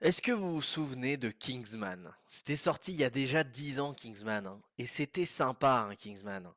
Est-ce 0.00 0.22
que 0.22 0.32
vous 0.32 0.54
vous 0.54 0.62
souvenez 0.62 1.18
de 1.18 1.28
Kingsman? 1.28 2.10
C'était 2.26 2.56
sorti 2.56 2.92
il 2.92 3.00
y 3.00 3.04
a 3.04 3.10
déjà 3.10 3.44
10 3.44 3.80
ans, 3.80 3.92
Kingsman, 3.92 4.46
hein, 4.46 4.58
et 4.78 4.86
c'était 4.86 5.26
sympa, 5.26 5.88
hein, 5.90 5.94
Kingsman. 5.94 6.48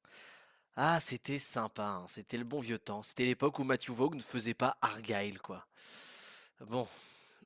Ah, 0.77 1.01
c'était 1.01 1.40
sympa, 1.40 1.83
hein, 1.83 2.06
c'était 2.08 2.37
le 2.37 2.45
bon 2.45 2.61
vieux 2.61 2.79
temps. 2.79 3.03
C'était 3.03 3.25
l'époque 3.25 3.59
où 3.59 3.66
Matthew 3.66 3.90
Vaughn 3.90 4.16
ne 4.16 4.21
faisait 4.21 4.53
pas 4.53 4.77
Argyle, 4.82 5.42
quoi. 5.42 5.67
Bon, 6.61 6.87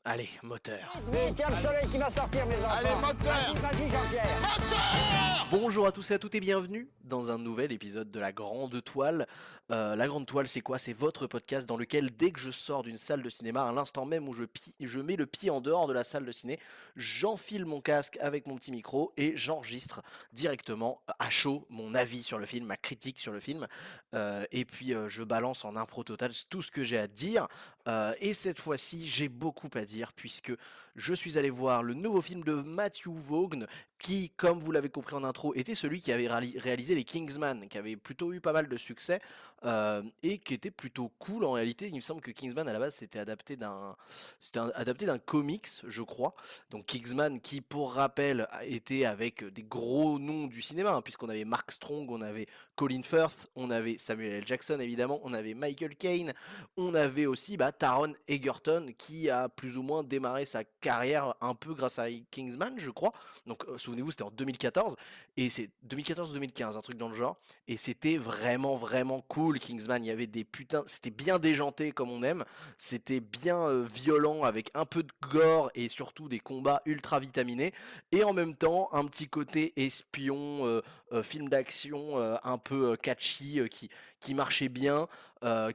allez, 0.06 0.30
moteur. 0.44 0.94
Mais 1.12 1.32
tiens 1.36 1.50
le 1.50 1.56
soleil 1.56 1.88
qui 1.90 1.98
va 1.98 2.10
sortir, 2.10 2.46
mes 2.46 2.56
enfants. 2.56 2.76
Allez, 2.80 2.96
moteur 3.02 3.34
Vas-y, 3.34 3.62
vas-y, 3.62 3.92
Jean-Pierre. 3.92 5.48
Bonjour 5.52 5.88
à 5.88 5.92
tous 5.92 6.12
et 6.12 6.16
à 6.16 6.20
toutes 6.20 6.36
et 6.36 6.40
bienvenue 6.40 6.90
dans 7.06 7.32
un 7.32 7.38
nouvel 7.38 7.72
épisode 7.72 8.12
de 8.12 8.20
La 8.20 8.34
Grande 8.34 8.84
Toile. 8.84 9.28
Euh, 9.72 9.96
la 9.96 10.08
Grande 10.08 10.26
Toile, 10.26 10.48
c'est 10.48 10.62
quoi? 10.62 10.78
C'est 10.78 10.94
votre 10.94 11.28
podcast 11.28 11.68
dans 11.68 11.78
lequel, 11.78 12.12
dès 12.16 12.32
que 12.32 12.40
je 12.40 12.52
sors 12.52 12.84
d'une 12.84 12.98
salle 12.98 13.22
de 13.22 13.30
cinéma, 13.30 13.68
à 13.68 13.72
l'instant 13.72 14.06
même 14.06 14.28
où 14.28 14.34
je, 14.34 15.00
mets 15.00 15.16
le 15.16 15.26
pied 15.26 15.50
en 15.50 15.62
dehors 15.62 15.88
de 15.88 15.94
la 15.94 16.04
salle 16.04 16.26
de 16.26 16.32
ciné, 16.32 16.60
j'enfile 16.96 17.66
mon 17.66 17.82
casque 17.82 18.18
avec 18.22 18.48
mon 18.48 18.56
petit 18.56 18.72
micro 18.72 19.14
et 19.18 19.36
j'enregistre 19.36 20.02
directement 20.34 21.02
à 21.20 21.30
chaud 21.30 21.66
mon 21.70 21.96
avis 21.96 22.24
sur 22.24 22.40
le 22.40 22.46
film, 22.46 22.66
ma 22.66 22.78
critique 22.78 23.20
sur 23.20 23.32
le 23.32 23.40
film. 23.40 23.68
Euh, 24.14 24.46
et 24.52 24.66
puis 24.66 24.94
euh, 24.94 25.08
je 25.08 25.24
balance 25.24 25.66
en 25.66 25.76
impro 25.76 26.04
total 26.04 26.32
tout 26.50 26.62
ce 26.62 26.72
que 26.72 26.84
j'ai 26.84 26.98
à 26.98 27.08
dire. 27.08 27.48
Euh, 27.88 28.14
et 28.20 28.34
cette 28.34 28.60
fois-ci, 28.60 29.08
j'ai 29.08 29.30
beaucoup 29.30 29.70
à 29.76 29.86
puisque 30.16 30.52
je 30.96 31.14
suis 31.14 31.38
allé 31.38 31.50
voir 31.50 31.84
le 31.84 31.94
nouveau 31.94 32.22
film 32.22 32.44
de 32.44 32.54
Matthew 32.54 33.10
Vaughn 33.10 33.68
qui, 34.00 34.30
comme 34.32 34.60
vous 34.60 34.72
l'avez 34.72 34.90
compris 34.90 35.16
en 35.16 35.24
intro, 35.24 35.54
était 35.56 35.76
celui 35.76 36.00
qui 36.00 36.12
avait 36.12 36.28
réali- 36.28 36.58
réalisé 36.60 36.96
les 36.96 37.04
Kingsman, 37.04 37.68
qui 37.68 37.78
avait 37.78 37.96
plutôt 37.96 38.32
eu 38.34 38.40
pas 38.40 38.54
mal 38.54 38.68
de 38.68 38.78
succès 38.78 39.20
euh, 39.66 40.04
et 40.24 40.38
qui 40.38 40.54
était 40.54 40.72
plutôt 40.72 41.12
cool 41.20 41.44
en 41.46 41.54
réalité. 41.54 41.88
Il 41.88 41.96
me 41.96 42.02
semble 42.02 42.22
que 42.22 42.32
Kingsman 42.32 42.68
à 42.68 42.74
la 42.74 42.80
base 42.80 42.96
c'était 42.96 43.20
adapté 43.20 43.56
d'un, 43.56 43.96
c'était 44.40 44.60
adapté 44.60 45.06
d'un 45.06 45.18
comics, 45.18 45.68
je 45.86 46.02
crois. 46.04 46.36
Donc 46.70 46.86
Kingsman, 46.86 47.42
qui 47.42 47.62
pour 47.62 47.94
rappel 47.94 48.48
était 48.64 49.06
avec 49.06 49.44
des 49.44 49.64
gros 49.64 50.20
noms 50.20 50.48
du 50.48 50.62
cinéma, 50.62 50.94
hein, 50.94 51.02
puisqu'on 51.02 51.30
avait 51.30 51.46
Mark 51.46 51.72
Strong, 51.72 52.12
on 52.12 52.22
avait 52.22 52.48
Colin 52.76 53.02
Firth, 53.04 53.48
on 53.56 53.72
avait 53.72 53.98
Samuel 53.98 54.34
L. 54.34 54.48
Jackson 54.48 54.80
évidemment, 54.80 55.20
on 55.24 55.34
avait 55.34 55.56
Michael 55.56 55.96
Caine, 55.96 56.34
on 56.78 56.94
avait 56.94 57.26
aussi 57.26 57.58
bah, 57.58 57.72
Taron 57.72 58.14
Egerton 58.28 58.94
qui 58.98 59.30
a 59.30 59.50
plus 59.50 59.78
ou 59.78 59.82
moins 59.82 60.04
démarré 60.04 60.46
sa 60.46 60.64
carrière 60.64 61.34
un 61.42 61.56
peu 61.56 61.74
grâce 61.74 61.98
à 61.98 62.08
Kingsman, 62.30 62.76
je 62.78 62.92
crois. 62.92 63.14
Donc 63.48 63.66
euh, 63.68 63.78
souvenez-vous, 63.88 64.12
c'était 64.12 64.24
en 64.24 64.32
2014 64.32 64.96
et 65.38 65.50
c'est 65.50 65.70
2014-2015, 65.88 66.78
un 66.78 66.82
truc 66.82 66.98
dans 66.98 67.08
le 67.08 67.16
genre. 67.16 67.38
Et 67.68 67.78
c'était 67.78 68.18
vraiment 68.18 68.76
vraiment 68.76 69.22
cool 69.30 69.60
Kingsman. 69.60 70.04
Il 70.04 70.08
y 70.08 70.12
avait 70.12 70.28
des 70.28 70.44
putains, 70.44 70.84
c'était 70.88 71.10
bien 71.10 71.40
déjanté 71.40 71.92
comme 71.92 72.12
on 72.12 72.22
aime. 72.22 72.44
C'était 72.78 73.22
bien 73.22 73.58
euh, 73.58 73.86
violent 73.90 74.44
avec 74.44 74.70
un 74.74 74.86
peu 74.86 75.04
de 75.04 75.12
gore 75.30 75.72
et 75.74 75.88
surtout 75.88 76.28
des 76.28 76.40
combats 76.40 76.82
ultra 76.86 77.20
vitaminés. 77.20 77.74
Et 78.12 78.24
en 78.24 78.34
même 78.34 78.56
temps 78.56 78.90
un 78.92 79.06
petit 79.06 79.30
côté 79.30 79.74
espion, 79.78 80.66
euh, 80.66 80.82
euh, 81.14 81.24
film 81.24 81.48
d'action 81.48 82.18
un 82.44 82.58
peu 82.58 82.98
catchy 82.98 83.62
qui 83.70 83.90
qui 84.20 84.34
marchait 84.34 84.70
bien, 84.70 85.08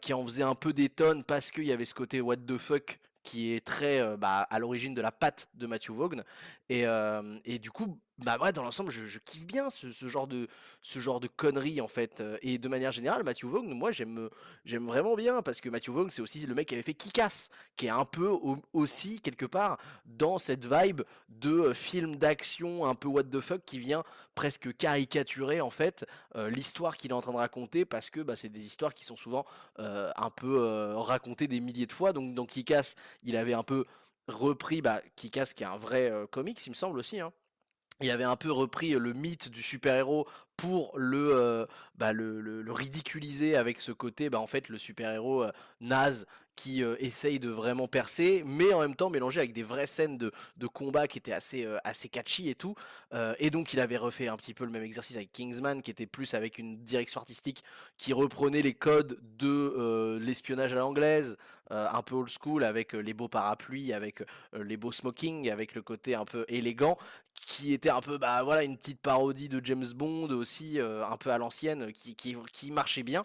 qui 0.00 0.12
en 0.12 0.24
faisait 0.26 0.42
un 0.42 0.54
peu 0.54 0.72
des 0.72 0.88
tonnes 0.88 1.24
parce 1.24 1.50
qu'il 1.50 1.64
y 1.64 1.72
avait 1.72 1.84
ce 1.84 1.94
côté 1.94 2.20
what 2.20 2.36
the 2.36 2.58
fuck 2.58 2.98
qui 3.22 3.52
est 3.52 3.64
très 3.64 4.00
euh, 4.00 4.16
bah, 4.16 4.46
à 4.50 4.58
l'origine 4.58 4.94
de 4.94 5.00
la 5.00 5.12
patte 5.12 5.48
de 5.54 5.66
Matthew 5.66 5.90
Vaughn. 5.90 6.24
Et, 6.68 6.86
euh, 6.86 7.38
et 7.44 7.58
du 7.58 7.70
coup 7.70 7.98
bah 8.24 8.38
ouais 8.40 8.52
dans 8.52 8.62
l'ensemble 8.62 8.90
je, 8.90 9.18
kiffe 9.18 9.46
bien 9.46 9.70
ce, 9.70 9.90
ce 9.92 10.08
genre 10.08 10.26
de 10.26 10.48
ce 10.80 10.98
genre 10.98 11.20
de 11.20 11.28
conneries 11.28 11.80
en 11.80 11.88
fait 11.88 12.20
euh, 12.20 12.36
et 12.42 12.58
de 12.58 12.68
manière 12.68 12.92
générale 12.92 13.22
Matthew 13.24 13.44
Vaughn 13.46 13.72
moi 13.74 13.90
j'aime 13.92 14.28
j'aime 14.64 14.86
vraiment 14.86 15.14
bien 15.14 15.42
parce 15.42 15.60
que 15.60 15.68
Matthew 15.68 15.90
Vaughn 15.90 16.10
c'est 16.10 16.22
aussi 16.22 16.44
le 16.46 16.54
mec 16.54 16.68
qui 16.68 16.74
avait 16.74 16.82
fait 16.82 16.94
Kick-Ass 16.94 17.50
qui 17.76 17.86
est 17.86 17.90
un 17.90 18.04
peu 18.04 18.28
au- 18.28 18.58
aussi 18.72 19.20
quelque 19.20 19.46
part 19.46 19.78
dans 20.06 20.38
cette 20.38 20.66
vibe 20.66 21.02
de 21.28 21.50
euh, 21.50 21.74
film 21.74 22.16
d'action 22.16 22.86
un 22.86 22.94
peu 22.94 23.08
what 23.08 23.24
the 23.24 23.40
fuck 23.40 23.62
qui 23.64 23.78
vient 23.78 24.04
presque 24.34 24.76
caricaturer 24.76 25.60
en 25.60 25.70
fait 25.70 26.04
euh, 26.36 26.48
l'histoire 26.50 26.96
qu'il 26.96 27.10
est 27.10 27.14
en 27.14 27.20
train 27.20 27.32
de 27.32 27.36
raconter 27.38 27.84
parce 27.84 28.10
que 28.10 28.20
bah, 28.20 28.36
c'est 28.36 28.48
des 28.48 28.64
histoires 28.64 28.94
qui 28.94 29.04
sont 29.04 29.16
souvent 29.16 29.44
un 29.78 30.30
peu 30.30 30.94
racontées 30.96 31.46
des 31.48 31.60
milliers 31.60 31.86
de 31.86 31.92
fois. 31.92 32.12
Donc 32.12 32.34
dans 32.34 32.46
Kick-Ass 32.46 32.94
il 33.22 33.36
avait 33.36 33.52
un 33.54 33.62
peu 33.62 33.84
repris 34.28 34.80
bah, 34.82 35.02
Kick-Ass 35.16 35.54
qui 35.54 35.62
est 35.62 35.66
un 35.66 35.76
vrai 35.76 36.12
comics 36.30 36.64
il 36.66 36.70
me 36.70 36.74
semble 36.74 36.98
aussi 36.98 37.20
hein 37.20 37.32
il 38.02 38.10
avait 38.10 38.24
un 38.24 38.36
peu 38.36 38.50
repris 38.50 38.90
le 38.90 39.12
mythe 39.12 39.48
du 39.48 39.62
super-héros 39.62 40.26
pour 40.56 40.92
le, 40.96 41.30
euh, 41.34 41.66
bah, 41.96 42.12
ridiculiser 42.68 43.56
avec 43.56 43.80
ce 43.80 43.92
côté, 43.92 44.30
bah, 44.30 44.38
en 44.38 44.46
fait, 44.46 44.68
le 44.68 44.78
super-héros 44.78 45.44
euh, 45.44 45.50
naze 45.80 46.26
qui 46.54 46.84
euh, 46.84 46.96
essaye 47.00 47.40
de 47.40 47.48
vraiment 47.48 47.88
percer, 47.88 48.42
mais 48.44 48.72
en 48.74 48.80
même 48.80 48.94
temps 48.94 49.08
mélangé 49.08 49.40
avec 49.40 49.54
des 49.54 49.62
vraies 49.62 49.86
scènes 49.86 50.18
de, 50.18 50.30
de 50.58 50.66
combat 50.66 51.08
qui 51.08 51.16
étaient 51.18 51.32
assez, 51.32 51.66
assez 51.82 52.08
catchy 52.08 52.50
et 52.50 52.54
tout. 52.54 52.74
Et 53.38 53.50
donc, 53.50 53.72
il 53.72 53.80
avait 53.80 53.96
refait 53.96 54.28
un 54.28 54.36
petit 54.36 54.52
peu 54.52 54.64
le 54.64 54.70
même 54.70 54.82
exercice 54.82 55.16
avec 55.16 55.32
Kingsman, 55.32 55.80
qui 55.80 55.90
était 55.90 56.06
plus 56.06 56.34
avec 56.34 56.58
une 56.58 56.84
direction 56.84 57.20
artistique 57.20 57.64
qui 57.96 58.12
reprenait 58.12 58.60
les 58.60 58.74
codes 58.74 59.18
de 59.38 60.18
l'espionnage 60.20 60.74
à 60.74 60.76
l'anglaise, 60.76 61.38
un 61.70 62.02
peu 62.02 62.16
old 62.16 62.28
school, 62.28 62.64
avec 62.64 62.94
euh, 62.94 62.98
les 62.98 63.14
beaux 63.14 63.28
parapluies, 63.28 63.92
avec 63.92 64.22
euh, 64.22 64.64
les 64.64 64.76
beaux 64.76 64.92
smoking, 64.92 65.50
avec 65.50 65.74
le 65.74 65.82
côté 65.82 66.14
un 66.14 66.24
peu 66.24 66.44
élégant 66.48 66.98
qui 67.34 67.72
était 67.72 67.90
un 67.90 68.00
peu 68.00 68.18
bah 68.18 68.42
voilà 68.42 68.62
une 68.62 68.76
petite 68.76 69.00
parodie 69.00 69.48
de 69.48 69.60
James 69.64 69.86
Bond 69.94 70.30
aussi 70.30 70.78
euh, 70.78 71.04
un 71.04 71.16
peu 71.16 71.30
à 71.30 71.38
l'ancienne 71.38 71.92
qui, 71.92 72.14
qui, 72.14 72.70
marchait 72.70 73.02
bien. 73.02 73.24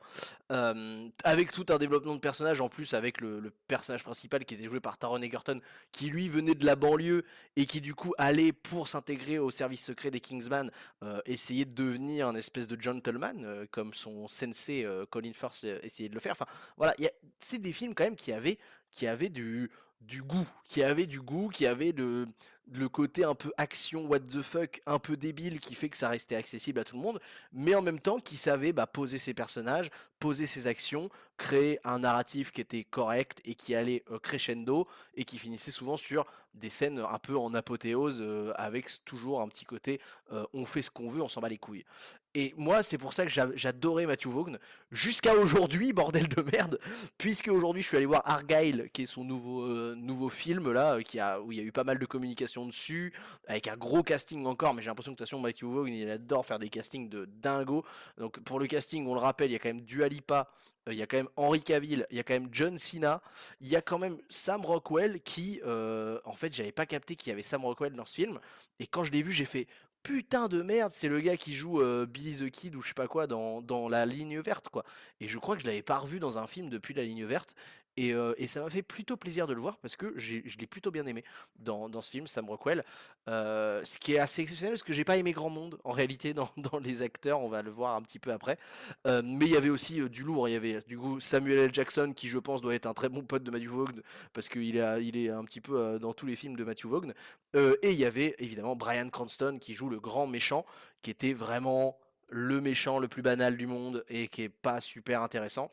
Euh, 0.52 1.08
avec 1.24 1.52
tout 1.52 1.66
un 1.70 1.78
développement 1.78 2.16
de 2.16 2.20
personnage 2.20 2.62
en 2.62 2.70
plus 2.70 2.94
avec 2.94 3.20
le, 3.20 3.52
personnage 3.68 4.04
principal 4.04 4.46
qui 4.46 4.56
était 4.56 4.68
joué 4.68 4.80
par 4.80 4.98
Taron 4.98 5.22
Egerton 5.22 5.60
qui 5.92 6.08
lui 6.08 6.30
venait 6.30 6.56
de 6.56 6.66
la 6.66 6.78
banlieue 6.78 7.26
et 7.58 7.66
qui 7.66 7.82
du 7.82 7.94
coup 7.94 8.14
allait 8.18 8.54
pour 8.54 8.88
s'intégrer 8.88 9.40
au 9.40 9.52
service 9.52 9.84
secret 9.84 10.10
des 10.10 10.22
Kingsman 10.22 10.72
euh, 11.04 11.20
essayer 11.26 11.66
de 11.66 11.72
devenir 11.72 12.28
un 12.28 12.36
espèce 12.36 12.68
de 12.68 12.80
gentleman 12.80 13.44
euh, 13.44 13.66
comme 13.72 13.94
son 13.94 14.28
sensei 14.30 14.86
euh, 14.86 15.06
Colin 15.10 15.34
Firth 15.34 15.62
euh, 15.66 15.80
essayait 15.84 16.10
de 16.10 16.14
le 16.14 16.22
faire. 16.22 16.32
Enfin 16.32 16.48
voilà 16.78 16.96
c'est 17.40 17.60
des 17.60 17.74
films 17.74 17.94
quand 17.94 18.06
même 18.06 18.16
qui 18.16 18.27
avaient 18.32 18.58
qui 18.92 19.08
avaient 19.08 19.30
du 19.30 19.70
du 20.02 20.22
goût 20.22 20.48
qui 20.66 20.84
avaient 20.84 21.08
du 21.08 21.20
goût 21.20 21.50
qui 21.50 21.66
avaient 21.66 21.94
de 21.94 22.28
le 22.72 22.90
côté 22.90 23.24
un 23.24 23.36
peu 23.36 23.52
action 23.58 24.06
what 24.08 24.20
the 24.20 24.42
fuck 24.42 24.82
un 24.86 25.00
peu 25.00 25.16
débile 25.16 25.60
qui 25.60 25.74
fait 25.76 25.90
que 25.90 25.98
ça 25.98 26.10
restait 26.10 26.36
accessible 26.36 26.80
à 26.80 26.84
tout 26.84 26.96
le 26.98 27.02
monde 27.02 27.20
mais 27.54 27.76
en 27.76 27.82
même 27.82 28.00
temps 28.00 28.20
qui 28.20 28.36
savait 28.38 28.74
bah, 28.74 28.88
poser 28.88 29.18
ses 29.18 29.34
personnages 29.34 29.90
poser 30.20 30.48
ses 30.48 30.68
actions 30.68 31.10
créer 31.38 31.80
un 31.84 32.00
narratif 32.00 32.52
qui 32.52 32.62
était 32.62 32.84
correct 32.84 33.42
et 33.46 33.56
qui 33.56 33.76
allait 33.76 34.04
euh, 34.12 34.20
crescendo 34.20 34.88
et 35.16 35.24
qui 35.24 35.38
finissait 35.38 35.72
souvent 35.72 35.96
sur 35.96 36.26
des 36.56 36.70
scènes 36.70 37.00
un 37.00 37.20
peu 37.20 37.38
en 37.38 37.54
apothéose 37.54 38.18
euh, 38.22 38.52
avec 38.56 38.90
toujours 39.06 39.42
un 39.42 39.48
petit 39.48 39.66
côté 39.66 40.02
euh, 40.34 40.46
on 40.54 40.66
fait 40.66 40.82
ce 40.82 40.90
qu'on 40.90 41.10
veut 41.10 41.22
on 41.22 41.28
s'en 41.30 41.40
bat 41.42 41.50
les 41.50 41.60
couilles. 41.60 41.86
Et 42.34 42.54
moi 42.58 42.82
c'est 42.84 42.98
pour 42.98 43.14
ça 43.14 43.24
que 43.26 43.32
j'a- 43.32 43.56
j'adorais 43.56 44.08
Matthew 44.08 44.28
Vaughn 44.30 44.60
jusqu'à 44.92 45.36
aujourd'hui 45.36 45.94
bordel 45.94 46.28
de 46.28 46.42
merde 46.42 46.80
puisque 47.20 47.48
aujourd'hui 47.50 47.84
je 47.84 47.88
suis 47.88 47.98
allé 47.98 48.06
voir 48.08 48.24
Argyle 48.26 48.90
qui 48.92 49.04
est 49.04 49.06
son 49.06 49.24
nouveau 49.24 50.30
film 50.30 50.72
là 50.72 50.98
où 50.98 51.52
il 51.52 51.58
y 51.58 51.62
a 51.62 51.64
eu 51.64 51.72
pas 51.72 51.84
mal 51.84 52.00
de 52.00 52.06
communication 52.08 52.57
dessus 52.66 53.14
avec 53.48 53.68
un 53.68 53.78
gros 53.78 54.04
casting 54.04 54.46
encore 54.46 54.74
mais 54.74 54.82
j'ai 54.82 54.88
l'impression 54.88 55.12
que 55.12 55.18
de 55.18 55.24
toute 55.24 55.30
façon 55.30 55.40
Matthew 55.42 55.66
Vaughn 55.66 55.88
il 55.88 56.10
adore 56.10 56.46
faire 56.46 56.60
des 56.60 56.70
castings 56.70 57.10
de 57.10 57.26
dingo 57.26 57.86
donc 58.18 58.40
pour 58.42 58.60
le 58.60 58.68
casting 58.68 59.06
on 59.08 59.14
le 59.14 59.20
rappelle 59.20 59.50
il 59.50 59.54
y 59.54 59.56
a 59.56 59.60
quand 59.60 59.70
même 59.70 59.82
Dua 59.82 60.08
Lipa 60.08 60.50
euh, 60.88 60.94
il 60.94 61.00
y 61.00 61.02
a 61.02 61.08
quand 61.08 61.18
même 61.18 61.30
Henry 61.36 61.62
Cavill 61.62 62.06
il 62.10 62.18
y 62.18 62.20
a 62.20 62.24
quand 62.24 62.34
même 62.34 62.50
John 62.52 62.78
Cena 62.78 63.22
il 63.62 63.68
y 63.68 63.76
a 63.76 63.82
quand 63.82 64.00
même 64.00 64.18
Sam 64.30 64.66
Rockwell 64.66 65.22
qui 65.22 65.62
euh, 65.66 66.20
en 66.26 66.34
fait 66.34 66.54
j'avais 66.54 66.72
pas 66.72 66.86
capté 66.86 67.16
qu'il 67.16 67.30
y 67.30 67.34
avait 67.34 67.44
Sam 67.44 67.64
Rockwell 67.64 67.94
dans 67.94 68.06
ce 68.06 68.16
film 68.16 68.40
et 68.80 68.88
quand 68.88 69.04
je 69.04 69.12
l'ai 69.12 69.22
vu 69.22 69.32
j'ai 69.32 69.46
fait 69.46 69.68
putain 70.08 70.48
de 70.48 70.62
merde, 70.62 70.94
c'est 70.94 71.10
le 71.10 71.20
gars 71.20 71.36
qui 71.36 71.54
joue 71.54 71.82
euh, 71.82 72.06
Billy 72.06 72.38
the 72.38 72.50
Kid 72.50 72.76
ou 72.76 72.82
je 72.82 72.88
sais 72.88 72.94
pas 72.94 73.10
quoi 73.10 73.28
dans, 73.28 73.62
dans 73.62 73.90
la 73.90 74.06
ligne 74.06 74.40
verte 74.40 74.70
quoi. 74.70 74.86
Et 75.20 75.28
je 75.28 75.38
crois 75.38 75.58
que 75.58 75.62
je 75.62 75.68
l'avais 75.68 75.82
pas 75.82 75.98
revu 75.98 76.22
dans 76.22 76.38
un 76.38 76.48
film 76.48 76.70
depuis 76.70 76.94
la 76.94 77.04
ligne 77.04 77.26
verte. 77.26 77.56
Et, 77.98 78.14
euh, 78.14 78.34
et 78.38 78.46
ça 78.46 78.62
m'a 78.62 78.70
fait 78.70 78.84
plutôt 78.84 79.18
plaisir 79.18 79.48
de 79.48 79.54
le 79.54 79.60
voir 79.60 79.78
parce 79.78 79.96
que 79.96 80.14
je 80.18 80.38
l'ai 80.60 80.68
plutôt 80.68 80.92
bien 80.92 81.06
aimé 81.08 81.24
dans, 81.60 81.90
ce 82.02 82.12
film, 82.12 82.28
Sam 82.28 82.48
Rockwell. 82.48 82.86
Euh, 83.28 83.82
ce 83.84 83.98
qui 83.98 84.14
est 84.14 84.20
assez 84.20 84.44
exceptionnel 84.44 84.74
parce 84.74 84.84
que 84.84 84.94
j'ai 84.94 85.04
pas 85.04 85.18
aimé 85.18 85.32
grand 85.32 85.50
monde 85.50 85.80
en 85.84 85.92
réalité 85.92 86.36
dans, 86.36 86.50
les 86.82 87.02
acteurs, 87.02 87.42
on 87.42 87.50
va 87.50 87.64
le 87.64 87.72
voir 87.72 87.96
un 87.96 88.02
petit 88.04 88.20
peu 88.20 88.32
après. 88.32 88.60
Euh, 89.08 89.24
mais 89.26 89.48
il 89.48 89.52
y 89.52 89.58
avait 89.58 89.72
aussi 89.72 90.08
du 90.10 90.24
lourd, 90.24 90.48
il 90.48 90.52
y 90.52 90.56
avait 90.56 90.80
du 90.88 90.98
coup 90.98 91.20
Samuel 91.20 91.58
L. 91.58 91.74
Jackson 91.74 92.14
qui 92.16 92.28
je 92.28 92.38
pense 92.38 92.62
doit 92.62 92.76
être 92.76 92.86
un 92.86 92.94
très 92.94 93.10
bon 93.10 93.24
pote 93.24 93.44
de 93.44 93.50
Matthew 93.50 93.70
Vaughn 93.70 94.04
parce 94.32 94.48
qu'il 94.48 94.78
est, 94.78 95.30
un 95.30 95.44
petit 95.44 95.62
peu 95.62 95.98
dans 96.00 96.14
tous 96.14 96.28
les 96.28 96.36
films 96.36 96.56
de 96.56 96.64
Matthew 96.64 96.86
Vaughn. 96.86 97.14
Et 97.56 97.92
il 97.92 97.98
y 97.98 98.06
avait 98.06 98.36
évidemment 98.38 98.76
Brian 98.76 99.10
Cranston 99.10 99.58
qui 99.60 99.74
joue 99.74 99.90
le 99.90 100.00
grand 100.00 100.28
méchant, 100.28 100.66
qui 101.02 101.10
était 101.10 101.34
vraiment 101.34 101.98
le 102.30 102.62
méchant 102.62 103.00
le 103.00 103.08
plus 103.08 103.22
banal 103.24 103.58
du 103.58 103.66
monde 103.66 104.04
et 104.10 104.28
qui 104.28 104.44
est 104.44 104.50
pas 104.50 104.82
super 104.82 105.24
intéressant. 105.24 105.72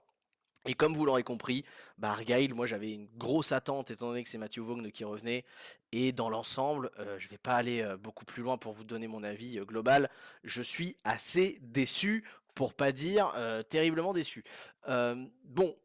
Et 0.66 0.74
comme 0.74 0.94
vous 0.94 1.04
l'aurez 1.04 1.22
compris, 1.22 1.64
bah 1.98 2.10
Argyle, 2.10 2.54
moi 2.54 2.66
j'avais 2.66 2.92
une 2.92 3.08
grosse 3.16 3.52
attente 3.52 3.90
étant 3.90 4.08
donné 4.08 4.22
que 4.22 4.28
c'est 4.28 4.38
Matthew 4.38 4.60
Vaughn 4.60 4.90
qui 4.90 5.04
revenait. 5.04 5.44
Et 5.92 6.12
dans 6.12 6.30
l'ensemble, 6.30 6.90
euh, 6.98 7.18
je 7.18 7.28
vais 7.28 7.38
pas 7.38 7.54
aller 7.54 7.82
euh, 7.82 7.96
beaucoup 7.96 8.24
plus 8.24 8.42
loin 8.42 8.56
pour 8.58 8.72
vous 8.72 8.84
donner 8.84 9.06
mon 9.06 9.22
avis 9.22 9.58
euh, 9.58 9.64
global. 9.64 10.10
Je 10.42 10.62
suis 10.62 10.96
assez 11.04 11.58
déçu, 11.62 12.24
pour 12.54 12.72
pas 12.74 12.92
dire 12.92 13.34
terriblement 13.68 14.12
déçu. 14.12 14.44
Bon, 14.86 15.76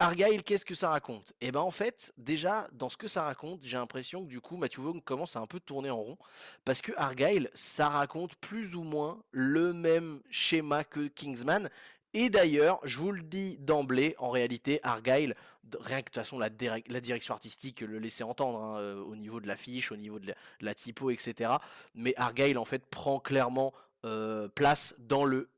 Argyle, 0.00 0.44
qu'est-ce 0.44 0.64
que 0.64 0.76
ça 0.76 0.90
raconte? 0.90 1.32
Eh 1.40 1.50
ben 1.50 1.60
en 1.60 1.72
fait, 1.72 2.12
déjà 2.18 2.68
dans 2.70 2.88
ce 2.88 2.96
que 2.96 3.08
ça 3.08 3.22
raconte, 3.22 3.60
j'ai 3.64 3.76
l'impression 3.76 4.22
que 4.22 4.28
du 4.28 4.40
coup 4.40 4.56
Matthew 4.56 4.80
Vaughn 4.80 5.00
commence 5.00 5.34
à 5.34 5.40
un 5.40 5.48
peu 5.48 5.58
tourner 5.58 5.90
en 5.90 5.96
rond 5.96 6.18
parce 6.64 6.82
que 6.82 6.92
Argyle, 6.96 7.50
ça 7.52 7.88
raconte 7.88 8.36
plus 8.36 8.76
ou 8.76 8.84
moins 8.84 9.20
le 9.32 9.72
même 9.72 10.20
schéma 10.30 10.84
que 10.84 11.08
Kingsman. 11.08 11.68
Et 12.14 12.30
d'ailleurs, 12.30 12.80
je 12.84 12.98
vous 12.98 13.12
le 13.12 13.22
dis 13.22 13.58
d'emblée, 13.58 14.14
en 14.18 14.30
réalité, 14.30 14.80
Argyle, 14.82 15.34
rien 15.80 15.98
que 15.98 16.04
de 16.04 16.04
toute 16.06 16.14
façon 16.14 16.38
la, 16.38 16.48
direction 16.48 17.34
artistique 17.34 17.82
le 17.82 17.98
laissait 17.98 18.24
entendre 18.24 18.60
hein, 18.62 18.78
euh, 18.78 19.02
au 19.02 19.14
niveau 19.14 19.40
de 19.40 19.46
l'affiche, 19.46 19.92
au 19.92 19.96
niveau 19.96 20.18
de 20.18 20.32
la, 20.60 20.74
typo, 20.74 21.10
etc. 21.10 21.52
Mais 21.94 22.14
Argyle 22.16 22.58
en 22.58 22.64
fait 22.64 22.86
prend 22.86 23.20
clairement 23.20 23.74
euh, 24.04 24.48
place 24.48 24.94
dans 24.98 25.24
le 25.24 25.50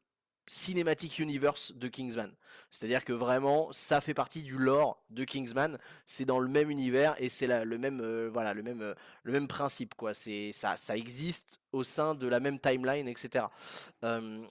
Cinematic 0.49 1.20
Universe 1.20 1.73
de 1.76 1.87
Kingsman. 1.87 2.32
C'est-à-dire 2.73 3.05
que 3.05 3.12
vraiment, 3.12 3.70
ça 3.70 4.00
fait 4.00 4.14
partie 4.14 4.43
du 4.43 4.58
lore 4.58 5.00
de 5.11 5.23
Kingsman. 5.23 5.79
C'est 6.06 6.25
dans 6.25 6.41
le 6.41 6.49
même 6.49 6.70
univers 6.70 7.14
et 7.23 7.29
c'est 7.29 7.46
le 7.46 7.79
même, 7.79 8.00
euh, 8.00 8.29
voilà, 8.32 8.55
le 8.55 8.64
même, 8.64 8.94
le 9.23 9.32
même 9.32 9.46
principe 9.46 9.94
quoi. 9.94 10.12
C'est 10.14 10.50
ça, 10.50 10.76
ça 10.76 10.96
existe 10.96 11.61
au 11.70 11.85
sein 11.85 12.17
de 12.17 12.26
la 12.26 12.41
même 12.41 12.58
timeline, 12.58 13.06
etc. 13.06 13.44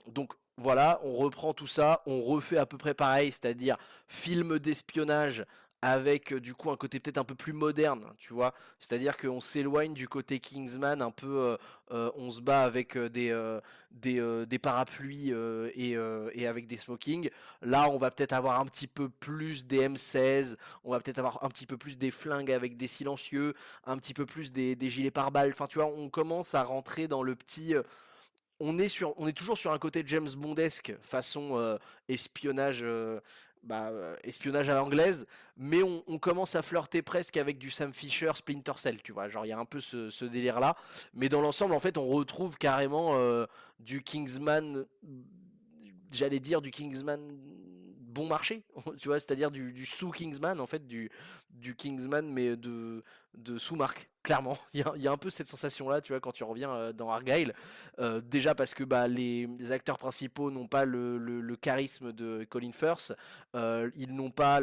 Donc 0.06 0.32
voilà, 0.56 1.00
on 1.04 1.12
reprend 1.14 1.54
tout 1.54 1.66
ça, 1.66 2.02
on 2.06 2.20
refait 2.20 2.58
à 2.58 2.66
peu 2.66 2.78
près 2.78 2.94
pareil, 2.94 3.32
c'est-à-dire 3.32 3.76
film 4.08 4.58
d'espionnage 4.58 5.44
avec 5.82 6.34
du 6.34 6.54
coup 6.54 6.70
un 6.70 6.76
côté 6.76 7.00
peut-être 7.00 7.18
un 7.18 7.24
peu 7.24 7.34
plus 7.34 7.54
moderne, 7.54 8.04
tu 8.18 8.34
vois. 8.34 8.52
C'est-à-dire 8.78 9.16
qu'on 9.16 9.40
s'éloigne 9.40 9.94
du 9.94 10.08
côté 10.08 10.38
Kingsman, 10.38 11.00
un 11.00 11.10
peu 11.10 11.56
on 11.90 12.30
se 12.30 12.42
bat 12.42 12.62
avec 12.64 12.98
des, 12.98 13.58
des, 13.92 14.58
parapluies 14.58 15.32
et, 15.74 15.96
et, 16.34 16.46
avec 16.46 16.66
des 16.66 16.76
smokings. 16.76 17.30
Là, 17.62 17.88
on 17.88 17.96
va 17.96 18.10
peut-être 18.10 18.34
avoir 18.34 18.60
un 18.60 18.66
petit 18.66 18.86
peu 18.86 19.08
plus 19.08 19.64
des 19.64 19.88
M16, 19.88 20.56
on 20.84 20.90
va 20.90 21.00
peut-être 21.00 21.18
avoir 21.18 21.42
un 21.44 21.48
petit 21.48 21.66
peu 21.66 21.78
plus 21.78 21.96
des 21.96 22.10
flingues 22.10 22.52
avec 22.52 22.76
des 22.76 22.88
silencieux, 22.88 23.54
un 23.86 23.96
petit 23.96 24.12
peu 24.12 24.26
plus 24.26 24.52
des, 24.52 24.76
des 24.76 24.90
gilets 24.90 25.10
pare-balles. 25.10 25.52
Enfin, 25.52 25.66
tu 25.66 25.78
vois, 25.78 25.86
on 25.86 26.10
commence 26.10 26.54
à 26.54 26.62
rentrer 26.62 27.08
dans 27.08 27.22
le 27.22 27.34
petit 27.34 27.74
on 28.60 28.78
est, 28.78 28.88
sur, 28.88 29.14
on 29.18 29.26
est 29.26 29.32
toujours 29.32 29.58
sur 29.58 29.72
un 29.72 29.78
côté 29.78 30.02
James 30.06 30.28
Bondesque, 30.36 30.94
façon 31.02 31.78
espionnage, 32.08 32.84
bah, 33.62 33.90
espionnage 34.22 34.68
à 34.68 34.74
l'anglaise, 34.74 35.26
mais 35.56 35.82
on, 35.82 36.18
commence 36.18 36.54
à 36.54 36.62
flirter 36.62 37.02
presque 37.02 37.36
avec 37.36 37.58
du 37.58 37.70
Sam 37.70 37.92
Fisher, 37.92 38.30
Splinter 38.34 38.72
Cell, 38.76 39.02
tu 39.02 39.12
vois. 39.12 39.28
Genre, 39.28 39.44
il 39.46 39.48
y 39.48 39.52
a 39.52 39.58
un 39.58 39.64
peu 39.64 39.80
ce, 39.80 40.24
délire-là, 40.24 40.76
mais 41.14 41.28
dans 41.28 41.40
l'ensemble, 41.40 41.74
en 41.74 41.80
fait, 41.80 41.98
on 41.98 42.06
retrouve 42.06 42.58
carrément 42.58 43.16
du 43.78 44.02
Kingsman, 44.02 44.84
j'allais 46.12 46.40
dire 46.40 46.60
du 46.60 46.70
Kingsman 46.70 47.20
bon 48.10 48.26
marché, 48.26 48.62
tu 48.98 49.08
vois, 49.08 49.18
c'est-à-dire 49.20 49.50
du, 49.50 49.86
sous-Kingsman, 49.86 50.60
en 50.60 50.66
fait, 50.66 50.86
du, 50.86 51.10
du 51.50 51.74
Kingsman, 51.74 52.30
mais 52.30 52.56
de, 52.56 53.02
de 53.34 53.58
sous-marque, 53.58 54.10
clairement. 54.22 54.58
Il 54.74 54.84
y, 54.96 55.08
a, 55.08 55.12
un 55.12 55.16
peu 55.16 55.30
cette 55.30 55.48
sensation-là, 55.48 56.00
tu 56.00 56.12
vois, 56.12 56.20
quand 56.20 56.32
tu 56.32 56.44
reviens 56.44 56.92
dans 56.92 57.10
Argyle. 57.10 57.54
déjà 58.22 58.54
parce 58.54 58.74
que 58.74 58.84
bah, 58.84 59.08
les, 59.08 59.48
acteurs 59.70 59.98
principaux 59.98 60.50
n'ont 60.50 60.66
pas 60.66 60.84
le, 60.84 61.56
charisme 61.60 62.12
de 62.12 62.44
Colin 62.44 62.72
Firth, 62.72 63.12
ils 63.54 64.14
n'ont 64.14 64.30
pas 64.30 64.60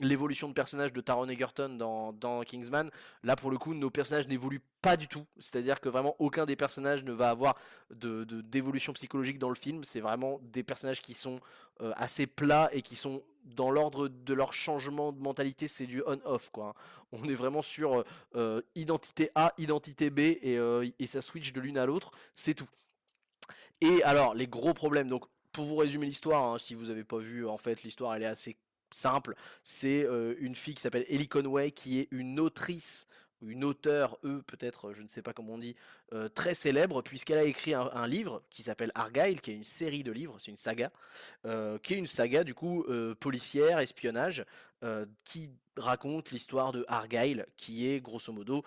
l'évolution 0.00 0.48
de 0.48 0.52
personnage 0.52 0.92
de 0.92 1.00
Taron 1.00 1.28
Egerton 1.28 1.76
dans, 1.76 2.12
dans, 2.12 2.42
Kingsman. 2.42 2.90
Là, 3.22 3.36
pour 3.36 3.50
le 3.50 3.58
coup, 3.58 3.74
nos 3.74 3.90
personnages 3.90 4.28
n'évoluent 4.28 4.62
pas 4.80 4.96
du 4.96 5.08
tout. 5.08 5.26
C'est-à-dire 5.38 5.80
que 5.80 5.88
vraiment 5.88 6.14
aucun 6.18 6.46
des 6.46 6.56
personnages 6.56 7.02
ne 7.04 7.12
va 7.12 7.30
avoir 7.30 7.56
de, 7.90 8.24
d'évolution 8.24 8.92
psychologique 8.92 9.38
dans 9.38 9.50
le 9.50 9.56
film. 9.56 9.84
C'est 9.84 10.00
vraiment 10.00 10.40
des 10.42 10.62
personnages 10.62 11.02
qui 11.02 11.14
sont 11.14 11.40
assez 11.96 12.26
plats 12.26 12.70
et 12.72 12.82
qui 12.82 12.96
sont 12.96 13.22
dans 13.54 13.70
l'ordre 13.70 14.08
de 14.08 14.34
leur 14.34 14.52
changement 14.52 15.12
de 15.12 15.20
mentalité, 15.20 15.68
c'est 15.68 15.86
du 15.86 16.02
on-off 16.06 16.50
quoi. 16.50 16.74
On 17.12 17.24
est 17.28 17.34
vraiment 17.34 17.62
sur 17.62 18.04
euh, 18.34 18.62
identité 18.74 19.30
A, 19.34 19.52
identité 19.58 20.10
B 20.10 20.20
euh, 20.44 20.88
et, 20.98 21.06
ça 21.06 21.22
switch 21.22 21.52
de 21.52 21.60
l'une 21.60 21.78
à 21.78 21.86
l'autre, 21.86 22.12
c'est 22.34 22.54
tout. 22.54 22.68
Et 23.80 24.02
alors 24.02 24.34
les 24.34 24.46
gros 24.46 24.74
problèmes, 24.74 25.08
donc 25.08 25.24
pour 25.52 25.66
vous 25.66 25.76
résumer 25.76 26.06
l'histoire, 26.06 26.54
hein, 26.54 26.58
si 26.58 26.74
vous 26.74 26.86
n'avez 26.86 27.04
pas 27.04 27.18
vu, 27.18 27.46
en 27.46 27.58
fait 27.58 27.82
l'histoire 27.82 28.14
elle 28.14 28.22
est 28.22 28.26
assez 28.26 28.56
simple. 28.92 29.34
C'est 29.62 30.04
euh, 30.04 30.34
une 30.38 30.54
fille 30.54 30.74
qui 30.74 30.82
s'appelle 30.82 31.04
Ellie 31.08 31.28
Conway 31.28 31.70
qui 31.70 31.98
est 31.98 32.08
une 32.10 32.40
autrice 32.40 33.06
une 33.42 33.64
auteure, 33.64 34.18
eux 34.24 34.42
peut-être, 34.46 34.92
je 34.92 35.02
ne 35.02 35.08
sais 35.08 35.22
pas 35.22 35.32
comment 35.32 35.54
on 35.54 35.58
dit, 35.58 35.76
très 36.34 36.54
célèbre, 36.54 37.02
puisqu'elle 37.02 37.38
a 37.38 37.44
écrit 37.44 37.74
un, 37.74 38.06
livre 38.06 38.42
qui 38.50 38.62
s'appelle 38.62 38.92
Argyle, 38.94 39.40
qui 39.40 39.52
est 39.52 39.54
une 39.54 39.64
série 39.64 40.02
de 40.02 40.12
livres, 40.12 40.36
c'est 40.38 40.50
une 40.50 40.56
saga, 40.56 40.90
qui 41.44 41.94
est 41.94 41.98
une 41.98 42.06
saga 42.06 42.44
du 42.44 42.54
coup 42.54 42.84
policière, 43.20 43.78
espionnage, 43.78 44.44
qui 45.24 45.50
raconte 45.78 46.30
l'histoire 46.30 46.72
de 46.72 46.84
Argyle, 46.88 47.46
qui 47.56 47.88
est 47.88 48.00
grosso 48.00 48.32
modo 48.32 48.64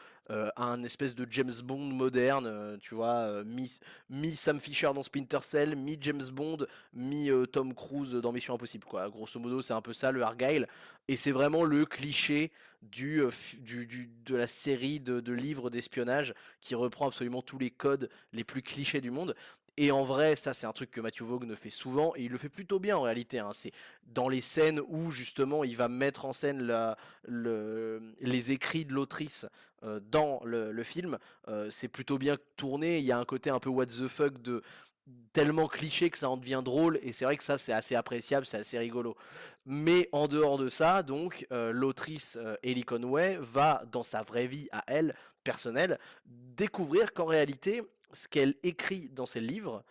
un 0.56 0.81
espèce 0.84 1.13
de 1.13 1.28
James 1.30 1.52
Bond 1.62 1.92
moderne, 1.92 2.78
tu 2.80 2.96
vois, 2.96 3.44
mi, 3.44 3.69
mi, 4.10 4.34
Sam 4.34 4.62
Fisher 4.62 4.90
dans 4.96 5.04
Splinter 5.04 5.40
Cell, 5.42 5.75
mi 5.75 5.98
James 6.00 6.24
Bond, 6.31 6.68
mi 6.94 7.30
Tom 7.52 7.74
Cruise 7.74 8.13
dans 8.13 8.31
Mission 8.31 8.54
Impossible, 8.54 8.86
quoi. 8.86 9.10
Grosso 9.10 9.42
modo, 9.42 9.62
c'est 9.62 9.74
un 9.74 9.81
peu 9.81 9.92
ça 9.92 10.10
le 10.13 10.24
Argyle, 10.24 10.68
et 11.10 11.18
c'est 11.18 11.31
vraiment 11.31 11.66
le 11.66 11.86
cliché 11.86 12.54
du, 12.81 13.24
du, 13.60 14.10
de 14.25 14.36
la 14.36 14.48
série 14.48 15.00
de, 15.00 15.31
livres 15.31 15.69
d'espionnage 15.69 16.34
qui 16.62 16.75
reprend 16.75 17.07
absolument 17.07 17.42
tous 17.42 17.60
les 17.60 17.69
codes 17.69 18.10
les 18.34 18.44
plus 18.44 18.62
clichés 18.62 19.02
du 19.02 19.12
monde. 19.12 19.36
Et 19.77 19.91
en 19.91 20.03
vrai, 20.03 20.35
ça 20.35 20.53
c'est 20.53 20.68
un 20.68 20.73
truc 20.73 20.91
que 20.91 21.01
Matthew 21.01 21.23
ne 21.44 21.56
fait 21.56 21.69
souvent 21.69 22.13
et 22.15 22.23
il 22.23 22.31
le 22.31 22.38
fait 22.38 22.50
plutôt 22.50 22.79
bien 22.79 22.97
en 22.97 23.01
réalité. 23.01 23.39
Hein. 23.39 23.51
C'est 23.53 23.71
dans 24.06 24.29
les 24.29 24.41
scènes 24.41 24.81
où 24.88 25.12
justement 25.12 25.63
il 25.63 25.77
va 25.77 25.88
mettre 25.88 26.25
en 26.25 26.33
scène 26.33 26.71
les 27.27 28.51
écrits 28.51 28.85
de 28.85 28.94
l'autrice 28.94 29.45
dans 30.12 30.41
le, 30.44 30.83
film. 30.83 31.18
c'est 31.69 31.88
plutôt 31.88 32.18
bien 32.18 32.38
tourné. 32.57 33.00
Il 33.00 33.06
y 33.06 33.12
a 33.12 33.18
un 33.18 33.25
côté 33.25 33.50
un 33.50 33.59
peu 33.59 33.69
what 33.69 33.88
the 33.88 34.07
fuck 34.07 34.41
de 34.41 34.62
tellement 35.33 35.68
cliché 35.68 36.09
que 36.09 36.18
ça 36.18 36.29
en 36.29 36.38
devient 36.38 36.62
drôle 36.63 37.00
et 37.01 37.13
c'est 37.13 37.25
vrai 37.25 37.38
que 37.38 37.44
ça 37.44 37.57
c'est 37.57 37.73
assez 37.73 37.95
appréciable, 37.95 38.45
c'est 38.45 38.57
assez 38.57 38.77
rigolo. 38.77 39.15
Mais 39.65 40.09
en 40.12 40.27
dehors 40.27 40.57
de 40.57 40.69
ça, 40.69 41.03
donc 41.03 41.47
euh, 41.51 41.71
l'autrice 41.71 42.38
euh, 42.39 42.56
Ellie 42.63 42.83
Conway 42.83 43.38
va 43.39 43.83
dans 43.91 44.03
sa 44.03 44.23
vraie 44.23 44.47
vie 44.47 44.68
à 44.71 44.83
elle 44.88 45.15
personnelle 45.44 46.00
découvrir 46.25 47.13
qu'en 47.13 47.25
réalité 47.25 47.81
ce 48.13 48.28
qu'elle 48.28 48.56
écrit 48.63 49.10
dans 49.10 49.25
ses 49.25 49.42
livres 49.42 49.84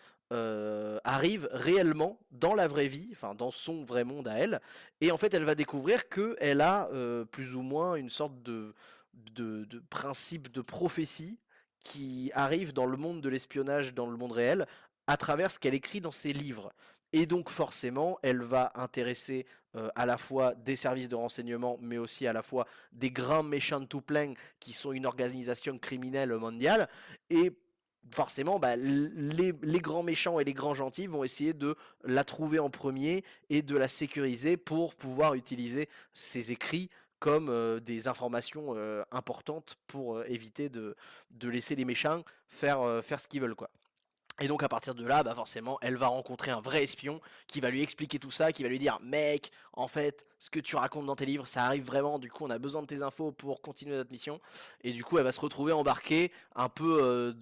arrive 1.02 1.48
réellement 1.50 2.20
dans 2.30 2.54
la 2.54 2.68
vraie 2.68 2.86
vie, 2.86 3.08
enfin 3.10 3.34
dans 3.34 3.50
son 3.50 3.82
vrai 3.82 4.04
monde 4.04 4.28
à 4.28 4.34
elle, 4.34 4.60
et 5.00 5.10
en 5.10 5.16
fait 5.16 5.34
elle 5.34 5.42
va 5.42 5.56
découvrir 5.56 6.08
que 6.08 6.36
elle 6.38 6.60
a 6.60 6.88
plus 7.32 7.56
ou 7.56 7.62
moins 7.62 7.96
une 7.96 8.10
sorte 8.10 8.40
de, 8.42 8.72
de, 9.14 9.82
principe 9.90 10.52
de 10.52 10.60
prophétie 10.60 11.38
qui 11.80 12.30
arrive 12.34 12.72
dans 12.72 12.86
le 12.86 12.96
monde 12.96 13.20
de 13.20 13.28
l'espionnage, 13.28 13.94
dans 13.94 14.06
le 14.06 14.16
monde 14.16 14.32
réel, 14.32 14.66
à 15.06 15.16
travers 15.16 15.50
ce 15.50 15.58
qu'elle 15.58 15.74
écrit 15.74 16.00
dans 16.00 16.12
ses 16.12 16.32
livres. 16.32 16.72
Et 17.12 17.26
donc 17.26 17.48
forcément, 17.48 18.18
elle 18.22 18.42
va 18.42 18.70
intéresser 18.74 19.46
à 19.94 20.06
la 20.06 20.16
fois 20.16 20.54
des 20.54 20.76
services 20.76 21.08
de 21.08 21.16
renseignement, 21.16 21.78
mais 21.80 21.98
aussi 21.98 22.26
à 22.26 22.32
la 22.32 22.42
fois 22.42 22.66
des 22.92 23.10
grands 23.10 23.42
méchants 23.42 23.84
tout 23.84 24.00
plein 24.00 24.34
qui 24.60 24.72
sont 24.72 24.92
une 24.92 25.06
organisation 25.06 25.78
criminelle 25.78 26.32
mondiale. 26.34 26.88
Et 27.30 27.52
forcément, 28.12 28.58
bah, 28.58 28.76
les, 28.76 29.52
grands 29.80 30.02
méchants 30.02 30.40
et 30.40 30.44
les 30.44 30.52
grands 30.52 30.74
gentils 30.74 31.06
vont 31.06 31.24
essayer 31.24 31.52
de 31.52 31.76
la 32.04 32.24
trouver 32.24 32.58
en 32.58 32.70
premier 32.70 33.24
et 33.48 33.62
de 33.62 33.76
la 33.76 33.88
sécuriser 33.88 34.56
pour 34.56 34.94
pouvoir 34.94 35.34
utiliser 35.34 35.88
ses 36.14 36.52
écrits 36.52 36.90
comme 37.18 37.48
euh, 37.50 37.80
des 37.80 38.08
informations 38.08 38.74
euh, 38.76 39.02
importantes 39.12 39.76
pour 39.86 40.24
éviter 40.24 40.68
de, 40.68 40.96
laisser 41.42 41.76
les 41.76 41.84
méchants 41.84 42.24
faire, 42.48 43.00
faire 43.04 43.20
ce 43.20 43.28
qu'ils 43.28 43.42
veulent. 43.42 43.56
Et 44.40 44.48
donc 44.48 44.62
à 44.62 44.68
partir 44.68 44.94
de 44.94 45.04
là, 45.06 45.22
bah 45.22 45.34
forcément, 45.34 45.78
elle 45.82 45.96
va 45.96 46.06
rencontrer 46.06 46.50
un 46.50 46.60
vrai 46.60 46.82
espion 46.82 47.20
qui 47.46 47.60
va 47.60 47.68
lui 47.68 47.82
expliquer 47.82 48.18
tout 48.18 48.30
ça, 48.30 48.52
qui 48.52 48.62
va 48.62 48.70
lui 48.70 48.78
dire 48.78 48.98
mec, 49.02 49.50
en 49.74 49.86
fait, 49.86 50.26
ce 50.38 50.48
que 50.48 50.58
tu 50.58 50.76
racontes 50.76 51.04
dans 51.04 51.14
tes 51.14 51.26
livres, 51.26 51.46
ça 51.46 51.64
arrive 51.64 51.84
vraiment. 51.84 52.18
Du 52.18 52.30
coup, 52.30 52.44
on 52.46 52.50
a 52.50 52.58
besoin 52.58 52.80
de 52.80 52.86
tes 52.86 53.02
infos 53.02 53.32
pour 53.32 53.60
continuer 53.60 53.96
notre 53.96 54.10
mission. 54.10 54.40
Et 54.82 54.92
du 54.92 55.04
coup, 55.04 55.18
elle 55.18 55.24
va 55.24 55.32
se 55.32 55.40
retrouver 55.40 55.72
embarquée 55.72 56.32
un 56.56 56.70
peu 56.70 57.00
euh, 57.02 57.32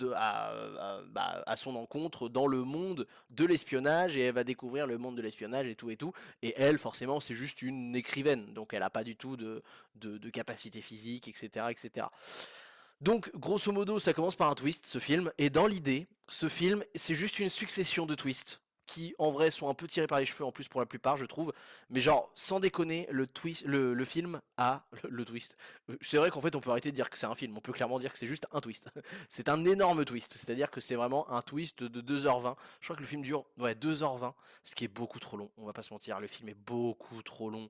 bah, 1.12 1.44
à, 1.46 1.56
son 1.56 1.76
encontre 1.76 2.28
dans 2.28 2.48
le 2.48 2.64
monde 2.64 3.06
de 3.30 3.44
l'espionnage 3.44 4.16
et 4.16 4.22
elle 4.22 4.34
va 4.34 4.42
découvrir 4.42 4.88
le 4.88 4.98
monde 4.98 5.16
de 5.16 5.22
l'espionnage 5.22 5.68
et 5.68 5.76
tout 5.76 5.90
et 5.90 5.96
tout. 5.96 6.12
Et 6.42 6.54
elle, 6.56 6.78
forcément, 6.78 7.20
c'est 7.20 7.34
juste 7.34 7.62
une 7.62 7.94
écrivaine, 7.94 8.52
donc 8.54 8.74
elle 8.74 8.80
n'a 8.80 8.90
pas 8.90 9.04
du 9.04 9.14
tout 9.14 9.36
de, 9.36 9.62
de, 9.96 10.18
de 10.18 10.30
capacité 10.30 10.80
physique, 10.80 11.28
etc., 11.28 11.66
etc. 11.70 12.06
Donc, 13.00 13.30
grosso 13.34 13.70
modo, 13.70 13.98
ça 13.98 14.12
commence 14.12 14.36
par 14.36 14.50
un 14.50 14.54
twist, 14.54 14.86
ce 14.86 14.98
film, 14.98 15.30
et 15.38 15.50
dans 15.50 15.66
l'idée, 15.66 16.08
ce 16.28 16.48
film, 16.48 16.84
c'est 16.94 17.14
juste 17.14 17.38
une 17.38 17.48
succession 17.48 18.06
de 18.06 18.14
twists 18.14 18.60
qui, 18.88 19.14
en 19.18 19.30
vrai, 19.30 19.50
sont 19.50 19.68
un 19.68 19.74
peu 19.74 19.86
tirés 19.86 20.06
par 20.06 20.18
les 20.18 20.24
cheveux, 20.24 20.44
en 20.44 20.50
plus 20.50 20.66
pour 20.66 20.80
la 20.80 20.86
plupart, 20.86 21.18
je 21.18 21.26
trouve. 21.26 21.52
Mais 21.90 22.00
genre, 22.00 22.32
sans 22.34 22.58
déconner, 22.58 23.06
le 23.10 23.26
twist, 23.26 23.64
le, 23.66 24.04
film 24.04 24.40
a 24.56 24.82
le, 25.08 25.24
twist. 25.24 25.56
C'est 26.00 26.16
vrai 26.16 26.30
qu'en 26.30 26.40
fait, 26.40 26.56
on 26.56 26.60
peut 26.60 26.70
arrêter 26.70 26.90
de 26.90 26.96
dire 26.96 27.10
que 27.10 27.18
c'est 27.18 27.26
un 27.26 27.34
film. 27.34 27.56
On 27.56 27.60
peut 27.60 27.72
clairement 27.72 27.98
dire 27.98 28.10
que 28.10 28.18
c'est 28.18 28.26
juste 28.26 28.46
un 28.50 28.60
twist. 28.60 28.88
c'est 29.28 29.50
un 29.50 29.64
énorme 29.66 30.04
twist. 30.06 30.32
C'est-à-dire 30.32 30.70
que 30.70 30.80
c'est 30.80 30.94
vraiment 30.94 31.30
un 31.30 31.42
twist 31.42 31.82
de 31.82 32.00
2h20. 32.00 32.56
Je 32.80 32.86
crois 32.86 32.96
que 32.96 33.02
le 33.02 33.06
film 33.06 33.20
dure, 33.20 33.44
ouais, 33.58 33.74
2h20, 33.74 34.32
ce 34.64 34.74
qui 34.74 34.84
est 34.86 34.88
beaucoup 34.88 35.20
trop 35.20 35.36
long. 35.36 35.50
On 35.58 35.66
va 35.66 35.74
pas 35.74 35.82
se 35.82 35.92
mentir, 35.92 36.18
le 36.18 36.26
film 36.26 36.48
est 36.48 36.58
beaucoup 36.66 37.22
trop 37.22 37.50
long 37.50 37.68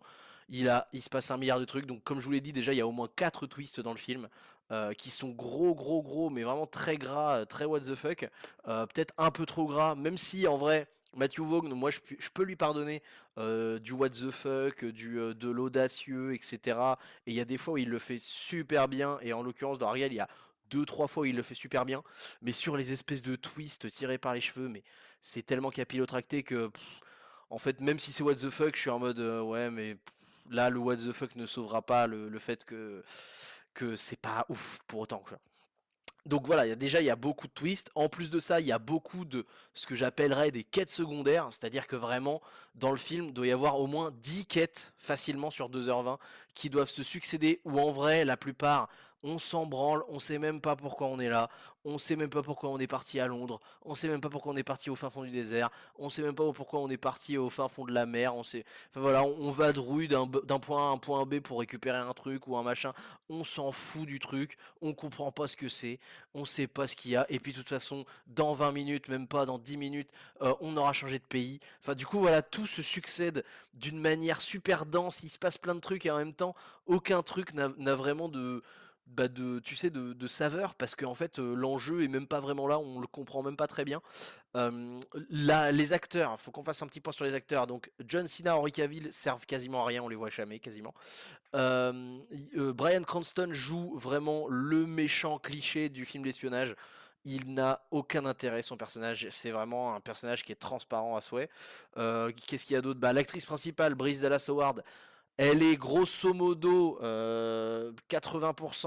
Il, 0.48 0.68
a, 0.68 0.88
il 0.92 1.02
se 1.02 1.10
passe 1.10 1.32
un 1.32 1.36
milliard 1.36 1.58
de 1.58 1.64
trucs. 1.64 1.86
Donc, 1.86 2.04
comme 2.04 2.20
je 2.20 2.26
vous 2.26 2.32
l'ai 2.32 2.40
dit, 2.40 2.52
déjà, 2.52 2.72
il 2.72 2.76
y 2.76 2.80
a 2.80 2.86
au 2.86 2.92
moins 2.92 3.08
4 3.16 3.48
twists 3.48 3.80
dans 3.80 3.92
le 3.92 3.98
film. 3.98 4.28
Euh, 4.70 4.92
qui 4.92 5.08
sont 5.08 5.30
gros, 5.30 5.74
gros, 5.74 6.02
gros, 6.02 6.28
mais 6.28 6.42
vraiment 6.42 6.66
très 6.66 6.98
gras, 6.98 7.46
très 7.46 7.64
what 7.64 7.80
the 7.80 7.94
fuck. 7.94 8.28
Euh, 8.66 8.84
peut-être 8.84 9.14
un 9.16 9.30
peu 9.30 9.46
trop 9.46 9.66
gras, 9.66 9.94
même 9.94 10.18
si 10.18 10.46
en 10.46 10.58
vrai, 10.58 10.86
Matthew 11.16 11.40
Vaughn, 11.40 11.72
moi 11.72 11.90
je, 11.90 12.00
peux 12.34 12.42
lui 12.42 12.54
pardonner 12.54 13.02
euh, 13.38 13.78
du 13.78 13.92
what 13.92 14.10
the 14.10 14.30
fuck, 14.30 14.84
du, 14.84 15.14
de 15.14 15.48
l'audacieux, 15.48 16.34
etc. 16.34 16.78
Et 17.26 17.30
il 17.30 17.34
y 17.34 17.40
a 17.40 17.46
des 17.46 17.56
fois 17.56 17.74
où 17.74 17.76
il 17.78 17.88
le 17.88 17.98
fait 17.98 18.18
super 18.18 18.88
bien, 18.88 19.18
et 19.22 19.32
en 19.32 19.42
l'occurrence 19.42 19.78
dans 19.78 19.88
Ariel, 19.88 20.12
il 20.12 20.16
y 20.16 20.20
a 20.20 20.28
deux, 20.68 20.84
trois 20.84 21.06
fois 21.06 21.22
où 21.22 21.26
il 21.26 21.36
le 21.36 21.42
fait 21.42 21.54
super 21.54 21.86
bien. 21.86 22.02
Mais 22.42 22.52
sur 22.52 22.76
les 22.76 22.92
espèces 22.92 23.22
de 23.22 23.36
twists 23.36 23.90
tirés 23.90 24.18
par 24.18 24.34
les 24.34 24.42
cheveux, 24.42 24.68
mais 24.68 24.82
c'est 25.22 25.46
tellement 25.46 25.70
capillotracté 25.70 26.42
que. 26.42 26.70
en 27.48 27.56
fait, 27.56 27.80
même 27.80 27.98
si 27.98 28.12
c'est 28.12 28.22
what 28.22 28.34
the 28.34 28.50
fuck, 28.50 28.76
je 28.76 28.82
suis 28.82 28.90
en 28.90 28.98
mode 28.98 29.18
ouais, 29.18 29.70
mais 29.70 29.96
là, 30.50 30.68
le 30.68 30.78
what 30.78 30.96
the 30.96 31.12
fuck 31.12 31.36
ne 31.36 31.46
sauvera 31.46 31.80
pas 31.80 32.06
le 32.06 32.38
fait 32.38 32.64
que 32.66 33.02
c'est 33.96 34.20
pas 34.20 34.46
ouf 34.48 34.78
pour 34.86 35.00
autant. 35.00 35.22
Quoi. 35.26 35.38
Donc 36.28 36.46
voilà, 36.46 36.66
y 36.66 36.70
a, 36.70 36.76
déjà 36.76 37.00
il 37.00 37.06
y 37.06 37.10
a 37.10 37.16
beaucoup 37.16 37.46
de 37.46 37.52
twists. 37.52 37.90
En 37.94 38.10
plus 38.10 38.28
de 38.28 38.38
ça, 38.38 38.60
il 38.60 38.66
y 38.66 38.72
a 38.72 38.78
beaucoup 38.78 39.24
de 39.24 39.46
ce 39.72 39.86
que 39.86 39.94
j'appellerais 39.94 40.50
des 40.50 40.62
quêtes 40.62 40.90
secondaires. 40.90 41.46
C'est-à-dire 41.50 41.86
que 41.86 41.96
vraiment, 41.96 42.42
dans 42.74 42.90
le 42.90 42.98
film, 42.98 43.32
doit 43.32 43.46
y 43.46 43.50
avoir 43.50 43.80
au 43.80 43.86
moins 43.86 44.10
10 44.22 44.44
quêtes 44.44 44.92
facilement 44.98 45.50
sur 45.50 45.70
2h20 45.70 46.18
qui 46.52 46.68
doivent 46.68 46.90
se 46.90 47.02
succéder. 47.02 47.60
Ou 47.64 47.80
en 47.80 47.92
vrai, 47.92 48.26
la 48.26 48.36
plupart 48.36 48.90
on 49.22 49.38
s'en 49.38 49.66
branle, 49.66 50.04
on 50.08 50.18
sait 50.18 50.38
même 50.38 50.60
pas 50.60 50.76
pourquoi 50.76 51.08
on 51.08 51.18
est 51.18 51.28
là, 51.28 51.48
on 51.84 51.98
sait 51.98 52.16
même 52.16 52.30
pas 52.30 52.42
pourquoi 52.42 52.70
on 52.70 52.78
est 52.78 52.86
parti 52.86 53.18
à 53.20 53.26
Londres, 53.26 53.60
on 53.82 53.94
sait 53.94 54.08
même 54.08 54.20
pas 54.20 54.28
pourquoi 54.28 54.52
on 54.52 54.56
est 54.56 54.62
parti 54.62 54.90
au 54.90 54.96
fin 54.96 55.10
fond 55.10 55.24
du 55.24 55.30
désert, 55.30 55.70
on 55.98 56.10
sait 56.10 56.22
même 56.22 56.34
pas 56.34 56.50
pourquoi 56.52 56.80
on 56.80 56.88
est 56.90 56.96
parti 56.96 57.36
au 57.36 57.50
fin 57.50 57.68
fond 57.68 57.84
de 57.84 57.92
la 57.92 58.06
mer, 58.06 58.34
on 58.34 58.44
sait, 58.44 58.64
voilà, 58.94 59.24
on, 59.24 59.50
va 59.50 59.66
vadrouille 59.66 60.08
d'un 60.08 60.26
point 60.58 60.86
A 60.86 60.90
à 60.90 60.92
un 60.92 60.98
point 60.98 61.24
B 61.26 61.40
pour 61.40 61.60
récupérer 61.60 61.98
un 61.98 62.12
truc 62.12 62.46
ou 62.46 62.56
un 62.56 62.62
machin, 62.62 62.92
on 63.28 63.44
s'en 63.44 63.72
fout 63.72 64.06
du 64.06 64.18
truc, 64.18 64.56
on 64.80 64.94
comprend 64.94 65.32
pas 65.32 65.48
ce 65.48 65.56
que 65.56 65.68
c'est, 65.68 65.98
on 66.34 66.44
sait 66.44 66.66
pas 66.66 66.86
ce 66.86 66.94
qu'il 66.94 67.10
y 67.10 67.16
a, 67.16 67.26
et 67.28 67.38
puis 67.40 67.52
de 67.52 67.58
toute 67.58 67.68
façon, 67.68 68.04
dans 68.26 68.52
20 68.52 68.72
minutes, 68.72 69.08
même 69.08 69.26
pas 69.26 69.46
dans 69.46 69.58
10 69.58 69.76
minutes, 69.76 70.10
euh, 70.42 70.54
on 70.60 70.76
aura 70.76 70.92
changé 70.92 71.18
de 71.18 71.24
pays, 71.24 71.58
enfin 71.82 71.94
du 71.94 72.06
coup 72.06 72.20
voilà, 72.20 72.42
tout 72.42 72.66
se 72.66 72.82
succède 72.82 73.44
d'une 73.74 73.98
manière 73.98 74.40
super 74.40 74.86
dense, 74.86 75.22
il 75.22 75.28
se 75.28 75.38
passe 75.38 75.58
plein 75.58 75.74
de 75.74 75.80
trucs 75.80 76.06
et 76.06 76.10
en 76.10 76.18
même 76.18 76.34
temps, 76.34 76.54
aucun 76.86 77.22
truc 77.22 77.54
n'a 77.54 77.94
vraiment 77.94 78.28
de 78.28 78.62
bah 79.08 79.28
de, 79.28 79.58
tu 79.60 79.74
sais, 79.74 79.90
de, 79.90 80.26
saveur, 80.26 80.74
parce 80.74 80.94
qu'en 80.94 81.14
fait, 81.14 81.38
l'enjeu 81.38 82.02
est 82.02 82.08
même 82.08 82.26
pas 82.26 82.40
vraiment 82.40 82.66
là, 82.66 82.78
on 82.78 83.00
le 83.00 83.06
comprend 83.06 83.42
même 83.42 83.56
pas 83.56 83.66
très 83.66 83.84
bien. 83.84 84.00
là, 84.54 85.72
les 85.72 85.92
acteurs, 85.92 86.40
faut 86.40 86.50
qu'on 86.50 86.64
fasse 86.64 86.82
un 86.82 86.86
petit 86.86 87.00
point 87.00 87.12
sur 87.12 87.24
les 87.24 87.34
acteurs. 87.34 87.66
Donc, 87.66 87.90
John 88.06 88.28
Cena, 88.28 88.56
Henry 88.56 88.72
Cavill 88.72 89.12
servent 89.12 89.46
quasiment 89.46 89.82
à 89.82 89.86
rien, 89.86 90.02
on 90.02 90.08
les 90.08 90.16
voit 90.16 90.30
jamais, 90.30 90.58
quasiment. 90.58 90.94
Brian 91.52 93.02
Cranston 93.02 93.48
joue 93.52 93.96
vraiment 93.98 94.46
le 94.48 94.86
méchant 94.86 95.38
cliché 95.38 95.88
du 95.88 96.04
film 96.04 96.24
d'espionnage. 96.24 96.74
Il 97.24 97.52
n'a 97.52 97.82
aucun 97.90 98.24
intérêt, 98.24 98.62
son 98.62 98.76
personnage. 98.76 99.28
C'est 99.30 99.50
vraiment 99.50 99.94
un 99.94 100.00
personnage 100.00 100.44
qui 100.44 100.52
est 100.52 100.56
transparent 100.56 101.16
à 101.16 101.20
souhait. 101.20 101.50
Qu'est-ce 101.94 102.64
qu'il 102.64 102.74
y 102.74 102.76
a 102.76 102.82
d'autre? 102.82 103.00
Bah, 103.00 103.12
L'actrice 103.12 103.44
principale, 103.44 103.94
Bryce 103.94 104.20
Dallas 104.20 104.46
Howard, 104.48 104.82
elle 105.38 105.62
est 105.62 105.76
grosso 105.76 106.34
modo 106.34 106.98
80% 107.00 107.02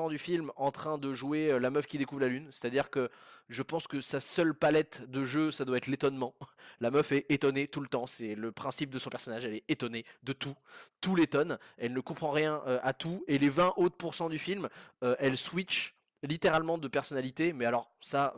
euh, 0.06 0.10
du 0.10 0.18
film 0.18 0.52
en 0.58 0.70
train 0.70 0.98
de 0.98 1.14
jouer 1.14 1.50
euh, 1.50 1.60
la 1.60 1.70
meuf 1.70 1.88
qui 1.88 1.98
découvre 1.98 2.20
la 2.20 2.28
lune. 2.28 2.50
C'est-à-dire 2.52 2.90
que 2.90 3.10
je 3.48 3.64
pense 3.64 3.88
que 3.88 4.02
sa 4.02 4.20
seule 4.20 4.54
palette 4.54 5.10
de 5.10 5.24
jeu, 5.24 5.52
ça 5.52 5.64
doit 5.64 5.78
être 5.78 5.88
l'étonnement. 5.88 6.36
La 6.82 6.90
meuf 6.92 7.12
est 7.12 7.26
étonnée 7.30 7.68
tout 7.68 7.80
le 7.80 7.88
temps. 7.88 8.06
C'est 8.06 8.36
le 8.36 8.52
principe 8.52 8.90
de 8.90 9.00
son 9.00 9.10
personnage. 9.10 9.46
Elle 9.46 9.56
est 9.56 9.64
étonnée 9.70 10.04
de 10.24 10.34
tout. 10.34 10.56
Tout 11.00 11.16
l'étonne. 11.16 11.58
Elle 11.78 11.94
ne 11.94 12.00
comprend 12.02 12.32
rien 12.32 12.62
euh, 12.68 12.80
à 12.82 12.94
tout. 12.94 13.24
Et 13.28 13.38
les 13.38 13.50
20 13.50 13.74
autres 13.78 13.96
pourcents 13.96 14.30
du 14.30 14.40
film, 14.40 14.68
elle 15.02 15.38
switch 15.38 15.96
littéralement 16.24 16.78
de 16.78 16.88
personnalité. 16.88 17.54
Mais 17.54 17.66
alors, 17.66 17.92
ça, 18.02 18.36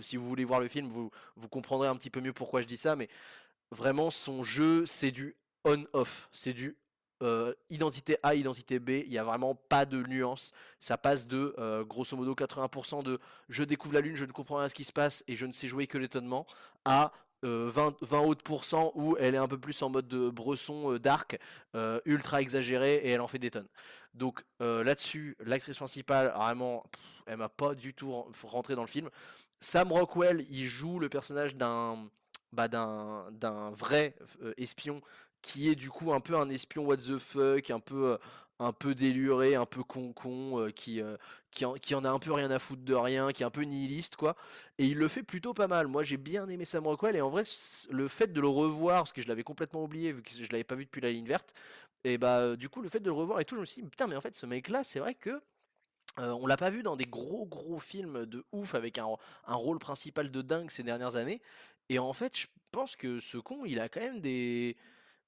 si 0.00 0.16
vous 0.16 0.28
voulez 0.28 0.44
voir 0.44 0.60
le 0.60 0.68
film, 0.68 0.88
vous, 0.88 1.10
vous 1.36 1.48
comprendrez 1.48 1.88
un 1.88 1.96
petit 1.96 2.10
peu 2.10 2.20
mieux 2.20 2.32
pourquoi 2.32 2.60
je 2.60 2.66
dis 2.66 2.76
ça. 2.76 2.96
Mais 2.96 3.08
vraiment, 3.70 4.10
son 4.10 4.42
jeu, 4.42 4.84
c'est 4.86 5.10
du 5.10 5.36
on-off. 5.64 6.28
C'est 6.32 6.52
du 6.52 6.76
euh, 7.22 7.52
identité 7.68 8.16
A, 8.22 8.34
identité 8.34 8.78
B, 8.78 8.90
il 9.04 9.10
n'y 9.10 9.18
a 9.18 9.24
vraiment 9.24 9.54
pas 9.54 9.84
de 9.84 10.02
nuance. 10.08 10.52
Ça 10.80 10.96
passe 10.96 11.26
de 11.26 11.54
euh, 11.58 11.84
grosso 11.84 12.16
modo 12.16 12.34
80% 12.34 13.02
de 13.02 13.18
je 13.50 13.62
découvre 13.62 13.94
la 13.94 14.00
lune, 14.00 14.16
je 14.16 14.24
ne 14.24 14.32
comprends 14.32 14.56
rien 14.56 14.64
à 14.64 14.68
ce 14.70 14.74
qui 14.74 14.84
se 14.84 14.92
passe 14.92 15.22
et 15.28 15.36
je 15.36 15.44
ne 15.44 15.52
sais 15.52 15.68
jouer 15.68 15.86
que 15.86 15.98
l'étonnement 15.98 16.46
à 16.86 17.12
20, 17.42 17.48
euh, 17.48 17.92
20 18.00 18.20
autres 18.20 18.42
pourcents 18.42 18.92
où 18.94 19.16
elle 19.18 19.34
est 19.34 19.38
un 19.38 19.48
peu 19.48 19.58
plus 19.58 19.82
en 19.82 19.90
mode 19.90 20.08
de 20.08 20.30
bresson 20.30 20.96
dark, 20.96 21.38
ultra 22.06 22.40
exagéré 22.40 22.96
et 22.96 23.10
elle 23.10 23.20
en 23.20 23.28
fait 23.28 23.38
des 23.38 23.50
tonnes. 23.50 23.68
Donc 24.14 24.42
là-dessus, 24.58 25.36
l'actrice 25.40 25.76
principale, 25.76 26.32
vraiment, 26.34 26.84
elle 27.26 27.36
m'a 27.36 27.48
pas 27.48 27.74
du 27.74 27.94
tout 27.94 28.10
rentré 28.44 28.74
dans 28.74 28.82
le 28.82 28.88
film. 28.88 29.10
Sam 29.60 29.92
Rockwell, 29.92 30.46
il 30.48 30.64
joue 30.64 30.98
le 30.98 31.10
personnage 31.10 31.54
d'un 31.54 32.08
bah, 32.52 32.66
d'un 32.66 33.70
vrai 33.70 34.16
espion 34.56 35.02
qui 35.42 35.68
est 35.68 35.74
du 35.74 35.90
coup 35.90 36.12
un 36.12 36.20
peu 36.20 36.36
un 36.36 36.48
espion 36.50 36.84
what 36.84 36.98
the 36.98 37.18
fuck, 37.18 37.70
un 37.70 37.80
peu, 37.80 38.12
euh, 38.12 38.18
un 38.58 38.72
peu 38.72 38.94
déluré, 38.94 39.54
un 39.54 39.66
peu 39.66 39.82
con-con, 39.82 40.60
euh, 40.60 40.70
qui, 40.70 41.00
euh, 41.00 41.16
qui, 41.50 41.64
en, 41.64 41.74
qui, 41.74 41.94
en, 41.94 42.04
a 42.04 42.10
un 42.10 42.18
peu 42.18 42.32
rien 42.32 42.50
à 42.50 42.58
foutre 42.58 42.82
de 42.82 42.94
rien, 42.94 43.32
qui 43.32 43.42
est 43.42 43.46
un 43.46 43.50
peu 43.50 43.62
nihiliste, 43.62 44.16
quoi. 44.16 44.36
Et 44.78 44.86
il 44.86 44.98
le 44.98 45.08
fait 45.08 45.22
plutôt 45.22 45.54
pas 45.54 45.68
mal. 45.68 45.86
Moi, 45.88 46.02
j'ai 46.02 46.16
bien 46.16 46.48
aimé 46.48 46.64
Sam 46.64 46.86
Rockwell, 46.86 47.16
et 47.16 47.20
en 47.20 47.30
vrai, 47.30 47.42
le 47.90 48.08
fait 48.08 48.32
de 48.32 48.40
le 48.40 48.48
revoir, 48.48 49.02
parce 49.02 49.12
que 49.12 49.22
je 49.22 49.28
l'avais 49.28 49.44
complètement 49.44 49.82
oublié, 49.84 50.12
vu 50.12 50.22
que 50.22 50.30
je 50.30 50.50
l'avais 50.52 50.64
pas 50.64 50.74
vu 50.74 50.84
depuis 50.84 51.00
la 51.00 51.10
ligne 51.10 51.26
verte, 51.26 51.54
et 52.04 52.18
bah, 52.18 52.56
du 52.56 52.68
coup, 52.68 52.82
le 52.82 52.88
fait 52.88 53.00
de 53.00 53.06
le 53.06 53.12
revoir 53.12 53.40
et 53.40 53.44
tout, 53.44 53.56
je 53.56 53.60
me 53.60 53.66
suis 53.66 53.82
dit, 53.82 53.88
putain, 53.88 54.06
mais 54.06 54.16
en 54.16 54.20
fait, 54.20 54.34
ce 54.34 54.46
mec-là, 54.46 54.84
c'est 54.84 55.00
vrai 55.00 55.14
que. 55.14 55.40
on 56.18 56.46
l'a 56.46 56.56
pas 56.56 56.70
vu 56.70 56.82
dans 56.82 56.96
des 56.96 57.04
gros 57.04 57.46
gros 57.46 57.78
films 57.78 58.26
de 58.26 58.44
ouf 58.52 58.74
avec 58.74 58.98
un, 58.98 59.06
un, 59.46 59.54
rôle 59.54 59.78
principal 59.78 60.30
de 60.30 60.42
dingue 60.42 60.70
ces 60.70 60.82
dernières 60.82 61.16
années. 61.16 61.40
Et 61.88 61.98
en 61.98 62.12
fait, 62.12 62.36
je 62.38 62.46
pense 62.70 62.96
que 62.96 63.20
ce 63.20 63.38
con, 63.38 63.64
il 63.64 63.80
a 63.80 63.88
quand 63.88 64.00
même 64.00 64.20
des, 64.20 64.76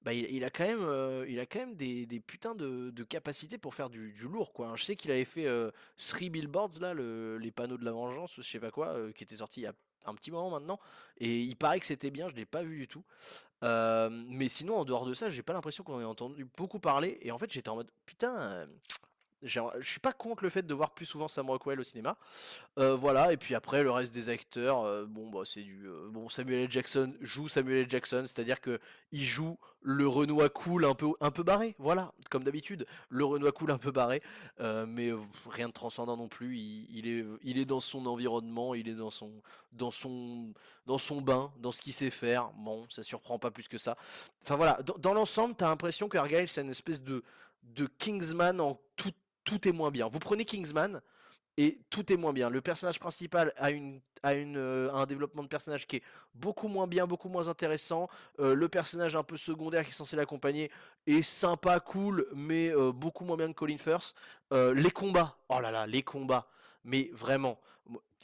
bah, 0.03 0.13
il, 0.13 0.43
a 0.43 0.49
quand 0.49 0.65
même, 0.65 0.83
euh, 0.83 1.25
il 1.29 1.39
a 1.39 1.45
quand 1.45 1.59
même 1.59 1.75
des, 1.75 2.05
des 2.05 2.19
putains 2.19 2.55
de, 2.55 2.89
de, 2.89 3.03
capacités 3.03 3.57
pour 3.57 3.73
faire 3.73 3.89
du, 3.89 4.11
du 4.11 4.27
lourd, 4.27 4.51
quoi. 4.51 4.67
Hein. 4.67 4.75
Je 4.75 4.83
sais 4.83 4.95
qu'il 4.97 5.11
avait 5.11 5.23
fait 5.23 5.47
euh, 5.47 5.71
Three 5.97 6.29
Billboards, 6.29 6.79
là, 6.81 6.93
le, 6.93 7.37
les 7.37 7.51
panneaux 7.51 7.77
de 7.77 7.85
la 7.85 7.93
vengeance, 7.93 8.33
je 8.35 8.41
sais 8.41 8.59
pas 8.59 8.71
quoi, 8.71 8.87
euh, 8.87 9.11
qui 9.13 9.23
était 9.23 9.37
sorti 9.37 9.61
il 9.61 9.63
y 9.63 9.67
a 9.67 9.73
un 10.05 10.13
petit 10.13 10.31
moment 10.31 10.49
maintenant, 10.49 10.77
et 11.17 11.39
il 11.39 11.55
paraît 11.55 11.79
que 11.79 11.85
c'était 11.85 12.11
bien, 12.11 12.27
je 12.29 12.35
l'ai 12.35 12.45
pas 12.45 12.63
vu 12.63 12.77
du 12.79 12.87
tout. 12.89 13.05
mais 13.61 14.49
sinon, 14.49 14.79
en 14.79 14.85
dehors 14.85 15.05
de 15.05 15.13
ça, 15.13 15.29
j'ai 15.29 15.43
pas 15.43 15.53
l'impression 15.53 15.85
qu'on 15.85 16.01
ait 16.01 16.03
entendu 16.03 16.45
beaucoup 16.57 16.79
parler, 16.79 17.17
et 17.21 17.31
en 17.31 17.37
fait, 17.37 17.49
j'étais 17.51 17.69
en 17.69 17.75
mode, 17.75 17.89
putain, 18.05 18.67
je 19.43 19.61
suis 19.81 19.99
pas 19.99 20.13
contre 20.13 20.43
le 20.43 20.49
fait 20.49 20.65
de 20.65 20.73
voir 20.73 20.91
plus 20.91 21.05
souvent 21.05 21.27
Sam 21.27 21.49
Rockwell 21.49 21.79
au 21.79 21.83
cinéma. 21.83 22.17
Euh, 22.77 22.95
voilà, 22.95 23.33
et 23.33 23.37
puis 23.37 23.55
après 23.55 23.83
le 23.83 23.91
reste 23.91 24.13
des 24.13 24.29
acteurs, 24.29 24.83
euh, 24.83 25.05
bon 25.05 25.29
bah 25.29 25.41
c'est 25.45 25.61
du 25.61 25.87
euh, 25.87 26.09
bon 26.09 26.29
Samuel 26.29 26.61
L. 26.61 26.71
Jackson 26.71 27.13
joue 27.21 27.47
Samuel 27.47 27.79
L. 27.79 27.89
Jackson, 27.89 28.23
c'est-à-dire 28.25 28.61
que 28.61 28.79
il 29.11 29.23
joue 29.23 29.57
le 29.81 30.07
Renoir 30.07 30.51
cool 30.51 30.85
un 30.85 30.95
peu 30.95 31.07
un 31.19 31.31
peu 31.31 31.43
barré, 31.43 31.75
voilà, 31.77 32.13
comme 32.29 32.43
d'habitude, 32.43 32.85
le 33.09 33.25
Renoir 33.25 33.53
cool 33.53 33.71
un 33.71 33.77
peu 33.77 33.91
barré, 33.91 34.21
mais 34.59 35.11
rien 35.49 35.67
de 35.67 35.73
transcendant 35.73 36.15
non 36.17 36.29
plus. 36.29 36.57
Il, 36.57 37.07
est 37.07 37.25
il 37.43 37.57
est 37.57 37.65
dans 37.65 37.81
son 37.81 38.05
environnement, 38.05 38.75
il 38.75 38.87
est 38.87 38.95
dans 38.95 39.11
son 39.11 39.31
dans 39.73 39.91
son 39.91 40.53
dans 40.85 40.97
son 40.97 41.21
bain, 41.21 41.51
dans 41.59 41.71
ce 41.71 41.81
qu'il 41.81 41.93
sait 41.93 42.09
faire. 42.09 42.49
Bon, 42.57 42.85
ça 42.89 43.03
surprend 43.03 43.39
pas 43.39 43.51
plus 43.51 43.67
que 43.67 43.77
ça. 43.77 43.97
Enfin 44.41 44.55
voilà, 44.55 44.79
dans, 44.83 44.95
dans 44.97 45.13
l'ensemble, 45.13 45.55
t'as 45.55 45.67
l'impression 45.67 46.07
que 46.07 46.17
Argyle 46.17 46.47
c'est 46.47 46.61
une 46.61 46.69
espèce 46.69 47.03
de 47.03 47.23
de 47.63 47.87
Kingsman 47.97 48.59
en 48.59 48.79
tout 48.95 49.13
tout 49.43 49.67
est 49.67 49.71
moins 49.71 49.91
bien. 49.91 50.07
Vous 50.07 50.19
prenez 50.19 50.45
Kingsman 50.45 51.01
et 51.57 51.79
tout 51.89 52.11
est 52.11 52.17
moins 52.17 52.33
bien. 52.33 52.49
Le 52.49 52.61
personnage 52.61 52.99
principal 52.99 53.53
a, 53.57 53.71
une, 53.71 54.01
euh, 54.25 54.91
un 54.91 55.05
développement 55.05 55.43
de 55.43 55.47
personnage 55.47 55.85
qui 55.85 55.97
est 55.97 56.03
beaucoup 56.33 56.67
moins 56.67 56.87
bien, 56.87 57.05
beaucoup 57.05 57.29
moins 57.29 57.47
intéressant. 57.47 58.09
Euh, 58.39 58.55
le 58.55 58.67
personnage 58.69 59.15
un 59.15 59.23
peu 59.23 59.37
secondaire 59.37 59.83
qui 59.83 59.91
est 59.91 59.95
censé 59.95 60.15
l'accompagner 60.15 60.71
est 61.05 61.21
sympa, 61.21 61.79
cool, 61.79 62.27
mais 62.33 62.69
euh, 62.69 62.91
beaucoup 62.91 63.25
moins 63.25 63.37
bien 63.37 63.47
que 63.49 63.53
Colin 63.53 63.77
Firth. 63.77 64.15
les 64.51 64.91
combats, 64.91 65.37
oh 65.49 65.59
là 65.59 65.71
là, 65.71 65.85
les 65.85 66.01
combats. 66.01 66.47
Mais 66.85 67.09
vraiment, 67.13 67.59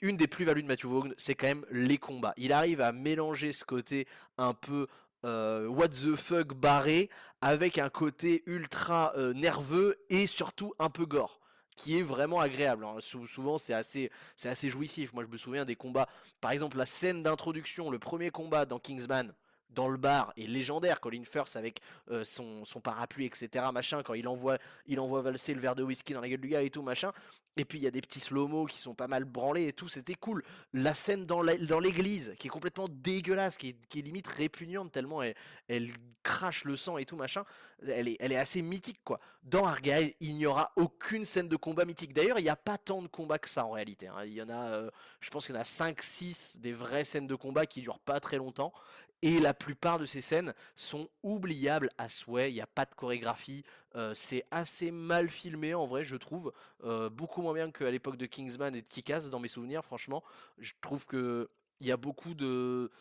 une 0.01 0.17
des 0.17 0.27
plus-values 0.27 0.63
de 0.63 0.67
Matthew 0.67 0.85
Vaughn, 0.85 1.13
c'est 1.17 1.35
quand 1.35 1.47
même 1.47 1.65
les 1.71 1.97
combats. 1.97 2.33
Il 2.37 2.51
arrive 2.51 2.81
à 2.81 2.91
mélanger 2.91 3.53
ce 3.53 3.63
côté 3.63 4.07
un 4.37 4.53
peu 4.53 4.87
euh, 5.25 5.67
what 5.67 5.89
the 5.89 6.15
fuck 6.15 6.53
barré 6.53 7.09
avec 7.41 7.77
un 7.77 7.89
côté 7.89 8.43
ultra 8.45 9.13
euh, 9.17 9.33
nerveux 9.33 9.97
et 10.09 10.27
surtout 10.27 10.73
un 10.79 10.89
peu 10.89 11.05
gore 11.05 11.39
qui 11.75 11.97
est 11.97 12.01
vraiment 12.01 12.41
agréable. 12.41 12.83
Hein. 12.83 12.97
souvent 12.99 13.57
c'est 13.57 13.73
assez, 13.73 14.11
c'est 14.35 14.49
assez 14.49 14.69
jouissif. 14.69 15.13
Moi 15.13 15.23
je 15.23 15.31
me 15.31 15.37
souviens 15.37 15.63
des 15.63 15.75
combats, 15.75 16.09
par 16.41 16.51
exemple 16.51 16.77
la 16.77 16.85
scène 16.85 17.23
d'introduction, 17.23 17.89
le 17.89 17.99
premier 17.99 18.31
combat 18.31 18.65
dans 18.65 18.79
Kingsman, 18.79 19.33
dans 19.69 19.87
le 19.87 19.97
bar 19.97 20.33
est 20.37 20.47
légendaire. 20.47 20.99
Colin 20.99 21.23
Firth 21.23 21.55
avec 21.55 21.81
euh, 22.11 22.23
son, 22.23 22.65
son, 22.65 22.79
parapluie, 22.81 23.25
etc. 23.25 23.65
Machin, 23.73 24.03
quand 24.03 24.13
il 24.13 24.27
envoie, 24.27 24.57
il 24.87 24.99
envoie 24.99 25.21
valser 25.21 25.53
le 25.53 25.59
verre 25.59 25.75
de 25.75 25.83
whisky 25.83 26.13
dans 26.13 26.21
la 26.21 26.29
gueule 26.29 26.41
du 26.41 26.49
gars 26.49 26.61
et 26.61 26.69
tout, 26.69 26.81
machin. 26.81 27.11
Et 27.59 27.65
puis 27.65 27.77
il 27.77 27.83
y 27.83 27.87
a 27.87 27.91
des 27.91 27.99
petits 27.99 28.21
slow-mo 28.21 28.65
qui 28.67 28.79
sont 28.79 28.95
pas 28.95 29.07
mal 29.07 29.25
branlés 29.25 29.67
et 29.67 29.73
tout, 29.73 29.89
c'était 29.89 30.15
cool. 30.15 30.43
La 30.73 30.93
scène 30.93 31.25
dans 31.25 31.41
l'église, 31.41 32.33
qui 32.39 32.47
est 32.47 32.49
complètement 32.49 32.87
dégueulasse, 32.89 33.57
qui 33.57 33.75
est, 33.95 34.01
limite 34.01 34.27
répugnante 34.27 34.93
tellement 34.93 35.21
elle, 35.21 35.35
elle, 35.67 35.91
crache 36.23 36.63
le 36.63 36.75
sang 36.77 36.97
et 36.97 37.05
tout, 37.05 37.17
machin, 37.17 37.43
elle 37.85 38.07
est, 38.07 38.17
elle 38.19 38.31
est 38.31 38.37
assez 38.37 38.61
mythique, 38.61 39.01
quoi. 39.03 39.19
Dans 39.43 39.65
Argyle, 39.65 40.13
il 40.19 40.35
n'y 40.35 40.45
aura 40.45 40.71
aucune 40.75 41.25
scène 41.25 41.49
de 41.49 41.55
combat 41.55 41.85
mythique. 41.85 42.13
D'ailleurs, 42.13 42.39
il 42.39 42.43
n'y 42.43 42.49
a 42.49 42.55
pas 42.55 42.77
tant 42.77 43.01
de 43.01 43.07
combats 43.07 43.39
que 43.39 43.49
ça 43.49 43.65
en 43.65 43.71
réalité. 43.71 44.07
Hein. 44.07 44.23
Il 44.25 44.33
y 44.33 44.41
en 44.41 44.49
a, 44.49 44.69
euh, 44.69 44.91
je 45.19 45.29
pense 45.29 45.45
qu'il 45.45 45.55
y 45.55 45.57
en 45.57 45.61
a 45.61 45.65
5-6 45.65 46.59
des 46.59 46.71
vraies 46.71 47.03
scènes 47.03 47.27
de 47.27 47.35
combat 47.35 47.65
qui 47.65 47.81
durent 47.81 47.99
pas 47.99 48.19
très 48.19 48.37
longtemps. 48.37 48.73
Et 49.21 49.39
la 49.39 49.53
plupart 49.53 49.99
de 49.99 50.05
ces 50.05 50.21
scènes 50.21 50.53
sont 50.75 51.09
oubliables 51.23 51.89
à 51.97 52.07
souhait, 52.07 52.51
il 52.51 52.53
n'y 52.53 52.61
a 52.61 52.67
pas 52.67 52.85
de 52.85 52.95
chorégraphie, 52.95 53.65
euh, 53.95 54.13
c'est 54.15 54.45
assez 54.49 54.91
mal 54.91 55.29
filmé 55.29 55.73
en 55.73 55.87
vrai 55.87 56.05
je 56.05 56.15
trouve, 56.15 56.53
euh, 56.83 57.09
beaucoup 57.09 57.41
moins 57.41 57.53
bien 57.53 57.69
qu'à 57.69 57.91
l'époque 57.91 58.15
de 58.15 58.25
Kingsman 58.25 58.73
et 58.75 58.81
de 58.81 58.87
Kick-Ass 58.87 59.29
dans 59.29 59.39
mes 59.39 59.49
souvenirs 59.49 59.83
franchement, 59.83 60.23
je 60.57 60.73
trouve 60.81 61.05
que 61.05 61.49
il 61.81 61.87
y 61.87 61.91
a 61.91 61.97
beaucoup 61.97 62.33
de 62.33 62.91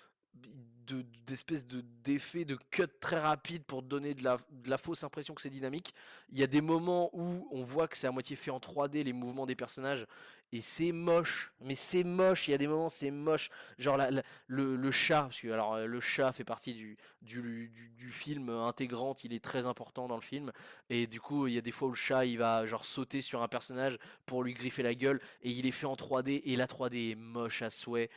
d'espèces 1.27 1.67
de, 1.67 1.83
d'effets 2.03 2.45
de 2.45 2.57
cut 2.71 2.89
très 3.01 3.19
rapides 3.19 3.65
pour 3.65 3.83
donner 3.83 4.15
de 4.15 4.25
la, 4.25 4.39
de 4.51 4.71
la 4.71 4.79
fausse 4.79 5.05
impression 5.05 5.35
que 5.35 5.43
c'est 5.43 5.51
dynamique. 5.51 5.93
Il 6.31 6.39
y 6.39 6.43
a 6.43 6.47
des 6.47 6.63
moments 6.63 7.11
où 7.13 7.47
on 7.51 7.63
voit 7.63 7.89
que 7.89 7.97
c'est 7.97 8.07
à 8.07 8.11
moitié 8.11 8.37
fait 8.37 8.51
en 8.51 8.59
3D 8.59 9.03
les 9.03 9.13
mouvements 9.13 9.45
des 9.45 9.57
personnages 9.57 10.07
et 10.53 10.63
c'est 10.63 10.93
moche, 10.93 11.53
mais 11.61 11.75
c'est 11.75 12.05
moche. 12.05 12.49
Il 12.49 12.53
y 12.53 12.55
a 12.55 12.59
des 12.59 12.67
moments 12.67 12.89
c'est 12.89 13.11
moche, 13.11 13.51
genre 13.79 13.99
le, 14.47 14.77
le, 14.77 14.91
chat, 14.91 15.23
parce 15.23 15.41
que 15.41 15.49
alors 15.49 15.79
le 15.79 16.01
chat 16.01 16.33
fait 16.33 16.45
partie 16.45 16.73
du, 16.73 16.97
du, 17.21 17.69
du, 17.69 17.91
du, 17.91 18.13
film 18.13 18.49
intégrante, 18.49 19.25
il 19.25 19.35
est 19.35 19.45
très 19.45 19.67
important 19.67 20.09
dans 20.09 20.17
le 20.17 20.23
film 20.23 20.51
et 20.89 21.07
du 21.07 21.21
coup 21.21 21.47
il 21.47 21.55
y 21.55 21.59
a 21.59 21.61
des 21.61 21.71
fois 21.71 21.89
où 21.89 21.91
le 21.91 21.97
chat 21.97 22.25
il 22.25 22.39
va 22.39 22.65
genre 22.67 22.87
sauter 22.87 23.21
sur 23.21 23.43
un 23.43 23.49
personnage 23.49 23.99
pour 24.25 24.43
lui 24.43 24.55
griffer 24.55 24.83
la 24.83 24.95
gueule 24.95 25.21
et 25.43 25.51
il 25.51 25.67
est 25.67 25.73
fait 25.73 25.87
en 25.87 25.95
3D 25.95 26.41
et 26.45 26.57
la 26.57 26.67
3D 26.67 27.13
est 27.13 27.15
moche 27.15 27.61
à 27.63 27.71
souhait. 27.71 28.09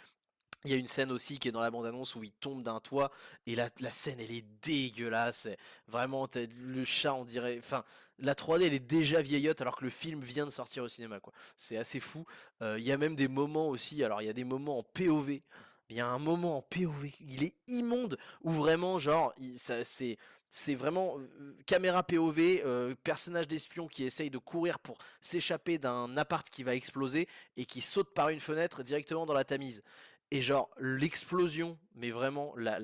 Il 0.65 0.72
y 0.72 0.74
a 0.74 0.77
une 0.77 0.88
scène 0.88 1.12
aussi 1.12 1.39
qui 1.39 1.48
est 1.48 1.51
dans 1.51 1.62
la 1.62 1.72
bande-annonce 1.72 2.15
où 2.15 2.24
il 2.24 2.32
tombe 2.32 2.62
d'un 2.62 2.80
toit 2.80 3.12
et 3.48 3.56
la, 3.56 3.70
scène 3.91 4.20
elle 4.20 4.32
est 4.32 4.46
dégueulasse. 4.62 5.48
Vraiment, 5.88 6.27
le 6.36 6.86
chat 6.86 7.13
on 7.13 7.25
dirait. 7.25 7.58
Enfin, 7.60 7.84
la 8.20 8.36
3D 8.36 8.65
elle 8.65 8.74
est 8.74 8.80
déjà 8.80 9.22
vieillotte 9.22 9.62
alors 9.62 9.75
que 9.75 9.84
le 9.84 9.89
film 9.89 10.22
vient 10.22 10.46
de 10.46 10.51
sortir 10.51 10.84
au 10.84 10.88
cinéma 10.88 11.20
quoi. 11.20 11.34
C'est 11.58 11.77
assez 11.77 12.00
fou. 12.00 12.25
Euh, 12.62 12.77
il 12.77 12.86
y 12.86 12.91
a 12.91 12.98
même 12.98 13.15
des 13.15 13.27
moments 13.27 13.70
aussi. 13.70 14.03
Alors 14.03 14.22
il 14.22 14.25
y 14.25 14.30
a 14.30 14.34
des 14.34 14.44
moments 14.44 14.77
en 14.77 14.84
POV. 14.84 15.41
Il 15.89 15.98
y 15.98 16.00
a 16.00 16.08
un 16.08 16.20
moment 16.20 16.60
en 16.60 16.62
POV, 16.62 17.10
il 17.20 17.44
est 17.44 17.53
immonde 17.68 18.18
où 18.44 18.51
vraiment 18.51 18.98
genre 18.98 19.34
c'est 19.84 20.18
c'est 20.53 20.75
vraiment 20.75 21.18
euh, 21.18 21.56
caméra 21.65 22.03
POV, 22.03 22.62
euh, 22.65 22.94
personnage 23.03 23.48
d'espion 23.48 23.88
qui 23.88 24.03
essaye 24.03 24.30
de 24.30 24.38
courir 24.38 24.80
pour 24.80 24.98
s'échapper 25.22 25.77
d'un 25.77 26.18
appart 26.18 26.48
qui 26.50 26.63
va 26.63 26.75
exploser 26.75 27.30
et 27.56 27.65
qui 27.65 27.80
saute 27.80 28.13
par 28.13 28.27
une 28.30 28.41
fenêtre 28.41 28.84
directement 28.84 29.25
dans 29.25 29.34
la 29.34 29.46
Tamise. 29.46 29.82
Et 30.32 30.42
genre, 30.42 30.70
l'explosion, 30.80 31.78
mais 31.96 32.12
vraiment, 32.12 32.54
la, 32.56 32.80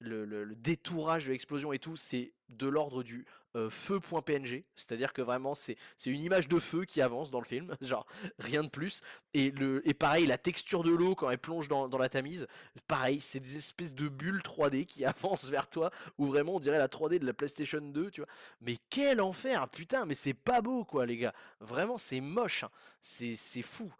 le, 0.00 0.54
détourage 0.54 1.26
de 1.26 1.32
l'explosion 1.32 1.72
et 1.72 1.78
tout, 1.78 1.96
c'est 1.96 2.32
de 2.50 2.66
l'ordre 2.66 3.02
du 3.02 3.24
euh, 3.56 3.70
feu.png, 3.70 4.64
c'est-à-dire 4.74 5.12
que 5.12 5.22
vraiment 5.22 5.54
c'est 5.54 5.76
une 6.06 6.20
image 6.20 6.48
de 6.48 6.58
feu 6.58 6.84
qui 6.84 7.00
avance 7.00 7.30
dans 7.30 7.38
le 7.38 7.46
film, 7.46 7.76
genre 7.80 8.04
rien 8.38 8.64
de 8.64 8.68
plus. 8.68 9.00
Et, 9.32 9.50
le, 9.52 9.86
et 9.88 9.94
pareil, 9.94 10.26
la 10.26 10.38
texture 10.38 10.82
de 10.82 10.90
l'eau 10.90 11.14
quand 11.14 11.30
elle 11.30 11.38
plonge 11.38 11.68
dans, 11.68 11.88
dans 11.88 11.98
la 11.98 12.08
Tamise, 12.08 12.46
pareil, 12.88 13.20
c'est 13.20 13.40
des 13.40 13.56
espèces 13.56 13.94
de 13.94 14.08
bulles 14.08 14.42
3D 14.44 14.86
qui 14.86 15.04
avancent 15.04 15.44
vers 15.44 15.68
toi, 15.68 15.90
où 16.18 16.26
vraiment 16.26 16.56
on 16.56 16.60
dirait 16.60 16.78
la 16.78 16.88
3D 16.88 17.18
de 17.18 17.26
la 17.26 17.32
PlayStation 17.32 17.80
2, 17.80 18.10
tu 18.10 18.20
vois. 18.20 18.30
Mais 18.60 18.76
quel 18.90 19.20
enfer, 19.20 19.68
putain, 19.68 20.04
mais 20.04 20.14
c'est 20.14 20.34
pas 20.34 20.60
beau 20.60 20.84
quoi 20.84 21.06
les 21.06 21.16
gars, 21.16 21.34
vraiment 21.60 21.96
c'est 21.96 22.20
moche, 22.20 22.64
hein. 22.64 22.70
c'est 23.02 23.62
fou. 23.62 23.92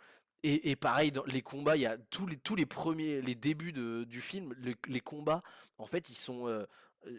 Et, 0.47 0.77
pareil, 0.77 1.11
dans 1.11 1.25
les 1.25 1.41
combats, 1.41 1.75
il 1.75 1.83
y 1.83 1.87
a 1.87 1.97
tous 1.97 2.27
les, 2.27 2.37
tous 2.37 2.55
les 2.55 2.67
premiers, 2.67 3.23
les 3.23 3.35
débuts 3.35 3.73
de, 3.73 4.05
du 4.05 4.21
film, 4.21 4.55
les, 4.87 5.01
combats, 5.01 5.43
en 5.79 5.87
fait, 5.87 6.11
ils 6.11 6.17
sont. 6.17 6.47
Euh, 6.49 6.67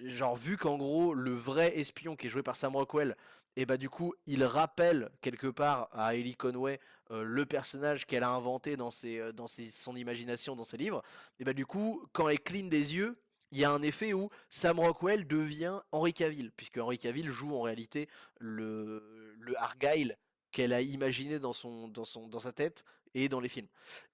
genre, 0.05 0.35
vu 0.35 0.57
qu'en 0.57 0.77
gros, 0.77 1.15
le 1.15 1.33
vrai 1.33 1.75
espion 1.79 2.15
qui 2.15 2.27
est 2.27 2.29
joué 2.29 2.43
par 2.43 2.55
Sam 2.55 2.75
Rockwell, 2.75 3.15
et 3.55 3.65
bah 3.65 3.77
du 3.77 3.89
coup, 3.89 4.13
il 4.27 4.43
rappelle 4.43 5.09
quelque 5.21 5.47
part 5.47 5.89
à 5.91 6.13
Ellie 6.13 6.35
Conway 6.35 6.79
euh, 7.09 7.23
le 7.23 7.47
personnage 7.47 8.05
qu'elle 8.05 8.21
a 8.21 8.29
inventé 8.29 8.77
dans, 8.77 8.91
ses, 8.91 9.17
euh, 9.17 9.31
dans 9.31 9.47
ses, 9.47 9.71
son 9.71 9.95
imagination, 9.95 10.55
dans 10.55 10.65
ses 10.65 10.77
livres. 10.77 11.01
Et 11.39 11.45
bah 11.45 11.53
du 11.53 11.65
coup, 11.65 12.05
quand 12.11 12.29
elle 12.29 12.39
cligne 12.39 12.69
des 12.69 12.93
yeux, 12.93 13.17
il 13.51 13.57
y 13.57 13.65
a 13.65 13.71
un 13.71 13.81
effet 13.81 14.13
où 14.13 14.29
Sam 14.51 14.79
Rockwell 14.79 15.25
devient 15.25 15.79
Henry 15.91 16.13
Cavill, 16.13 16.51
puisque 16.55 16.77
Henry 16.77 16.99
Cavill 16.99 17.29
joue 17.29 17.55
en 17.55 17.61
réalité 17.61 18.07
le, 18.39 19.33
le 19.39 19.59
Argyle 19.59 20.15
qu'elle 20.55 20.71
a 20.71 20.79
imaginé 20.79 21.37
dans, 21.37 21.51
son, 21.51 21.89
dans, 21.89 22.05
son, 22.05 22.29
dans 22.29 22.39
sa 22.39 22.53
tête 22.53 22.85
et 23.13 23.27
dans 23.27 23.41
les 23.41 23.49
films. 23.49 23.67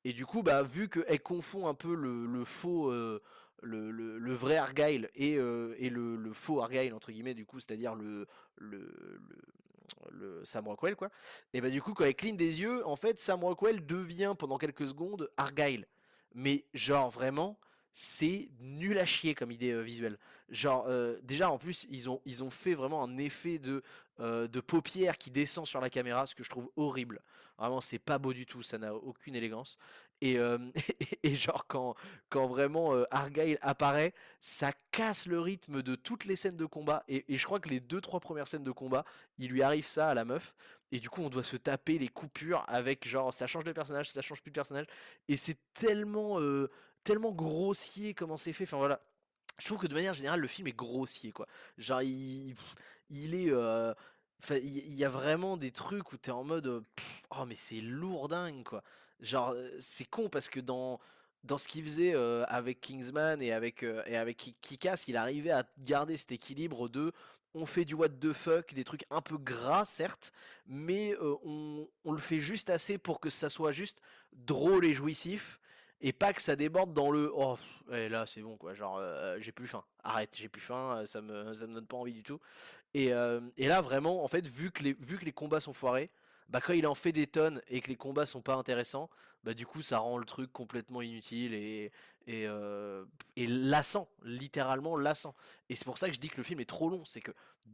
Et 0.04 0.12
du 0.12 0.26
coup, 0.26 0.42
bah, 0.42 0.64
vu 0.64 0.90
qu'elle 0.90 1.22
confond 1.22 1.68
un 1.68 1.76
peu 1.76 1.94
le, 1.94 2.26
le 2.26 2.46
faux, 2.46 2.90
euh, 2.90 3.22
le, 3.62 3.92
le, 3.92 4.34
vrai 4.34 4.58
Argyle 4.58 5.08
et, 5.14 5.38
euh, 5.38 5.76
et 5.78 5.92
le, 5.92 6.16
le, 6.16 6.34
faux 6.34 6.60
Argyle, 6.60 6.96
entre 6.96 7.12
guillemets, 7.12 7.36
du 7.36 7.46
coup, 7.46 7.60
c'est-à-dire 7.60 7.94
le, 7.94 8.26
le, 8.58 8.92
le, 10.10 10.44
Sam 10.44 10.68
Rockwell, 10.68 10.96
quoi. 10.96 11.12
Et 11.54 11.62
bah, 11.62 11.70
du 11.70 11.80
coup, 11.80 11.94
quand 11.94 12.06
elle 12.06 12.16
cligne 12.16 12.38
des 12.38 12.60
yeux, 12.60 12.84
en 12.88 12.96
fait, 12.96 13.20
Sam 13.20 13.44
Rockwell 13.44 13.86
devient 13.86 14.34
pendant 14.36 14.58
quelques 14.58 14.88
secondes 14.88 15.30
Argyle. 15.38 15.86
Mais 16.34 16.66
genre, 16.74 17.12
vraiment, 17.12 17.60
c'est 17.94 18.50
nul 18.60 18.98
à 18.98 19.06
chier 19.06 19.36
comme 19.36 19.52
idée 19.52 19.72
euh, 19.72 19.82
visuelle. 19.82 20.18
Genre, 20.50 20.86
euh, 20.88 21.20
déjà 21.24 21.50
en 21.50 21.58
plus, 21.58 21.86
ils 21.90 22.10
ont, 22.10 22.22
ils 22.26 22.44
ont 22.44 22.50
fait 22.50 22.74
vraiment 22.74 23.04
un 23.04 23.18
effet 23.18 23.60
de, 23.60 23.84
euh, 24.20 24.48
de 24.48 24.60
paupière 24.60 25.18
qui 25.18 25.32
descend 25.32 25.66
sur 25.66 25.82
la 25.82 25.90
caméra, 25.90 26.26
ce 26.26 26.36
que 26.36 26.44
je 26.44 26.50
trouve 26.50 26.70
horrible. 26.76 27.22
Vraiment, 27.58 27.82
c'est 27.82 28.00
pas 28.00 28.18
beau 28.18 28.34
du 28.34 28.46
tout, 28.46 28.64
ça 28.64 28.78
n'a 28.78 28.96
aucune 28.96 29.36
élégance. 29.36 29.78
Et, 30.22 30.38
et, 31.24 31.36
genre, 31.36 31.66
quand, 31.68 31.96
quand 32.30 32.48
vraiment 32.48 32.94
Argyle 33.10 33.58
apparaît, 33.62 34.14
ça 34.40 34.72
casse 34.92 35.26
le 35.26 35.40
rythme 35.40 35.82
de 35.82 35.96
toutes 35.96 36.26
les 36.26 36.36
scènes 36.36 36.58
de 36.58 36.66
combat. 36.66 37.04
Et, 37.08 37.26
et 37.28 37.38
je 37.38 37.46
crois 37.46 37.60
que 37.60 37.70
les 37.70 37.80
deux, 37.80 38.02
trois 38.02 38.20
premières 38.20 38.48
scènes 38.48 38.64
de 38.64 38.72
combat, 38.72 39.04
il 39.40 39.50
lui 39.50 39.64
arrive 39.64 39.86
ça 39.86 40.10
à 40.10 40.14
la 40.14 40.26
meuf. 40.26 40.56
Et 40.92 41.00
du 41.00 41.10
coup, 41.10 41.22
on 41.22 41.30
doit 41.30 41.44
se 41.44 41.56
taper 41.56 41.98
les 41.98 42.08
coupures 42.10 42.64
avec 42.68 43.08
genre, 43.08 43.34
ça 43.34 43.48
change 43.48 43.64
de 43.64 43.72
personnage, 43.72 44.10
ça 44.12 44.22
change 44.22 44.42
plus 44.42 44.52
de 44.52 44.56
personnage. 44.56 44.86
Et 45.28 45.38
c'est 45.38 45.58
tellement 45.74 46.40
tellement 47.04 47.32
grossier 47.32 48.14
comment 48.14 48.38
c'est 48.38 48.54
fait. 48.54 48.64
Enfin 48.64 48.78
voilà. 48.78 49.02
Je 49.60 49.66
trouve 49.66 49.80
que 49.80 49.88
de 49.88 49.94
manière 49.94 50.14
générale, 50.14 50.40
le 50.40 50.48
film 50.48 50.68
est 50.68 50.76
grossier, 50.76 51.32
quoi. 51.32 51.48
Genre, 51.78 52.02
il, 52.02 52.56
il 53.10 53.36
est. 53.36 53.52
Euh, 53.52 53.94
il 54.50 54.96
y 54.96 55.06
a 55.06 55.10
vraiment 55.10 55.56
des 55.56 55.72
trucs 55.72 56.14
où 56.14 56.18
t'es 56.18 56.32
en 56.32 56.44
mode. 56.44 56.84
Pff, 56.96 57.22
oh, 57.38 57.46
mais 57.46 57.56
c'est 57.56 57.82
lourdingue, 57.82 58.64
quoi. 58.64 58.84
Genre, 59.20 59.56
c'est 59.80 60.10
con 60.10 60.30
parce 60.30 60.50
que 60.50 60.60
dans, 60.60 61.00
dans 61.44 61.60
ce 61.60 61.68
qu'il 61.68 61.84
faisait 61.84 62.16
euh, 62.16 62.44
avec 62.48 62.82
Kingsman 62.82 63.42
et 63.42 63.52
avec, 63.52 63.84
euh, 63.84 64.02
et 64.08 64.18
avec 64.18 64.56
Kikas, 64.62 65.06
il 65.08 65.16
arrivait 65.16 65.52
à 65.52 65.64
garder 65.78 66.18
cet 66.18 66.32
équilibre 66.32 66.90
de. 66.90 67.12
On 67.54 67.66
fait 67.66 67.84
du 67.84 67.96
what 67.96 68.10
the 68.10 68.32
fuck, 68.32 68.74
des 68.74 68.86
trucs 68.86 69.04
un 69.12 69.22
peu 69.22 69.38
gras, 69.38 69.84
certes, 69.84 70.32
mais 70.66 71.14
euh, 71.22 71.36
on, 71.44 71.88
on 72.06 72.14
le 72.14 72.18
fait 72.18 72.40
juste 72.40 72.70
assez 72.70 72.98
pour 72.98 73.20
que 73.20 73.30
ça 73.30 73.50
soit 73.50 73.74
juste 73.74 74.00
drôle 74.32 74.86
et 74.86 74.94
jouissif 74.94 75.60
et 76.02 76.14
pas 76.14 76.34
que 76.34 76.42
ça 76.42 76.56
déborde 76.56 76.94
dans 76.94 77.12
le 77.12 77.32
oh 77.34 77.58
là 77.88 78.26
c'est 78.26 78.42
bon 78.42 78.58
quoi 78.58 78.74
genre 78.74 78.98
euh, 79.00 79.38
j'ai 79.40 79.52
plus 79.52 79.68
faim. 79.68 79.84
Arrête 80.04 80.32
j'ai 80.34 80.50
plus 80.50 80.62
faim 80.62 81.04
ça 81.06 81.22
me 81.22 81.54
ça 81.54 81.68
me 81.68 81.76
donne 81.76 81.86
pas 81.88 81.98
envie 81.98 82.14
du 82.14 82.24
tout. 82.24 82.40
Et, 82.94 83.14
euh, 83.14 83.40
et 83.58 83.68
là 83.68 83.82
vraiment 83.82 84.24
en 84.24 84.28
fait 84.28 84.48
vu 84.48 84.72
que 84.72 84.84
les 84.84 84.94
vu 84.94 85.18
que 85.18 85.26
les 85.26 85.32
combats 85.32 85.62
sont 85.62 85.74
foirés 85.74 86.10
bah 86.50 86.60
quand 86.60 86.74
il 86.74 86.86
en 86.86 86.96
fait 86.96 87.14
des 87.14 87.28
tonnes 87.28 87.62
et 87.70 87.80
que 87.82 87.88
les 87.88 87.96
combats 87.96 88.26
sont 88.26 88.42
pas 88.42 88.56
intéressants 88.56 89.10
bah 89.44 89.54
du 89.54 89.66
coup 89.66 89.82
ça 89.82 90.00
rend 90.00 90.18
le 90.18 90.26
truc 90.26 90.52
complètement 90.52 91.02
inutile 91.02 91.54
et 91.54 91.92
et, 92.28 92.46
euh, 92.48 93.04
et 93.36 93.48
lassant 93.48 94.08
littéralement 94.24 94.96
lassant. 94.96 95.34
Et 95.70 95.76
c'est 95.76 95.86
pour 95.86 95.98
ça 95.98 96.08
que 96.08 96.14
je 96.14 96.20
dis 96.20 96.30
que 96.30 96.38
le 96.38 96.44
film 96.44 96.60
est 96.60 96.70
trop 96.70 96.90
long 96.90 97.04
c'est 97.06 97.22
que 97.22 97.32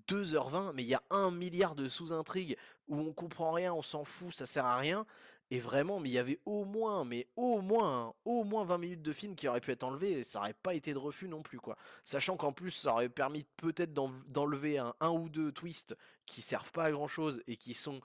2h20 0.07 0.73
mais 0.73 0.83
il 0.83 0.87
y 0.89 0.93
a 0.93 1.03
un 1.09 1.31
milliard 1.31 1.75
de 1.75 1.87
sous-intrigues 1.87 2.57
où 2.87 2.97
on 2.97 3.13
comprend 3.13 3.51
rien 3.51 3.73
on 3.73 3.81
s'en 3.81 4.03
fout 4.05 4.33
ça 4.33 4.45
sert 4.45 4.65
à 4.65 4.77
rien 4.77 5.05
et 5.49 5.60
vraiment, 5.60 5.99
mais 5.99 6.10
il 6.10 6.13
y 6.13 6.17
avait 6.17 6.39
au 6.45 6.65
moins, 6.65 7.05
mais 7.05 7.27
au 7.38 7.62
moins, 7.62 8.13
au 8.25 8.43
moins 8.43 8.65
20 8.65 8.77
minutes 8.77 9.01
de 9.01 9.13
film 9.13 9.36
qui 9.36 9.47
auraient 9.47 9.62
pu 9.62 9.71
être 9.71 9.83
enlevées 9.83 10.19
et 10.19 10.23
ça 10.23 10.39
aurait 10.39 10.53
pas 10.53 10.73
été 10.73 10.93
de 10.93 10.97
refus 10.97 11.29
non 11.29 11.41
plus, 11.41 11.60
quoi. 11.60 11.77
Sachant 12.03 12.36
qu'en 12.36 12.51
plus, 12.51 12.71
ça 12.71 12.91
aurait 12.91 13.07
permis 13.07 13.45
peut-être 13.55 13.93
d'enlever 13.93 14.77
un, 14.77 14.93
un, 14.99 15.10
ou 15.10 15.29
deux 15.29 15.53
twists 15.53 15.95
qui 16.25 16.41
servent 16.41 16.71
pas 16.71 16.86
à 16.86 16.91
grand 16.91 17.07
chose 17.07 17.41
et 17.47 17.55
qui 17.55 17.73
sont, 17.73 18.01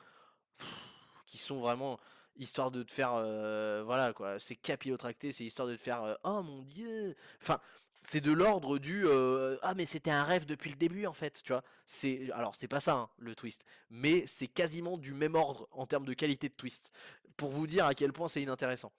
qui 1.27 1.39
sont 1.39 1.61
vraiment 1.61 1.99
histoire 2.37 2.71
de 2.71 2.85
te 2.85 2.93
faire, 2.93 3.15
euh, 3.15 3.83
voilà, 3.85 4.13
quoi. 4.13 4.39
C'est 4.39 4.57
capillotracté, 4.57 5.33
c'est 5.33 5.45
histoire 5.45 5.67
de 5.67 5.75
te 5.75 5.83
faire, 5.83 6.03
euh, 6.03 6.15
oh 6.23 6.43
mon 6.43 6.63
dieu. 6.63 7.17
Enfin, 7.41 7.61
c'est 8.03 8.21
de 8.21 8.33
l'ordre 8.33 8.79
du 8.79 9.07
euh, 9.07 9.57
ah 9.63 9.75
mais 9.75 9.87
c'était 9.87 10.11
un 10.11 10.25
rêve 10.25 10.45
depuis 10.45 10.71
le 10.71 10.77
début 10.77 11.07
en 11.07 11.13
fait 11.13 11.41
tu 11.43 11.53
vois 11.53 11.63
c'est 11.87 12.31
alors 12.33 12.55
c'est 12.55 12.69
pas 12.69 12.81
ça 12.81 12.95
hein, 12.95 13.11
le 13.19 13.35
twist 13.35 13.65
mais 13.91 14.27
c'est 14.27 14.49
quasiment 14.49 14.99
du 14.99 15.15
même 15.15 15.35
ordre 15.35 15.69
en 15.71 15.87
termes 15.87 16.05
de 16.05 16.15
qualité 16.15 16.49
de 16.49 16.55
twist 16.55 16.91
pour 17.37 17.51
vous 17.51 17.67
dire 17.67 17.87
à 17.87 17.95
quel 17.95 18.13
point 18.13 18.29
c'est 18.29 18.43
inintéressant 18.43 18.93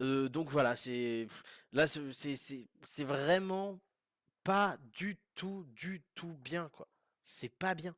Euh, 0.00 0.28
donc 0.28 0.50
voilà, 0.50 0.74
c'est 0.76 1.28
là 1.72 1.86
c'est 1.86 3.04
vraiment 3.04 3.78
pas 4.44 4.76
du 4.92 5.18
tout 5.34 5.64
du 5.68 6.02
tout 6.14 6.34
bien 6.42 6.68
quoi. 6.70 6.88
C'est 7.24 7.48
pas 7.48 7.74
bien. 7.74 7.94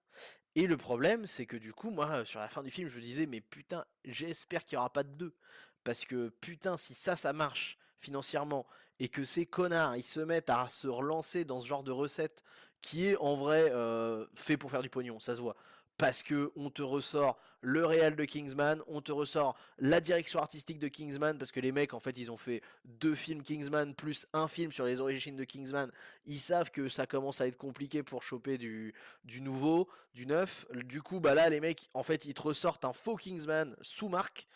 Et 0.54 0.66
le 0.66 0.76
problème, 0.76 1.26
c'est 1.26 1.46
que 1.46 1.56
du 1.56 1.72
coup, 1.72 1.90
moi, 1.90 2.24
sur 2.24 2.40
la 2.40 2.48
fin 2.48 2.62
du 2.62 2.70
film, 2.70 2.88
je 2.88 3.00
disais, 3.00 3.26
mais 3.26 3.40
putain, 3.40 3.84
j'espère 4.04 4.64
qu'il 4.64 4.76
n'y 4.76 4.80
aura 4.80 4.92
pas 4.92 5.02
de 5.02 5.10
deux. 5.10 5.34
Parce 5.82 6.04
que 6.04 6.28
putain, 6.40 6.76
si 6.76 6.94
ça, 6.94 7.16
ça 7.16 7.32
marche 7.32 7.78
financièrement, 8.00 8.66
et 9.00 9.08
que 9.08 9.24
ces 9.24 9.46
connards, 9.46 9.96
ils 9.96 10.04
se 10.04 10.20
mettent 10.20 10.50
à 10.50 10.68
se 10.68 10.86
relancer 10.86 11.44
dans 11.44 11.60
ce 11.60 11.66
genre 11.66 11.82
de 11.82 11.90
recette 11.90 12.44
qui 12.80 13.06
est 13.06 13.16
en 13.16 13.36
vrai 13.36 13.70
euh, 13.72 14.26
fait 14.34 14.56
pour 14.56 14.70
faire 14.70 14.82
du 14.82 14.90
pognon, 14.90 15.18
ça 15.18 15.34
se 15.34 15.40
voit 15.40 15.56
parce 15.96 16.22
que 16.22 16.52
on 16.56 16.70
te 16.70 16.82
ressort 16.82 17.38
le 17.60 17.86
réel 17.86 18.16
de 18.16 18.24
Kingsman, 18.24 18.82
on 18.88 19.00
te 19.00 19.12
ressort 19.12 19.56
la 19.78 20.00
direction 20.00 20.38
artistique 20.38 20.78
de 20.78 20.88
Kingsman, 20.88 21.38
parce 21.38 21.50
que 21.50 21.60
les 21.60 21.72
mecs 21.72 21.94
en 21.94 22.00
fait 22.00 22.18
ils 22.18 22.30
ont 22.30 22.36
fait 22.36 22.62
deux 22.84 23.14
films 23.14 23.42
Kingsman 23.42 23.94
plus 23.94 24.26
un 24.32 24.48
film 24.48 24.72
sur 24.72 24.84
les 24.84 25.00
origines 25.00 25.36
de 25.36 25.44
Kingsman. 25.44 25.90
Ils 26.26 26.40
savent 26.40 26.70
que 26.70 26.88
ça 26.88 27.06
commence 27.06 27.40
à 27.40 27.46
être 27.46 27.56
compliqué 27.56 28.02
pour 28.02 28.22
choper 28.22 28.58
du, 28.58 28.94
du 29.24 29.40
nouveau, 29.40 29.88
du 30.12 30.26
neuf. 30.26 30.66
Du 30.74 31.00
coup 31.00 31.20
bah 31.20 31.34
là 31.34 31.48
les 31.48 31.60
mecs 31.60 31.88
en 31.94 32.02
fait 32.02 32.24
ils 32.24 32.34
te 32.34 32.42
ressortent 32.42 32.84
un 32.84 32.92
faux 32.92 33.16
Kingsman 33.16 33.74
sous 33.80 34.08
marque. 34.08 34.46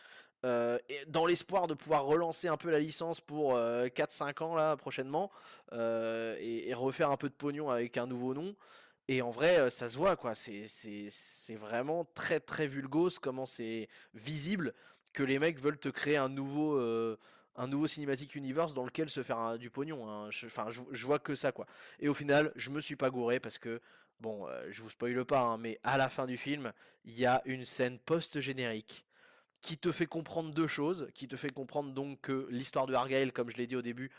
Euh, 0.44 0.78
dans 1.08 1.26
l'espoir 1.26 1.66
de 1.66 1.74
pouvoir 1.74 2.04
relancer 2.04 2.46
un 2.46 2.56
peu 2.56 2.70
la 2.70 2.78
licence 2.78 3.20
pour 3.20 3.54
4-5 3.54 3.56
euh, 3.56 4.44
ans 4.44 4.54
là 4.54 4.76
prochainement 4.76 5.32
euh, 5.72 6.36
et, 6.38 6.72
refaire 6.74 7.10
un 7.10 7.16
peu 7.16 7.28
de 7.28 7.34
pognon 7.34 7.70
avec 7.70 7.96
un 7.96 8.06
nouveau 8.06 8.34
nom. 8.34 8.54
Et 9.08 9.22
en 9.22 9.30
vrai, 9.30 9.58
euh, 9.58 9.70
ça 9.70 9.88
se 9.88 9.96
voit, 9.96 10.16
quoi. 10.16 10.34
C'est 10.34 11.56
vraiment 11.56 12.04
très 12.14 12.40
très 12.40 12.66
vulgose, 12.66 13.18
comment 13.18 13.46
c'est 13.46 13.88
visible 14.14 14.74
que 15.14 15.22
les 15.22 15.38
mecs 15.38 15.58
veulent 15.58 15.78
te 15.78 15.88
créer 15.88 16.18
un 16.18 16.28
nouveau, 16.28 16.76
euh, 16.78 17.18
un 17.56 17.66
nouveau 17.66 17.86
cinématique 17.86 18.34
universe 18.34 18.74
dans 18.74 18.84
lequel 18.84 19.08
se 19.08 19.22
faire 19.22 19.58
du 19.58 19.70
pognon. 19.70 20.08
Hein. 20.08 20.28
Enfin, 20.44 20.68
je, 20.70 21.06
vois 21.06 21.18
que 21.18 21.34
ça, 21.34 21.52
quoi. 21.52 21.66
Et 21.98 22.08
au 22.08 22.14
final, 22.14 22.52
je 22.54 22.68
me 22.70 22.80
suis 22.80 22.96
pas 22.96 23.08
gouré 23.08 23.40
parce 23.40 23.58
que, 23.58 23.80
bon, 24.20 24.46
euh, 24.46 24.66
je 24.68 24.82
vous 24.82 24.90
spoile 24.90 25.24
pas, 25.24 25.40
hein, 25.40 25.56
mais 25.56 25.80
à 25.82 25.96
la 25.96 26.10
fin 26.10 26.26
du 26.26 26.36
film, 26.36 26.72
il 27.04 27.18
y 27.18 27.24
a 27.24 27.40
une 27.46 27.64
scène 27.64 27.98
post-générique 27.98 29.06
qui 29.62 29.78
te 29.78 29.90
fait 29.90 30.06
comprendre 30.06 30.52
deux 30.52 30.68
choses, 30.68 31.08
qui 31.14 31.26
te 31.28 31.36
fait 31.36 31.50
comprendre 31.50 31.92
donc 31.94 32.20
que 32.20 32.46
l'histoire 32.50 32.86
de 32.86 32.94
Argyle, 32.94 33.32
comme 33.32 33.48
je 33.50 33.56
l'ai 33.56 33.66
dit 33.66 33.74
au 33.74 33.82
début, 33.82 34.12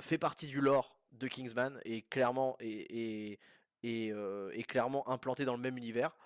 fait 0.00 0.18
partie 0.18 0.46
du 0.46 0.60
lore 0.60 0.96
de 1.12 1.28
Kingsman 1.28 1.80
et 1.84 2.02
clairement 2.02 2.56
et, 2.60 3.38
est, 3.82 4.62
clairement 4.64 5.08
implanté 5.08 5.44
dans 5.44 5.54
le 5.54 5.60
même 5.60 5.76
univers. 5.76 6.16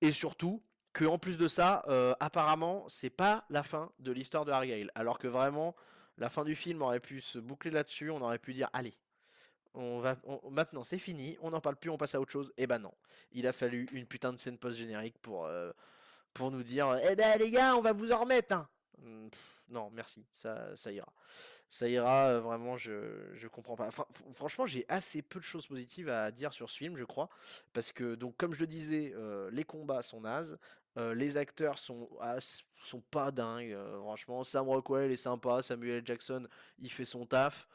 Et 0.00 0.12
surtout, 0.12 0.62
que 0.92 1.04
en 1.04 1.18
plus 1.18 1.38
de 1.38 1.48
ça, 1.48 1.84
apparemment, 2.20 2.84
c'est 2.88 3.10
pas 3.10 3.44
la 3.50 3.62
fin 3.62 3.90
de 3.98 4.12
l'histoire 4.12 4.44
de 4.44 4.52
Argyle. 4.52 4.90
Alors 4.94 5.18
que 5.18 5.28
vraiment, 5.28 5.74
la 6.18 6.28
fin 6.28 6.44
du 6.44 6.54
film 6.54 6.82
aurait 6.82 7.00
pu 7.00 7.20
se 7.20 7.38
boucler 7.38 7.70
là-dessus, 7.70 8.10
on 8.10 8.20
aurait 8.20 8.38
pu 8.38 8.52
dire, 8.52 8.68
allez, 8.72 8.94
on 9.74 10.00
va, 10.00 10.16
maintenant 10.50 10.84
c'est 10.84 10.98
fini, 10.98 11.38
on 11.40 11.50
n'en 11.50 11.60
parle 11.60 11.76
plus, 11.76 11.88
on 11.88 11.96
passe 11.96 12.14
à 12.14 12.20
autre 12.20 12.30
chose. 12.30 12.52
Et 12.58 12.64
eh 12.64 12.66
ben 12.66 12.78
non, 12.78 12.92
il 13.32 13.46
a 13.46 13.52
fallu 13.52 13.88
une 13.92 14.06
putain 14.06 14.32
de 14.32 14.38
scène 14.38 14.58
post-générique 14.58 15.18
pour, 15.22 15.48
pour 16.34 16.50
nous 16.50 16.62
dire, 16.62 16.98
eh 17.10 17.16
ben 17.16 17.38
les 17.38 17.50
gars, 17.50 17.76
on 17.76 17.80
va 17.80 17.92
vous 17.92 18.12
en 18.12 18.20
remettre. 18.20 18.54
Hein. 18.54 18.68
Mmh, 18.98 19.28
non, 19.68 19.90
merci, 19.90 20.26
ça 20.32 20.92
ira 20.92 21.12
ça 21.72 21.88
ira, 21.88 22.38
vraiment, 22.38 22.76
je, 22.76 22.92
je 23.32 23.48
comprends 23.48 23.76
pas. 23.76 23.88
franchement, 24.34 24.66
j'ai 24.66 24.84
assez 24.90 25.22
peu 25.22 25.38
de 25.38 25.44
choses 25.44 25.66
positives 25.66 26.10
à 26.10 26.30
dire 26.30 26.52
sur 26.52 26.68
ce 26.68 26.76
film, 26.76 26.98
je 26.98 27.04
crois. 27.04 27.30
Parce 27.72 27.92
que, 27.92 28.14
donc, 28.14 28.36
comme 28.36 28.52
je 28.52 28.60
le 28.60 28.66
disais, 28.66 29.14
les 29.50 29.64
combats 29.64 30.02
sont 30.02 30.20
nazes. 30.20 30.58
les 30.98 31.38
acteurs 31.38 31.78
sont, 31.78 32.10
sont 32.76 33.00
pas 33.10 33.30
dingues. 33.30 33.74
franchement, 34.00 34.44
Sam 34.44 34.68
Rockwell 34.68 35.12
est 35.12 35.16
sympa. 35.16 35.62
Samuel. 35.62 36.02
Jackson, 36.04 36.46
il 36.78 36.92
fait 36.92 37.06
son 37.06 37.24
taf. 37.24 37.66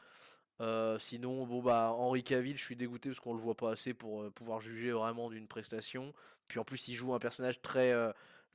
sinon, 1.00 1.44
bon, 1.44 1.60
bah, 1.60 1.90
Henry 1.92 2.22
Cavill, 2.22 2.56
je 2.56 2.64
suis 2.64 2.76
dégoûté 2.76 3.08
parce 3.08 3.18
qu'on 3.18 3.34
le 3.34 3.40
voit 3.40 3.56
pas 3.56 3.72
assez 3.72 3.94
pour 3.94 4.30
pouvoir 4.30 4.60
juger 4.60 4.92
vraiment 4.92 5.28
d'une 5.28 5.48
prestation. 5.48 6.14
Puis 6.46 6.60
en 6.60 6.64
plus, 6.64 6.86
il 6.86 6.94
joue 6.94 7.14
un 7.14 7.18
personnage 7.18 7.60
très, 7.62 7.92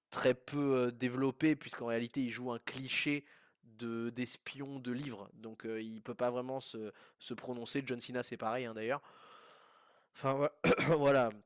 très 0.10 0.36
peu 0.36 0.90
développé, 0.94 1.58
puisqu'en 1.58 1.88
réalité, 1.88 2.22
il 2.22 2.30
joue 2.30 2.50
un 2.54 2.60
cliché 2.60 3.26
de 3.78 4.10
d'espion 4.10 4.80
de 4.80 4.92
livres. 4.92 5.30
Donc 5.34 5.66
euh, 5.66 5.82
il 5.82 6.02
peut 6.02 6.16
pas 6.16 6.30
vraiment 6.30 6.60
se, 6.60 6.92
se 7.20 7.34
prononcer. 7.34 7.84
John 7.86 8.00
Cena 8.00 8.24
c'est 8.24 8.38
pareil 8.38 8.66
hein, 8.66 8.74
d'ailleurs. 8.74 9.02
Enfin 10.16 10.50
voilà. 10.98 11.30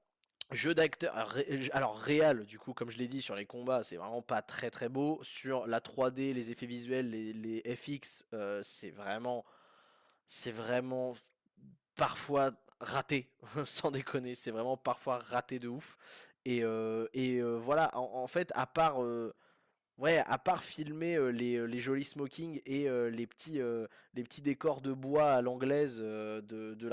Jeu 0.51 0.73
d'acteur, 0.73 1.35
alors 1.73 1.97
réel 1.97 2.45
du 2.45 2.57
coup 2.57 2.73
comme 2.73 2.89
je 2.89 2.97
l'ai 2.97 3.09
dit 3.09 3.21
sur 3.21 3.35
les 3.35 3.45
combats 3.45 3.83
c'est 3.83 3.97
vraiment 3.97 4.21
pas 4.21 4.41
très 4.41 4.71
très 4.71 4.87
beau. 4.87 5.19
Sur 5.21 5.67
la 5.67 5.81
3D, 5.81 6.33
les 6.33 6.51
effets 6.51 6.65
visuels, 6.65 7.09
les, 7.09 7.75
FX 7.75 8.23
euh, 8.33 8.61
c'est 8.63 8.91
vraiment 8.91 9.43
c'est 10.27 10.51
vraiment 10.51 11.15
parfois 11.95 12.51
raté, 12.79 13.29
sans 13.65 13.91
déconner, 13.91 14.35
c'est 14.35 14.51
vraiment 14.51 14.77
parfois 14.77 15.17
raté 15.19 15.59
de 15.59 15.67
ouf. 15.67 15.97
Et, 16.45 16.63
euh, 16.63 17.07
et 17.13 17.41
voilà, 17.41 17.89
en, 17.97 18.27
fait, 18.27 18.53
à 18.55 18.65
part 18.67 19.01
Ouais, 19.97 20.19
à 20.27 20.37
part 20.37 20.63
filmer 20.63 21.31
les, 21.31 21.65
les, 21.65 21.79
jolis 21.79 22.03
smokings 22.05 22.61
et 22.67 22.87
les, 23.09 23.25
petits, 23.25 23.59
les 24.13 24.23
petits 24.23 24.43
décors 24.43 24.81
de 24.81 24.93
bois 24.93 25.31
à 25.33 25.41
l'anglaise 25.41 25.97
de, 25.97 26.41
de 26.75 26.87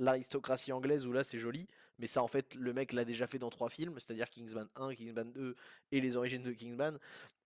l'aristocratie 0.00 0.72
anglaise 0.72 1.06
où 1.06 1.12
là 1.12 1.22
c'est 1.22 1.38
joli, 1.38 1.68
mais 2.00 2.08
ça 2.08 2.20
en 2.20 2.26
fait 2.26 2.56
le 2.56 2.72
mec 2.72 2.92
l'a 2.92 3.04
déjà 3.04 3.28
fait 3.28 3.38
dans 3.38 3.50
trois 3.50 3.68
films, 3.68 4.00
c'est-à-dire 4.00 4.28
Kingsman 4.30 4.66
1, 4.74 4.94
Kingsman 4.94 5.30
2 5.30 5.54
et 5.92 6.00
les 6.00 6.16
origines 6.16 6.42
de 6.42 6.50
Kingsman. 6.50 6.98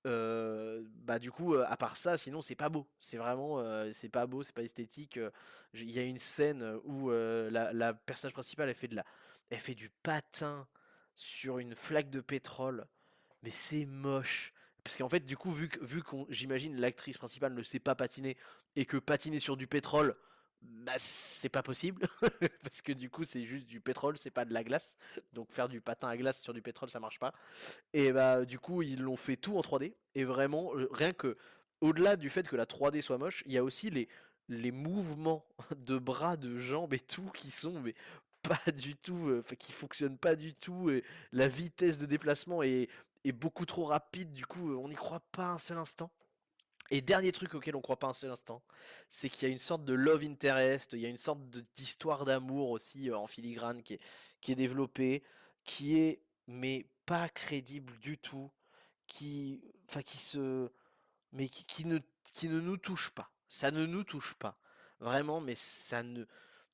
bah 0.04 1.18
du 1.18 1.30
coup, 1.30 1.54
à 1.54 1.76
part 1.76 1.98
ça, 1.98 2.16
sinon 2.16 2.40
c'est 2.40 2.54
pas 2.54 2.70
beau. 2.70 2.86
C'est 2.98 3.18
vraiment, 3.18 3.62
c'est 3.92 4.08
pas 4.08 4.26
beau, 4.26 4.42
c'est 4.42 4.54
pas 4.54 4.62
esthétique. 4.62 5.20
Il 5.74 5.90
y 5.90 5.98
a 5.98 6.02
une 6.02 6.16
scène 6.16 6.78
où 6.84 7.10
la, 7.10 7.74
la 7.74 7.92
personnage 7.92 8.32
principale 8.32 8.70
elle 8.70 8.74
fait 8.74 8.88
de 8.88 8.96
la, 8.96 9.04
elle 9.50 9.58
fait 9.58 9.74
du 9.74 9.90
patin 10.02 10.66
sur 11.14 11.58
une 11.58 11.74
flaque 11.74 12.08
de 12.08 12.22
pétrole 12.22 12.86
mais 13.42 13.50
c'est 13.50 13.86
moche. 13.86 14.52
Parce 14.84 14.96
qu'en 14.96 15.08
fait, 15.08 15.24
du 15.24 15.36
coup, 15.36 15.52
vu 15.52 15.68
que, 15.68 15.84
vu 15.84 16.02
qu'on, 16.02 16.26
j'imagine, 16.28 16.76
l'actrice 16.80 17.18
principale 17.18 17.54
ne 17.54 17.62
sait 17.62 17.78
pas 17.78 17.94
patiner 17.94 18.36
et 18.76 18.84
que 18.84 18.96
patiner 18.96 19.38
sur 19.38 19.56
du 19.56 19.66
pétrole, 19.66 20.16
bah, 20.62 20.92
c'est 20.96 21.48
pas 21.48 21.62
possible. 21.62 22.06
Parce 22.62 22.82
que 22.82 22.92
du 22.92 23.10
coup, 23.10 23.24
c'est 23.24 23.44
juste 23.44 23.66
du 23.66 23.80
pétrole, 23.80 24.16
c'est 24.16 24.30
pas 24.30 24.44
de 24.44 24.52
la 24.52 24.64
glace. 24.64 24.96
Donc 25.32 25.50
faire 25.52 25.68
du 25.68 25.80
patin 25.80 26.08
à 26.08 26.16
glace 26.16 26.40
sur 26.40 26.52
du 26.52 26.62
pétrole, 26.62 26.90
ça 26.90 27.00
marche 27.00 27.18
pas. 27.18 27.32
Et 27.92 28.12
bah, 28.12 28.44
du 28.44 28.58
coup, 28.58 28.82
ils 28.82 29.00
l'ont 29.00 29.16
fait 29.16 29.36
tout 29.36 29.56
en 29.56 29.60
3D. 29.60 29.94
Et 30.14 30.24
vraiment, 30.24 30.74
euh, 30.76 30.88
rien 30.92 31.12
que, 31.12 31.36
au-delà 31.80 32.16
du 32.16 32.30
fait 32.30 32.48
que 32.48 32.56
la 32.56 32.66
3D 32.66 33.00
soit 33.02 33.18
moche, 33.18 33.42
il 33.46 33.52
y 33.52 33.58
a 33.58 33.64
aussi 33.64 33.90
les, 33.90 34.08
les 34.48 34.72
mouvements 34.72 35.44
de 35.76 35.98
bras, 35.98 36.36
de 36.36 36.56
jambes 36.56 36.94
et 36.94 37.00
tout 37.00 37.30
qui 37.34 37.50
sont 37.50 37.80
mais 37.80 37.94
pas 38.42 38.72
du 38.72 38.96
tout, 38.96 39.28
euh, 39.28 39.44
qui 39.58 39.72
fonctionnent 39.72 40.18
pas 40.18 40.34
du 40.34 40.54
tout. 40.54 40.90
Et 40.90 41.04
la 41.32 41.48
vitesse 41.48 41.98
de 41.98 42.06
déplacement 42.06 42.62
est 42.62 42.88
est 43.24 43.32
beaucoup 43.32 43.66
trop 43.66 43.84
rapide, 43.84 44.32
du 44.32 44.46
coup 44.46 44.74
on 44.76 44.88
n'y 44.88 44.94
croit 44.94 45.20
pas 45.32 45.50
un 45.50 45.58
seul 45.58 45.78
instant. 45.78 46.10
Et 46.90 47.00
dernier 47.00 47.32
truc 47.32 47.54
auquel 47.54 47.74
on 47.74 47.80
croit 47.80 47.98
pas 47.98 48.08
un 48.08 48.12
seul 48.12 48.30
instant, 48.30 48.62
c'est 49.08 49.30
qu'il 49.30 49.48
y 49.48 49.50
a 49.50 49.52
une 49.52 49.58
sorte 49.58 49.84
de 49.84 49.94
love 49.94 50.24
interest, 50.24 50.92
il 50.92 51.00
y 51.00 51.06
a 51.06 51.08
une 51.08 51.16
sorte 51.16 51.40
d'histoire 51.74 52.24
d'amour 52.24 52.70
aussi 52.70 53.10
en 53.10 53.26
filigrane 53.26 53.82
qui 53.82 53.94
est, 53.94 54.00
qui 54.40 54.52
est 54.52 54.56
développée, 54.56 55.22
qui 55.64 55.96
est 55.96 56.20
mais 56.48 56.86
pas 57.06 57.28
crédible 57.28 57.98
du 58.00 58.18
tout, 58.18 58.50
qui, 59.06 59.62
enfin 59.88 60.02
qui 60.02 60.18
se, 60.18 60.70
mais 61.32 61.48
qui, 61.48 61.64
qui, 61.64 61.86
ne, 61.86 61.98
qui 62.24 62.48
ne 62.48 62.60
nous 62.60 62.76
touche 62.76 63.10
pas. 63.10 63.30
Ça 63.48 63.70
ne 63.70 63.86
nous 63.86 64.04
touche 64.04 64.34
pas, 64.34 64.58
vraiment, 65.00 65.40
mais 65.40 65.54
ça 65.54 66.02
ne, 66.02 66.24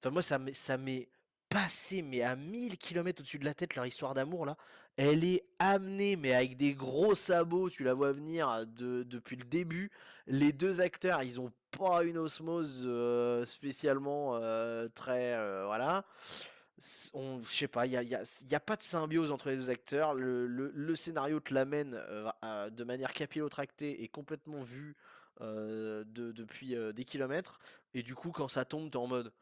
enfin 0.01 0.11
moi 0.11 0.23
ça 0.23 0.41
ça 0.53 0.79
met 0.79 1.09
passer 1.49 2.03
mais 2.03 2.23
à 2.23 2.37
1000 2.37 2.77
km 2.79 3.21
au-dessus 3.21 3.39
de 3.39 3.45
la 3.45 3.55
tête 3.55 3.75
leur 3.75 3.87
histoire 3.87 4.15
d'amour 4.15 4.47
là. 4.47 4.57
Elle 4.97 5.25
est 5.25 5.45
amenée 5.59 6.17
mais 6.17 6.35
avec 6.35 6.57
des 6.57 6.75
gros 6.75 7.15
sabots, 7.15 7.71
tu 7.71 7.85
la 7.85 7.95
vois 7.95 8.13
venir 8.13 8.67
de, 8.67 9.03
depuis 9.05 9.37
le 9.37 9.45
début. 9.45 9.91
Les 10.27 10.53
deux 10.53 10.81
acteurs, 10.81 11.23
ils 11.23 11.41
ont 11.41 11.53
pas 11.71 12.03
une 12.03 12.19
osmose 12.19 12.83
euh, 12.85 13.45
spécialement 13.47 14.37
euh, 14.37 14.89
très 14.89 15.35
euh, 15.35 15.65
voilà. 15.67 16.05
On, 17.13 17.43
je 17.43 17.57
sais 17.57 17.69
pas, 17.69 17.87
il 17.87 17.93
y 17.93 17.97
a, 17.97 18.03
y, 18.03 18.15
a, 18.15 18.23
y 18.49 18.55
a, 18.55 18.61
pas 18.61 18.77
de 18.77 18.85
symbiose 18.85 19.33
entre 19.33 19.49
les 19.49 19.57
deux 19.57 19.69
acteurs. 19.69 20.15
Le, 20.15 20.95
scénario 20.95 21.41
te 21.41 21.53
l'amène 21.53 22.01
de 22.71 22.85
manière 22.85 23.13
capillotractée 23.13 24.05
et 24.05 24.07
complètement 24.07 24.63
vu 24.63 24.95
de, 25.41 26.05
depuis 26.07 26.77
des 26.95 27.05
kilomètres. 27.05 27.59
Et 27.95 28.05
du 28.05 28.15
coup, 28.15 28.31
quand 28.31 28.47
ça 28.47 28.65
tombe, 28.65 28.93
t'es 28.93 28.97
en 28.97 29.09
mode 29.09 29.33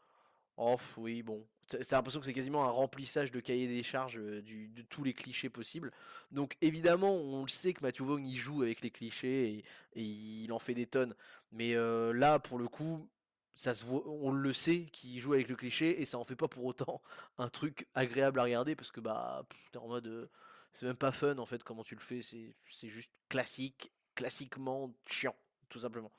Oh 0.57 0.79
oui, 0.97 1.23
bon. 1.23 1.47
C'est 1.69 1.93
l'impression 1.93 2.21
que 2.21 2.27
c'est 2.27 2.33
quasiment 2.33 2.65
un 2.65 2.71
remplissage 2.71 3.33
de 3.33 3.41
cahier 3.41 3.67
des 3.67 3.83
charges 3.83 4.19
euh, 4.19 4.41
de 4.43 4.83
tous 4.83 5.03
les 5.03 5.15
clichés 5.15 5.49
possibles. 5.49 5.93
Donc 6.31 6.57
évidemment, 6.61 7.15
on 7.15 7.43
le 7.43 7.49
sait 7.49 7.73
que 7.73 7.83
Matthew 7.83 8.03
Vaughn 8.03 8.25
il 8.25 8.37
joue 8.37 8.63
avec 8.63 8.83
les 8.83 8.91
clichés 8.91 9.65
et, 9.95 10.03
il 10.03 10.53
en 10.53 10.59
fait 10.59 10.75
des 10.75 10.87
tonnes. 10.87 11.15
Mais 11.53 11.75
euh, 11.75 12.13
là, 12.13 12.39
pour 12.39 12.59
le 12.59 12.69
coup, 12.69 13.09
ça 13.55 13.75
se 13.75 13.85
voit, 13.85 14.07
on 14.07 14.31
le 14.33 14.53
sait 14.53 14.85
qu'il 14.93 15.19
joue 15.19 15.33
avec 15.33 15.49
le 15.49 15.57
cliché 15.57 16.01
et 16.01 16.05
ça 16.05 16.19
en 16.19 16.25
fait 16.25 16.37
pas 16.37 16.49
pour 16.49 16.65
autant 16.65 17.03
un 17.39 17.49
truc 17.49 17.89
agréable 17.95 18.39
à 18.39 18.45
regarder 18.45 18.77
parce 18.77 18.93
que 18.93 19.01
bah 19.01 19.45
t'es 19.73 19.79
en 19.79 19.89
mode 19.89 20.07
euh, 20.07 20.31
c'est 20.73 20.87
même 20.87 20.97
pas 20.97 21.11
fun 21.11 21.39
en 21.39 21.47
fait 21.47 21.65
comment 21.65 21.83
tu 21.83 21.95
le 21.95 22.01
fais, 22.01 22.21
c'est 22.23 22.89
juste 22.89 23.11
classique, 23.29 23.93
classiquement 24.15 24.95
chiant. 25.07 25.35
Tout 25.69 25.79
simplement. 25.79 26.13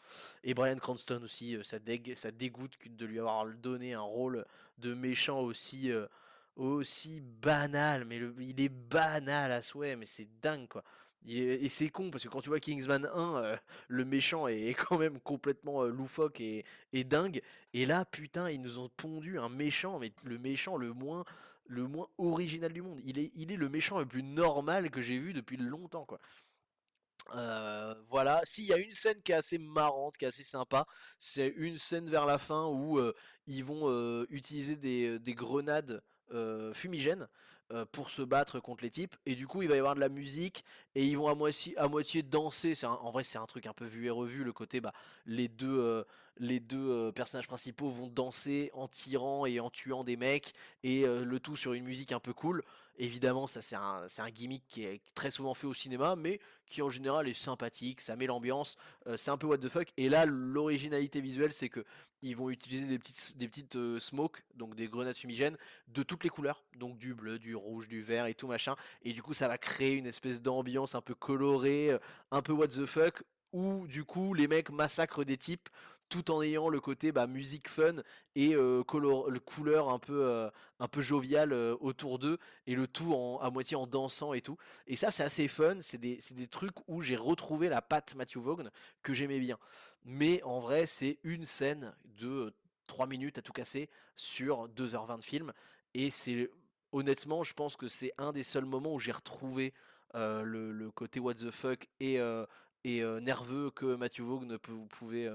Et 0.43 0.53
Brian 0.53 0.77
Cranston 0.77 1.21
aussi, 1.23 1.55
euh, 1.55 1.63
ça, 1.63 1.77
ça 2.15 2.31
dégoûte 2.31 2.77
de 2.86 3.05
lui 3.05 3.19
avoir 3.19 3.45
donné 3.45 3.93
un 3.93 4.01
rôle 4.01 4.45
de 4.77 4.93
méchant 4.93 5.39
aussi, 5.41 5.91
euh, 5.91 6.07
aussi 6.55 7.21
banal, 7.21 8.05
mais 8.05 8.19
il 8.39 8.60
est 8.62 8.69
banal 8.69 9.51
à 9.51 9.62
souhait, 9.62 9.95
mais 9.95 10.05
c'est 10.05 10.27
dingue 10.41 10.67
quoi. 10.67 10.83
et 11.25 11.69
c'est 11.69 11.89
con 11.89 12.10
parce 12.12 12.23
que 12.23 12.29
quand 12.29 12.41
tu 12.41 12.49
vois 12.49 12.60
Kingsman 12.60 13.05
1, 13.13 13.36
euh, 13.38 13.57
le 13.88 14.05
méchant 14.05 14.47
est 14.47 14.73
quand 14.73 14.97
même 14.97 15.19
complètement 15.19 15.83
loufoque 15.83 16.41
et, 16.41 16.65
et, 16.93 17.03
dingue. 17.03 17.41
Et 17.73 17.86
là, 17.86 18.05
putain, 18.05 18.49
ils 18.49 18.62
nous 18.62 18.79
ont 18.79 18.89
pondu 18.97 19.39
un 19.39 19.49
méchant, 19.49 19.99
mais 19.99 20.12
le 20.23 20.38
méchant 20.38 20.77
le 20.77 20.93
moins, 20.93 21.25
le 21.67 21.88
moins 21.88 22.07
original 22.17 22.71
du 22.73 22.81
monde. 22.81 22.99
Il 23.03 23.19
est, 23.19 23.31
il 23.36 23.51
est 23.51 23.57
le 23.57 23.69
méchant 23.69 23.99
le 23.99 24.05
plus 24.05 24.23
normal 24.23 24.89
que 24.89 25.01
j'ai 25.01 25.19
vu 25.19 25.33
depuis 25.33 25.57
longtemps 25.57 26.05
quoi. 26.05 26.19
Euh, 27.35 27.93
voilà, 28.09 28.41
s'il 28.45 28.65
y 28.65 28.73
a 28.73 28.77
une 28.77 28.93
scène 28.93 29.21
qui 29.21 29.31
est 29.31 29.35
assez 29.35 29.57
marrante, 29.57 30.17
qui 30.17 30.25
est 30.25 30.27
assez 30.29 30.43
sympa, 30.43 30.85
c'est 31.19 31.53
une 31.57 31.77
scène 31.77 32.09
vers 32.09 32.25
la 32.25 32.37
fin 32.37 32.65
où 32.67 32.99
euh, 32.99 33.13
ils 33.47 33.63
vont 33.63 33.89
euh, 33.89 34.25
utiliser 34.29 34.75
des, 34.75 35.19
des 35.19 35.33
grenades 35.33 36.01
fumigènes 36.73 37.25
pour 37.93 38.09
se 38.09 38.21
battre 38.21 38.59
contre 38.59 38.83
les 38.83 38.91
types. 38.91 39.15
Et 39.25 39.33
du 39.33 39.47
coup, 39.47 39.61
il 39.61 39.69
va 39.69 39.75
y 39.75 39.79
avoir 39.79 39.95
de 39.95 40.01
la 40.01 40.09
musique 40.09 40.65
et 40.93 41.05
ils 41.05 41.17
vont 41.17 41.29
à 41.29 41.35
moitié, 41.35 41.77
à 41.77 41.87
moitié 41.87 42.21
danser. 42.21 42.73
en 42.83 43.11
vrai, 43.11 43.23
c'est 43.23 43.37
un 43.37 43.45
truc 43.45 43.65
un 43.65 43.73
peu 43.73 43.85
vu 43.85 44.07
et 44.07 44.09
revu. 44.09 44.43
Le 44.43 44.51
côté, 44.51 44.81
bah, 44.81 44.91
les 45.25 45.47
deux, 45.47 46.03
les 46.39 46.60
deux 46.60 47.12
personnages 47.13 47.47
principaux 47.47 47.89
vont 47.89 48.08
danser 48.08 48.71
en 48.73 48.88
tirant 48.88 49.45
et 49.45 49.60
en 49.60 49.69
tuant 49.69 50.04
des 50.04 50.17
mecs 50.17 50.54
et 50.84 51.06
le 51.06 51.39
tout 51.39 51.56
sur 51.56 51.73
une 51.73 51.86
musique 51.86 52.12
un 52.12 52.19
peu 52.19 52.34
cool. 52.34 52.63
Évidemment, 53.00 53.45
ça 53.45 53.62
c'est 53.62 53.76
un, 53.76 54.30
gimmick 54.32 54.63
qui 54.67 54.84
est 54.84 55.02
très 55.13 55.30
souvent 55.30 55.54
fait 55.54 55.67
au 55.67 55.73
cinéma, 55.73 56.15
mais 56.15 56.39
qui 56.65 56.82
en 56.82 56.89
général 56.89 57.28
est 57.28 57.34
sympathique, 57.36 58.02
ça 58.02 58.15
met 58.15 58.26
l'ambiance, 58.26 58.76
c'est 59.17 59.30
un 59.30 59.38
peu 59.38 59.47
what 59.47 59.60
the 59.60 59.69
fuck. 59.69 59.89
Et 59.97 60.10
là, 60.10 60.26
l'originalité 60.26 61.21
visuelle, 61.21 61.54
c'est 61.54 61.69
que 61.69 61.86
ils 62.23 62.36
vont 62.36 62.50
utiliser 62.50 62.88
des 62.88 62.97
petites, 62.97 63.38
des 63.38 63.47
petites 63.47 64.00
smokes, 64.00 64.43
donc 64.56 64.76
des 64.76 64.88
grenades 64.88 65.15
fumigènes, 65.15 65.58
de 65.89 66.02
toutes 66.02 66.23
les 66.23 66.30
couleurs, 66.30 66.63
donc 66.76 66.97
du 66.97 67.13
bleu, 67.13 67.38
du 67.38 67.56
rouge, 67.56 67.88
du 67.88 68.02
vert 68.02 68.26
et 68.26 68.34
tout 68.34 68.47
machin. 68.47 68.76
Et 69.04 69.13
du 69.13 69.21
coup, 69.21 69.34
ça 69.34 69.47
va 69.47 69.58
créer 69.60 69.93
une 69.93 70.08
espèce 70.08 70.41
d'ambiance 70.41 70.95
un 70.95 71.02
peu 71.02 71.13
colorée, 71.13 71.95
un 72.32 72.41
peu 72.41 72.54
what 72.54 72.69
the 72.69 72.86
fuck, 72.86 73.23
où 73.54 73.88
du 73.88 74.04
coup 74.04 74.34
les 74.34 74.47
mecs 74.47 74.69
massacrent 74.71 75.23
des 75.23 75.38
types 75.38 75.69
tout 76.10 76.32
en 76.32 76.41
ayant 76.41 76.70
le 76.70 76.80
côté 76.80 77.12
bah, 77.12 77.28
musique 77.28 77.70
fun 77.70 77.96
et 78.36 78.56
euh, 78.56 78.84
le 78.88 79.39
couleur 79.39 79.89
un 79.89 80.00
peu, 80.00 80.26
euh, 80.26 80.50
un 80.80 80.88
peu 80.88 81.02
jovial 81.02 81.52
euh, 81.52 81.76
autour 81.80 82.20
d'eux 82.20 82.38
et 82.65 82.76
le 82.76 82.88
tout 82.88 83.13
en, 83.13 83.39
à 83.39 83.50
moitié 83.50 83.76
en 83.76 83.88
dansant 83.88 84.34
et 84.34 84.41
tout. 84.41 84.58
Et 84.88 84.96
ça 84.96 85.12
c'est 85.12 85.24
assez 85.24 85.48
fun, 85.48 85.78
c'est 85.82 85.98
des, 85.98 86.20
des, 86.32 86.48
trucs 86.48 86.76
où 86.88 87.02
j'ai 87.02 87.15
retrouvé 87.15 87.70
la 87.70 87.82
patte 87.82 88.15
Matthew 88.15 88.38
Vaughn 88.38 88.72
que 89.04 89.13
j'aimais 89.13 89.39
bien. 89.39 89.58
Mais 90.06 90.41
en 90.43 90.60
vrai 90.60 90.88
c'est 90.88 91.20
une 91.24 91.46
scène 91.46 91.93
de 92.06 92.54
3 92.88 93.08
minutes 93.08 93.38
à 93.38 93.41
tout 93.41 93.54
casser 93.54 93.89
sur 94.15 94.70
2h20 94.70 95.17
de 95.17 95.24
film 95.24 95.54
et 95.93 96.12
c'est 96.12 96.50
honnêtement 96.93 97.43
je 97.43 97.54
pense 97.54 97.76
que 97.76 97.88
c'est 97.88 98.13
un 98.17 98.32
des 98.32 98.43
seuls 98.43 98.65
moments 98.65 98.93
où 98.93 99.00
j'ai 99.00 99.12
retrouvé 99.12 99.74
le, 100.13 100.72
le, 100.72 100.89
côté 100.91 101.20
what 101.20 101.36
the 101.36 101.52
fuck 101.52 101.86
et, 102.00 102.17
et 102.86 103.04
nerveux 103.22 103.70
que 103.72 103.96
Matthew 103.96 104.22
Vaughn 104.22 104.58
pouvez 104.89 105.30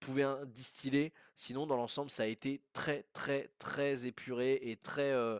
pouvait 0.00 0.24
distiller. 0.46 1.12
Sinon, 1.36 1.66
dans 1.66 1.76
l'ensemble, 1.76 2.10
ça 2.10 2.24
a 2.24 2.26
été 2.26 2.60
très, 2.72 3.04
très, 3.12 3.50
très 3.58 4.06
épuré 4.06 4.58
et 4.62 4.76
très. 4.76 5.12
Euh, 5.12 5.38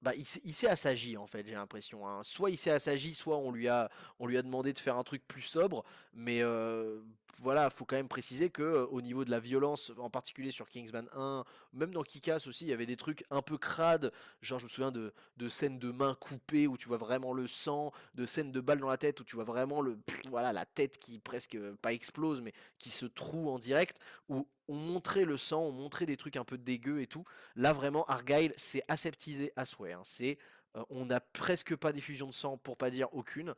bah, 0.00 0.12
il 0.16 0.24
s'est 0.52 0.68
assagi 0.68 1.16
en 1.16 1.28
fait, 1.28 1.46
j'ai 1.46 1.54
l'impression. 1.54 2.08
Hein. 2.08 2.22
Soit 2.24 2.50
il 2.50 2.56
s'est 2.56 2.72
assagi, 2.72 3.14
soit 3.14 3.36
on 3.38 3.52
lui 3.52 3.68
a, 3.68 3.88
on 4.18 4.26
lui 4.26 4.36
a 4.36 4.42
demandé 4.42 4.72
de 4.72 4.78
faire 4.80 4.96
un 4.96 5.04
truc 5.04 5.22
plus 5.28 5.42
sobre. 5.42 5.84
Mais 6.12 6.42
euh, 6.42 7.00
voilà, 7.38 7.70
faut 7.70 7.84
quand 7.84 7.96
même 7.96 8.08
préciser 8.08 8.50
que 8.50 8.62
euh, 8.62 8.86
au 8.86 9.00
niveau 9.00 9.24
de 9.24 9.30
la 9.30 9.40
violence, 9.40 9.92
en 9.98 10.10
particulier 10.10 10.50
sur 10.50 10.68
Kingsman 10.68 11.08
1, 11.14 11.44
même 11.72 11.92
dans 11.92 12.02
Kikas 12.02 12.44
aussi, 12.46 12.64
il 12.64 12.68
y 12.68 12.72
avait 12.72 12.86
des 12.86 12.96
trucs 12.96 13.24
un 13.30 13.42
peu 13.42 13.58
crades. 13.58 14.12
Genre, 14.42 14.58
je 14.58 14.64
me 14.64 14.68
souviens 14.68 14.92
de, 14.92 15.12
scènes 15.48 15.78
de 15.78 15.90
mains 15.90 16.14
coupées 16.14 16.66
où 16.66 16.76
tu 16.76 16.88
vois 16.88 16.98
vraiment 16.98 17.32
le 17.32 17.46
sang, 17.46 17.92
de 18.14 18.26
scènes 18.26 18.52
de 18.52 18.60
balles 18.60 18.80
dans 18.80 18.88
la 18.88 18.98
tête 18.98 19.20
où 19.20 19.24
tu 19.24 19.36
vois 19.36 19.44
vraiment 19.44 19.80
le, 19.80 19.98
voilà, 20.30 20.52
la 20.52 20.66
tête 20.66 20.98
qui 20.98 21.18
presque 21.18 21.54
euh, 21.54 21.76
pas 21.80 21.92
explose, 21.92 22.40
mais 22.42 22.52
qui 22.78 22.90
se 22.90 23.06
troue 23.06 23.48
en 23.48 23.58
direct. 23.58 23.98
Où 24.28 24.46
on 24.68 24.74
montrait 24.74 25.24
le 25.24 25.36
sang, 25.36 25.62
on 25.62 25.72
montrait 25.72 26.06
des 26.06 26.16
trucs 26.16 26.36
un 26.36 26.44
peu 26.44 26.58
dégueux 26.58 27.00
et 27.00 27.06
tout. 27.06 27.24
Là, 27.56 27.72
vraiment, 27.72 28.04
Argyle 28.06 28.52
s'est 28.56 28.84
aseptisé 28.88 29.52
à 29.56 29.64
souhait. 29.64 29.92
Hein. 29.92 30.02
C'est 30.04 30.38
euh, 30.76 30.84
on 30.90 31.06
n'a 31.06 31.20
presque 31.20 31.76
pas 31.76 31.92
diffusion 31.92 32.26
de 32.26 32.32
sang, 32.32 32.56
pour 32.56 32.76
pas 32.76 32.90
dire 32.90 33.08
aucune. 33.12 33.54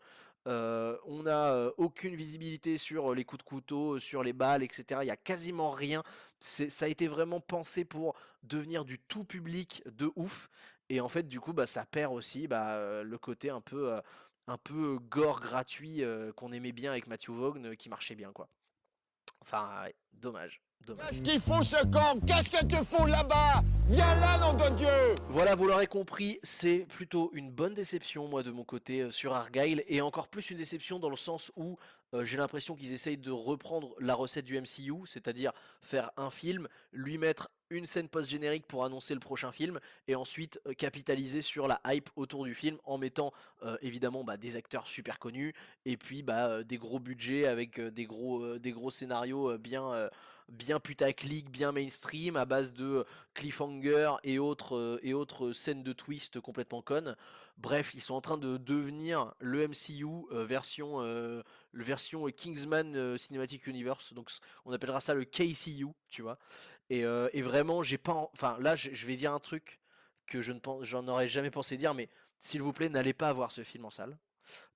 Euh, 0.47 0.97
on 1.07 1.23
n'a 1.23 1.71
aucune 1.79 2.15
visibilité 2.15 2.79
sur 2.79 3.15
les 3.15 3.25
coups 3.25 3.45
de 3.45 3.49
couteau, 3.49 3.99
sur 3.99 4.23
les 4.23 4.33
balles, 4.33 4.63
etc. 4.63 5.01
Il 5.03 5.07
n'y 5.07 5.11
a 5.11 5.17
quasiment 5.17 5.71
rien. 5.71 6.03
Ça 6.41 6.85
a 6.85 6.89
été 6.89 7.09
vraiment 7.09 7.41
pensé 7.41 7.85
pour 7.85 8.15
devenir 8.43 8.85
du 8.85 8.99
tout 8.99 9.25
public 9.25 9.83
de 9.87 10.11
ouf. 10.17 10.51
Et 10.91 11.01
en 11.01 11.09
fait, 11.09 11.27
du 11.27 11.41
coup, 11.41 11.53
bah, 11.53 11.67
ça 11.67 11.87
perd 11.87 12.13
aussi 12.13 12.47
bah, 12.47 13.03
le 13.03 13.19
côté 13.19 13.49
un 13.49 13.61
peu, 13.61 14.99
gore 15.09 15.41
gratuit 15.41 16.03
qu'on 16.37 16.53
aimait 16.53 16.73
bien 16.73 16.91
avec 16.91 17.07
Matthew 17.07 17.31
Vaughn, 17.31 17.77
qui 17.77 17.89
marchait 17.89 18.15
bien, 18.15 18.33
quoi. 18.33 18.49
Enfin, 19.41 19.87
dommage. 20.13 20.61
Qu'est-ce 20.87 21.23
qu'il 21.23 21.41
faut 21.41 21.63
ce 21.63 21.83
camp 21.87 22.19
Qu'est-ce 22.27 22.51
que 22.51 22.65
tu 22.67 22.77
fous 22.85 23.07
là-bas? 23.07 23.63
Viens 23.89 24.21
là, 24.21 24.39
nom 24.39 24.53
de 24.53 24.77
Dieu 24.77 24.89
Voilà, 25.35 25.57
vous 25.57 25.67
l'aurez 25.67 25.89
compris, 25.89 26.39
c'est 26.45 26.87
plutôt 26.89 27.33
une 27.35 27.51
bonne 27.51 27.75
déception, 27.75 28.29
moi, 28.29 28.45
de 28.45 28.53
mon 28.53 28.63
côté, 28.63 29.01
euh, 29.01 29.11
sur 29.11 29.35
Argyle, 29.35 29.83
et 29.89 30.01
encore 30.01 30.29
plus 30.29 30.53
une 30.53 30.59
déception 30.59 31.01
dans 31.01 31.11
le 31.11 31.17
sens 31.17 31.51
où 31.57 31.77
euh, 32.15 32.25
j'ai 32.25 32.37
l'impression 32.37 32.77
qu'ils 32.77 32.93
essayent 32.93 33.19
de 33.19 33.33
reprendre 33.33 33.97
la 33.99 34.15
recette 34.15 34.45
du 34.45 34.57
MCU, 34.57 35.05
c'est-à-dire 35.07 35.51
faire 35.83 36.13
un 36.17 36.31
film, 36.31 36.69
lui 36.93 37.19
mettre 37.19 37.51
une 37.69 37.85
scène 37.85 38.09
post-générique 38.09 38.69
pour 38.69 38.85
annoncer 38.85 39.13
le 39.13 39.19
prochain 39.19 39.51
film 39.51 39.81
et 40.07 40.15
ensuite 40.15 40.61
euh, 40.69 40.73
capitaliser 40.73 41.43
sur 41.43 41.67
la 41.67 41.81
hype 41.89 42.11
autour 42.15 42.45
du 42.45 42.55
film 42.55 42.79
en 42.85 42.97
mettant 42.97 43.33
évidemment 43.81 44.23
bah, 44.23 44.37
des 44.37 44.55
acteurs 44.55 44.87
super 44.87 45.19
connus 45.19 45.53
et 45.85 45.97
puis 45.97 46.23
bah, 46.23 46.63
des 46.63 46.77
gros 46.77 47.01
budgets 47.01 47.47
avec 47.47 47.81
des, 47.81 48.05
gros, 48.05 48.59
des 48.59 48.73
gros 48.73 48.91
scénarios 48.91 49.57
bien 49.59 50.11
bien 50.49 50.81
putaclic, 50.81 51.51
bien 51.51 51.73
mainstream, 51.73 52.37
à 52.37 52.45
base 52.45 52.73
de 52.73 53.05
cliffhanger 53.35 54.17
et 54.23 54.39
autres, 54.39 54.77
euh, 54.77 55.01
et 55.03 55.15
autres 55.15 55.53
scènes 55.53 55.83
de 55.83 55.93
twist 55.93 56.41
complètement 56.41 56.83
connes. 56.83 57.17
Bref, 57.57 57.95
ils 57.95 58.03
sont 58.03 58.15
en 58.15 58.21
train 58.21 58.39
de 58.39 58.57
devenir 58.57 59.35
le 59.39 59.69
MCU 59.69 60.27
euh, 60.33 60.45
version, 60.45 61.01
euh, 61.01 61.43
version 61.73 62.27
Kingsman 62.27 63.17
Cinematic 63.17 63.67
Universe. 63.67 64.13
Donc 64.13 64.31
on 64.65 64.73
appellera 64.73 65.01
ça 65.01 65.15
le 65.15 65.25
KCU, 65.25 65.87
tu 66.09 66.23
vois. 66.23 66.39
Et, 66.91 67.01
et 67.01 67.43
vraiment, 67.43 67.83
j'ai 67.83 67.97
pas. 67.97 68.29
Enfin, 68.35 68.59
là, 68.61 68.77
je 68.77 69.07
vais 69.07 69.17
dire 69.17 69.33
un 69.33 69.41
truc 69.41 69.81
que 70.27 70.43
je 70.43 70.53
ne 70.53 70.59
pense, 70.59 70.85
j'en 70.85 71.09
aurais 71.09 71.29
jamais 71.29 71.51
pensé 71.51 71.77
dire, 71.77 71.95
mais 71.95 72.09
s'il 72.39 72.61
vous 72.61 72.73
plaît, 72.73 72.89
n'allez 72.89 73.15
pas 73.15 73.33
voir 73.33 73.51
ce 73.51 73.63
film 73.65 73.87
en 73.87 73.91
salle 73.91 74.19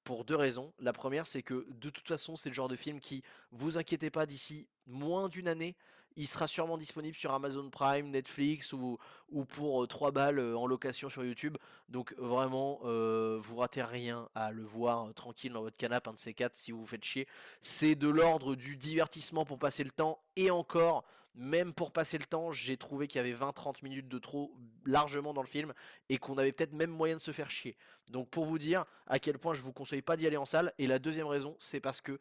pour 0.09 0.25
deux 0.25 0.37
raisons. 0.37 0.73
La 0.79 0.95
première, 0.95 1.27
c'est 1.27 1.43
que 1.43 1.67
de 1.69 1.91
toute 1.91 2.09
façon, 2.09 2.35
c'est 2.35 2.49
le 2.49 2.55
genre 2.55 2.69
de 2.69 2.77
film 2.77 2.99
qui, 2.99 3.23
vous 3.53 3.77
inquiétez 3.77 4.09
pas, 4.09 4.25
d'ici 4.25 4.67
moins 4.87 5.29
d'une 5.29 5.49
année, 5.49 5.77
il 6.19 6.27
sera 6.27 6.49
sûrement 6.49 6.77
disponible 6.77 7.17
sur 7.17 7.33
Amazon 7.33 7.71
Prime, 7.71 8.11
Netflix 8.11 8.73
ou, 8.73 8.99
ou 9.31 9.45
pour 9.45 9.87
3 9.87 10.09
euh, 10.09 10.11
balles 10.11 10.39
euh, 10.41 10.59
en 10.59 10.67
location 10.67 11.09
sur 11.09 11.25
YouTube. 11.25 11.57
Donc 11.89 12.13
vraiment, 12.19 12.81
euh, 12.85 13.39
vous 13.41 13.57
ratez 13.57 13.85
rien 13.85 14.29
à 14.35 14.51
le 14.51 14.65
voir 14.65 15.15
tranquille 15.15 15.53
dans 15.53 15.63
votre 15.63 15.79
canapé, 15.79 16.11
un 16.11 16.15
de 16.15 16.19
ces 16.19 16.35
quatre, 16.35 16.57
si 16.57 16.73
vous 16.73 16.81
vous 16.81 16.87
faites 16.87 17.05
chier. 17.05 17.29
C'est 17.63 17.95
de 17.95 18.09
l'ordre 18.09 18.57
du 18.57 18.77
divertissement 18.77 19.45
pour 19.45 19.61
passer 19.61 19.85
le 19.85 19.93
temps. 19.93 20.21
Et 20.35 20.51
encore, 20.51 21.05
même 21.37 21.73
pour 21.73 21.93
passer 21.93 22.19
le 22.19 22.25
temps, 22.25 22.51
j'ai 22.51 22.77
trouvé 22.77 23.07
qu'il 23.07 23.19
y 23.19 23.21
avait 23.21 23.33
20-30 23.33 23.85
minutes 23.85 24.09
de 24.09 24.19
trop 24.19 24.53
largement 24.85 25.33
dans 25.33 25.43
le 25.43 25.47
film 25.47 25.73
et 26.09 26.19
qu'on 26.19 26.37
avait 26.37 26.51
peut-être 26.51 26.73
même 26.73 26.91
moyen 26.91 27.15
de 27.15 27.21
se 27.21 27.31
faire 27.31 27.49
chier. 27.49 27.77
Donc 28.11 28.29
pour 28.29 28.45
vous 28.45 28.59
dire 28.59 28.85
à 29.07 29.21
quel 29.21 29.39
point 29.39 29.55
je 29.55 29.63
vous 29.63 29.73
conseille 29.73 30.03
pas 30.03 30.17
d'y 30.17 30.27
aller 30.27 30.37
en 30.37 30.47
salle. 30.47 30.73
Et 30.79 30.89
la 30.89 30.99
deuxième 30.99 31.29
raison, 31.29 31.55
c'est 31.61 31.81
parce 31.81 32.01
que 32.01 32.19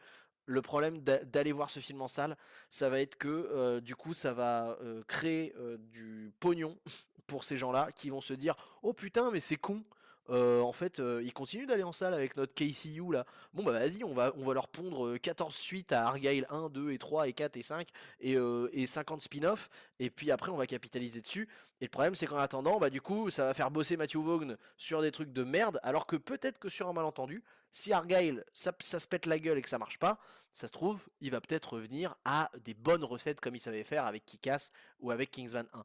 le 0.48 0.62
problème 0.62 1.02
d'aller 1.02 1.52
voir 1.52 1.70
ce 1.70 1.80
film 1.80 2.02
en 2.02 2.08
salle, 2.08 2.36
ça 2.72 2.90
va 2.90 3.00
être 3.00 3.18
que 3.18 3.28
euh, 3.28 3.82
du 3.82 3.96
coup, 3.96 4.14
ça 4.14 4.34
va 4.34 4.78
euh, 4.82 5.04
créer 5.08 5.54
euh, 5.58 5.78
du 5.78 6.32
pognon 6.40 6.78
pour 7.28 7.44
ces 7.44 7.58
gens-là 7.58 7.90
qui 7.94 8.10
vont 8.10 8.22
se 8.22 8.34
dire 8.34 8.56
Oh 8.82 8.94
putain, 8.94 9.30
mais 9.30 9.42
c'est 9.42 9.58
con, 9.58 9.84
euh, 10.30 10.62
en 10.62 10.74
fait, 10.74 11.00
euh, 11.00 11.22
ils 11.24 11.34
continuent 11.34 11.68
d'aller 11.68 11.84
en 11.84 11.94
salle 11.94 12.14
avec 12.14 12.36
notre 12.36 12.54
KCU 12.54 13.12
là. 13.12 13.26
Bon 13.54 13.64
bah 13.64 13.72
vas-y, 13.72 14.04
on 14.04 14.14
va, 14.14 14.34
on 14.38 14.46
va 14.46 14.54
leur 14.54 14.68
pondre 14.68 15.18
14 15.18 15.54
euh, 15.54 15.58
suites 15.58 15.92
à 15.92 16.08
Argyle 16.08 16.46
1, 16.50 16.70
2 16.70 16.92
et 16.92 16.98
3 16.98 17.28
et 17.28 17.34
4 17.34 17.58
et 17.58 17.62
5 17.62 17.88
et, 18.20 18.38
et 18.74 18.88
50 18.88 19.22
spin-off. 19.22 19.70
Et 20.00 20.10
puis 20.10 20.32
après, 20.32 20.52
on 20.52 20.58
va 20.58 20.68
capitaliser 20.68 21.22
dessus. 21.22 21.48
Et 21.80 21.86
le 21.86 21.90
problème, 21.90 22.16
c'est 22.16 22.28
qu'en 22.28 22.38
attendant, 22.38 22.80
bah 22.80 22.90
du 22.90 23.02
coup, 23.02 23.30
ça 23.30 23.46
va 23.46 23.54
faire 23.54 23.72
bosser 23.72 23.98
Matthew 23.98 24.18
Vaughn 24.18 24.58
sur 24.78 25.02
des 25.02 25.12
trucs 25.12 25.32
de 25.32 25.44
merde. 25.44 25.80
Alors 25.84 26.06
que 26.06 26.16
peut-être 26.16 26.60
que 26.60 26.70
sur 26.70 26.88
un 26.88 26.94
malentendu, 26.94 27.44
si 27.72 27.94
Argyle 27.94 28.44
ça, 28.54 28.74
ça, 28.80 29.00
se 29.00 29.08
pète 29.08 29.26
la 29.26 29.40
gueule 29.40 29.58
et 29.58 29.62
que 29.62 29.70
ça 29.70 29.78
marche 29.78 30.00
pas, 30.00 30.20
ça 30.52 30.68
se 30.68 30.74
trouve, 30.74 31.00
il 31.22 31.32
va 31.32 31.42
peut-être 31.42 31.74
revenir 31.74 32.16
à 32.26 32.50
des 32.64 32.74
bonnes 32.74 33.04
recettes 33.04 33.40
comme 33.40 33.56
il 33.56 33.60
savait 33.60 33.84
faire 33.84 34.06
avec 34.06 34.26
Kikas 34.26 34.72
ou 35.00 35.12
avec 35.12 35.32
Kingsman 35.32 35.68
1. 35.74 35.84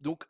Donc 0.00 0.24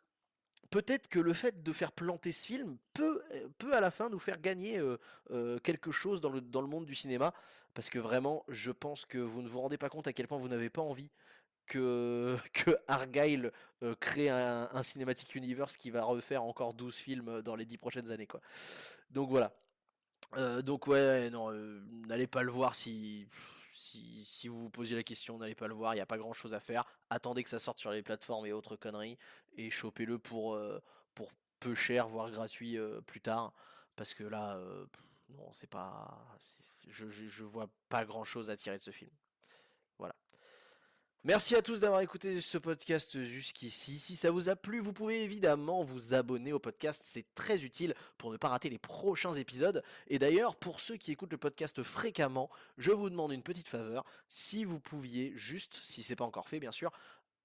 peut-être 0.69 1.07
que 1.07 1.19
le 1.19 1.33
fait 1.33 1.63
de 1.63 1.73
faire 1.73 1.91
planter 1.91 2.31
ce 2.31 2.45
film 2.47 2.77
peut, 2.93 3.21
euh, 3.33 3.47
peut 3.57 3.73
à 3.73 3.81
la 3.81 3.91
fin 3.91 4.09
nous 4.09 4.19
faire 4.19 4.39
gagner 4.39 4.77
euh, 4.77 4.97
euh, 5.31 5.59
quelque 5.59 5.91
chose 5.91 6.21
dans 6.21 6.29
le, 6.29 6.41
dans 6.41 6.61
le 6.61 6.67
monde 6.67 6.85
du 6.85 6.95
cinéma. 6.95 7.33
Parce 7.73 7.89
que 7.89 7.99
vraiment, 7.99 8.43
je 8.49 8.71
pense 8.71 9.05
que 9.05 9.17
vous 9.17 9.41
ne 9.41 9.47
vous 9.47 9.61
rendez 9.61 9.77
pas 9.77 9.89
compte 9.89 10.07
à 10.07 10.13
quel 10.13 10.27
point 10.27 10.37
vous 10.37 10.49
n'avez 10.49 10.69
pas 10.69 10.81
envie 10.81 11.09
que, 11.67 12.37
que 12.53 12.71
Argyle 12.87 13.51
crée 13.99 14.29
un, 14.29 14.69
un 14.71 14.83
Cinematic 14.83 15.33
Universe 15.35 15.77
qui 15.77 15.89
va 15.89 16.03
refaire 16.03 16.43
encore 16.43 16.73
12 16.73 16.95
films 16.95 17.41
dans 17.41 17.55
les 17.55 17.65
10 17.65 17.77
prochaines 17.77 18.11
années. 18.11 18.27
Quoi. 18.27 18.41
Donc 19.09 19.29
voilà. 19.29 19.53
Donc 20.63 20.87
ouais, 20.87 21.29
non, 21.29 21.51
n'allez 22.07 22.27
pas 22.27 22.43
le 22.43 22.51
voir 22.51 22.75
si, 22.75 23.27
si, 24.23 24.47
vous 24.47 24.63
vous 24.63 24.69
posiez 24.69 24.95
la 24.95 25.03
question, 25.03 25.37
n'allez 25.37 25.55
pas 25.55 25.67
le 25.67 25.73
voir, 25.73 25.93
il 25.93 25.97
n'y 25.97 26.01
a 26.01 26.05
pas 26.05 26.17
grand 26.17 26.33
chose 26.33 26.53
à 26.53 26.59
faire. 26.59 26.83
Attendez 27.09 27.43
que 27.43 27.49
ça 27.49 27.59
sorte 27.59 27.79
sur 27.79 27.91
les 27.91 28.03
plateformes 28.03 28.45
et 28.45 28.53
autres 28.53 28.75
conneries 28.75 29.17
et 29.53 29.69
chopez-le 29.69 30.19
pour, 30.19 30.55
euh, 30.55 30.79
pour 31.13 31.31
peu 31.59 31.75
cher, 31.75 32.07
voire 32.07 32.31
gratuit 32.31 32.77
euh, 32.77 33.01
plus 33.01 33.21
tard. 33.21 33.53
Parce 33.95 34.13
que 34.13 34.23
là, 34.23 34.55
euh, 34.57 34.85
non, 35.29 35.51
c'est 35.51 35.69
pas. 35.69 36.37
Je, 36.87 37.09
je, 37.09 37.27
je 37.27 37.43
vois 37.43 37.69
pas 37.89 38.05
grand 38.05 38.23
chose 38.23 38.49
à 38.49 38.57
tirer 38.57 38.77
de 38.77 38.81
ce 38.81 38.91
film. 38.91 39.11
Merci 41.23 41.55
à 41.55 41.61
tous 41.61 41.79
d'avoir 41.79 42.01
écouté 42.01 42.41
ce 42.41 42.57
podcast 42.57 43.23
jusqu'ici. 43.23 43.99
Si 43.99 44.15
ça 44.15 44.31
vous 44.31 44.49
a 44.49 44.55
plu, 44.55 44.79
vous 44.79 44.91
pouvez 44.91 45.21
évidemment 45.21 45.83
vous 45.83 46.15
abonner 46.15 46.51
au 46.51 46.57
podcast, 46.57 47.03
c'est 47.05 47.27
très 47.35 47.63
utile 47.63 47.93
pour 48.17 48.31
ne 48.31 48.37
pas 48.37 48.47
rater 48.47 48.71
les 48.71 48.79
prochains 48.79 49.33
épisodes. 49.33 49.83
Et 50.07 50.17
d'ailleurs, 50.17 50.55
pour 50.55 50.79
ceux 50.79 50.97
qui 50.97 51.11
écoutent 51.11 51.31
le 51.31 51.37
podcast 51.37 51.83
fréquemment, 51.83 52.49
je 52.79 52.91
vous 52.91 53.11
demande 53.11 53.33
une 53.33 53.43
petite 53.43 53.67
faveur, 53.67 54.03
si 54.29 54.65
vous 54.65 54.79
pouviez 54.79 55.31
juste, 55.35 55.79
si 55.83 56.01
c'est 56.01 56.15
pas 56.15 56.25
encore 56.25 56.49
fait 56.49 56.59
bien 56.59 56.71
sûr, 56.71 56.91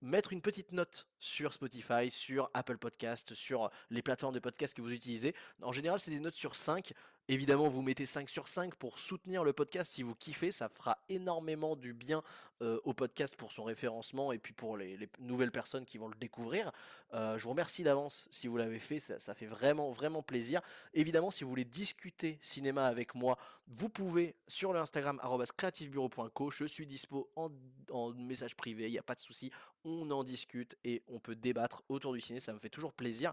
mettre 0.00 0.32
une 0.32 0.40
petite 0.40 0.72
note 0.72 1.06
sur 1.18 1.52
Spotify, 1.54 2.10
sur 2.10 2.50
Apple 2.54 2.78
Podcast, 2.78 3.34
sur 3.34 3.70
les 3.90 4.02
plateformes 4.02 4.34
de 4.34 4.40
podcast 4.40 4.74
que 4.74 4.82
vous 4.82 4.92
utilisez. 4.92 5.34
En 5.62 5.72
général, 5.72 6.00
c'est 6.00 6.10
des 6.10 6.20
notes 6.20 6.34
sur 6.34 6.54
5. 6.54 6.92
Évidemment, 7.28 7.68
vous 7.68 7.82
mettez 7.82 8.06
5 8.06 8.30
sur 8.30 8.46
5 8.46 8.76
pour 8.76 9.00
soutenir 9.00 9.42
le 9.42 9.52
podcast 9.52 9.92
si 9.92 10.04
vous 10.04 10.14
kiffez. 10.14 10.52
Ça 10.52 10.68
fera 10.68 10.98
énormément 11.08 11.74
du 11.74 11.92
bien 11.92 12.22
euh, 12.62 12.78
au 12.84 12.94
podcast 12.94 13.34
pour 13.36 13.50
son 13.50 13.64
référencement 13.64 14.30
et 14.30 14.38
puis 14.38 14.52
pour 14.52 14.76
les, 14.76 14.96
les 14.96 15.08
nouvelles 15.18 15.50
personnes 15.50 15.84
qui 15.84 15.98
vont 15.98 16.06
le 16.06 16.14
découvrir. 16.14 16.70
Euh, 17.14 17.36
je 17.36 17.42
vous 17.42 17.50
remercie 17.50 17.82
d'avance 17.82 18.28
si 18.30 18.46
vous 18.46 18.56
l'avez 18.56 18.78
fait. 18.78 19.00
Ça, 19.00 19.34
fait 19.34 19.46
vraiment, 19.46 19.90
vraiment 19.90 20.22
plaisir. 20.22 20.60
Évidemment, 20.94 21.32
si 21.32 21.42
vous 21.42 21.50
voulez 21.50 21.64
discuter 21.64 22.38
cinéma 22.42 22.86
avec 22.86 23.16
moi, 23.16 23.38
vous 23.66 23.88
pouvez 23.88 24.36
sur 24.46 24.72
le 24.72 24.78
Instagram 24.78 25.20
creativebureau.co. 25.56 26.50
Je 26.50 26.64
suis 26.64 26.86
dispo 26.86 27.28
en, 27.34 27.50
en 27.90 28.12
message 28.14 28.54
privé, 28.54 28.86
il 28.86 28.92
n'y 28.92 28.98
a 28.98 29.02
pas 29.02 29.16
de 29.16 29.20
souci. 29.20 29.50
On 29.84 30.08
en 30.12 30.22
discute 30.22 30.76
et 30.84 31.02
on 31.08 31.15
peut 31.18 31.34
débattre 31.34 31.82
autour 31.88 32.12
du 32.12 32.20
ciné. 32.20 32.40
Ça 32.40 32.52
me 32.52 32.58
fait 32.58 32.70
toujours 32.70 32.92
plaisir. 32.92 33.32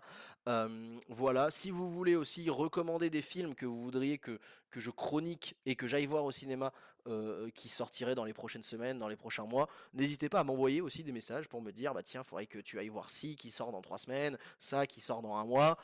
Voilà. 1.10 1.52
Si 1.52 1.72
vous 1.72 1.90
voulez 1.90 2.16
aussi 2.16 2.50
recommander 2.50 3.10
des 3.10 3.22
films 3.22 3.56
que 3.56 3.66
vous 3.66 3.82
voudriez 3.82 4.18
que, 4.18 4.40
que 4.70 4.80
je 4.80 4.90
chronique 4.90 5.56
et 5.66 5.76
que 5.76 5.88
j'aille 5.88 6.06
voir 6.06 6.26
au 6.26 6.32
cinéma 6.32 6.74
euh, 7.08 7.50
qui 7.54 7.68
sortiraient 7.68 8.16
dans 8.16 8.24
les 8.24 8.32
prochaines 8.32 8.64
semaines, 8.64 8.98
dans 8.98 9.10
les 9.10 9.18
prochains 9.18 9.44
mois, 9.44 9.68
n'hésitez 9.94 10.30
pas 10.30 10.40
à 10.40 10.44
m'envoyer 10.46 10.80
aussi 10.80 11.04
des 11.04 11.12
messages 11.12 11.50
pour 11.50 11.62
me 11.62 11.72
dire 11.72 11.94
bah 11.94 12.02
tiens, 12.02 12.24
faudrait 12.24 12.46
que 12.46 12.60
tu 12.60 12.80
ailles 12.80 12.88
voir 12.88 13.10
ci 13.10 13.36
qui 13.36 13.52
sort 13.52 13.74
dans 13.74 13.82
trois 13.82 13.98
semaines, 13.98 14.38
ça 14.58 14.88
qui 14.88 15.02
sort 15.02 15.22
dans 15.22 15.36
un 15.36 15.44
mois. 15.44 15.78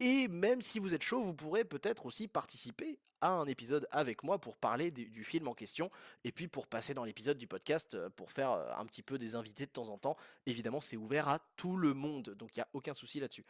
Et 0.00 0.28
même 0.28 0.60
si 0.60 0.78
vous 0.78 0.94
êtes 0.94 1.02
chaud, 1.02 1.22
vous 1.22 1.34
pourrez 1.34 1.64
peut-être 1.64 2.06
aussi 2.06 2.28
participer 2.28 2.98
à 3.20 3.28
un 3.28 3.46
épisode 3.46 3.88
avec 3.90 4.22
moi 4.22 4.38
pour 4.38 4.56
parler 4.56 4.90
du, 4.90 5.24
film 5.24 5.48
en 5.48 5.54
question 5.54 5.90
et 6.24 6.32
puis 6.32 6.46
pour 6.46 6.66
passer 6.66 6.92
dans 6.92 7.04
l'épisode 7.04 7.38
du 7.38 7.46
podcast 7.46 7.94
euh, 7.94 8.10
pour 8.10 8.30
faire 8.30 8.50
euh, 8.50 8.70
un 8.76 8.84
petit 8.84 9.02
peu 9.02 9.16
des 9.16 9.34
invités 9.34 9.64
de 9.64 9.70
temps 9.70 9.88
en 9.88 9.96
temps. 9.96 10.16
Évidemment, 10.44 10.80
c'est 10.80 10.98
ouvert 10.98 11.28
à 11.28 11.38
tout 11.56 11.76
le 11.76 11.94
monde, 11.94 12.34
donc 12.38 12.54
il 12.54 12.58
n'y 12.58 12.64
a 12.64 12.68
aucun 12.74 12.92
souci 12.92 13.20
là-dessus. 13.20 13.44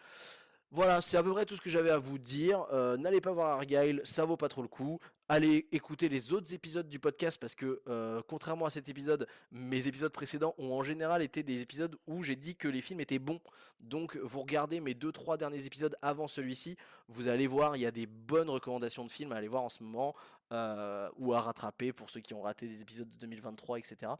Voilà, 0.75 1.01
c'est 1.01 1.17
à 1.17 1.23
peu 1.23 1.31
près 1.31 1.47
tout 1.47 1.55
ce 1.55 1.61
que 1.61 1.71
j'avais 1.71 1.91
à 1.91 1.99
vous 1.99 2.19
dire. 2.19 2.67
Euh, 2.73 2.97
N'allez 2.97 3.21
pas 3.21 3.31
voir 3.31 3.53
Argyle, 3.53 4.01
ça 4.03 4.25
vaut 4.25 4.37
pas 4.37 4.49
trop 4.49 4.61
le 4.61 4.67
coup. 4.67 4.99
Allez 5.29 5.69
écouter 5.71 6.09
les 6.09 6.33
autres 6.33 6.53
épisodes 6.53 6.89
du 6.89 6.99
podcast 6.99 7.39
parce 7.41 7.55
que, 7.55 7.81
euh, 7.87 8.21
contrairement 8.27 8.67
à 8.67 8.71
cet 8.71 8.89
épisode, 8.89 9.29
mes 9.53 9.87
épisodes 9.87 10.11
précédents 10.11 10.53
ont 10.59 10.73
en 10.73 10.83
général 10.83 11.23
été 11.23 11.45
des 11.45 11.61
épisodes 11.61 11.97
où 12.09 12.25
j'ai 12.25 12.35
dit 12.35 12.57
que 12.57 12.67
les 12.67 12.81
films 12.81 12.99
étaient 12.99 13.21
bons. 13.21 13.41
Donc, 13.79 14.17
vous 14.17 14.41
regardez 14.41 14.81
mes 14.81 14.95
2-3 14.95 15.39
derniers 15.39 15.65
épisodes 15.65 15.97
avant 16.03 16.27
celui-ci, 16.27 16.77
vous 17.07 17.29
allez 17.29 17.47
voir, 17.47 17.77
il 17.77 17.83
y 17.83 17.87
a 17.87 17.93
des 17.93 18.07
bonnes 18.07 18.51
recommandations 18.51 19.05
de 19.05 19.13
films 19.13 19.31
à 19.31 19.37
aller 19.37 19.47
voir 19.47 19.63
en 19.63 19.69
ce 19.69 19.81
moment 19.81 20.17
euh, 20.53 21.09
ou 21.19 21.35
à 21.35 21.41
rattraper 21.41 21.93
pour 21.93 22.11
ceux 22.11 22.19
qui 22.21 22.35
ont 22.35 22.43
raté 22.43 22.67
des 22.67 22.81
épisodes 22.81 23.09
de 23.09 23.17
2023, 23.19 23.79
etc. 23.79 24.11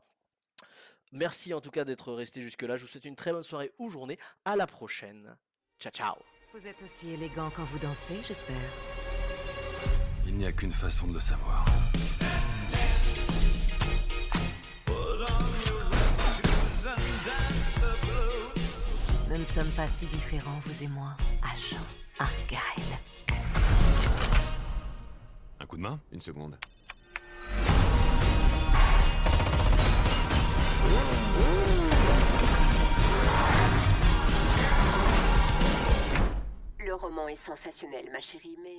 Merci 1.11 1.53
en 1.53 1.61
tout 1.61 1.73
cas 1.73 1.85
d'être 1.85 2.13
resté 2.13 2.43
jusque-là. 2.43 2.77
Je 2.77 2.83
vous 2.85 2.89
souhaite 2.89 3.07
une 3.07 3.17
très 3.17 3.33
bonne 3.33 3.43
soirée 3.43 3.73
ou 3.81 3.91
journée. 3.91 4.21
À 4.45 4.55
la 4.55 4.69
prochaine. 4.69 5.37
Ciao, 5.81 5.91
ciao. 5.91 6.15
Vous 6.55 6.69
êtes 6.69 6.85
aussi 6.85 7.11
élégant 7.11 7.51
quand 7.51 7.65
vous 7.65 7.81
dansez, 7.81 8.15
j'espère. 8.23 8.55
Il 10.25 10.37
n'y 10.37 10.47
a 10.47 10.53
qu'une 10.53 10.71
façon 10.71 11.09
de 11.09 11.15
le 11.15 11.19
savoir. 11.19 11.65
Nous 19.29 19.37
ne 19.37 19.45
sommes 19.45 19.71
pas 19.71 19.89
si 19.89 20.07
différents, 20.07 20.61
vous 20.65 20.85
et 20.85 20.89
moi, 20.89 21.17
agent 21.43 21.83
Argyle. 22.21 22.85
Un 25.59 25.67
coup 25.67 25.77
de 25.77 25.83
main 25.83 25.99
Une 26.13 26.21
seconde. 26.21 26.57
Le 36.95 36.99
roman 36.99 37.27
est 37.27 37.35
sensationnel, 37.35 38.09
ma 38.13 38.21
chérie, 38.21 38.57
mais 38.63 38.79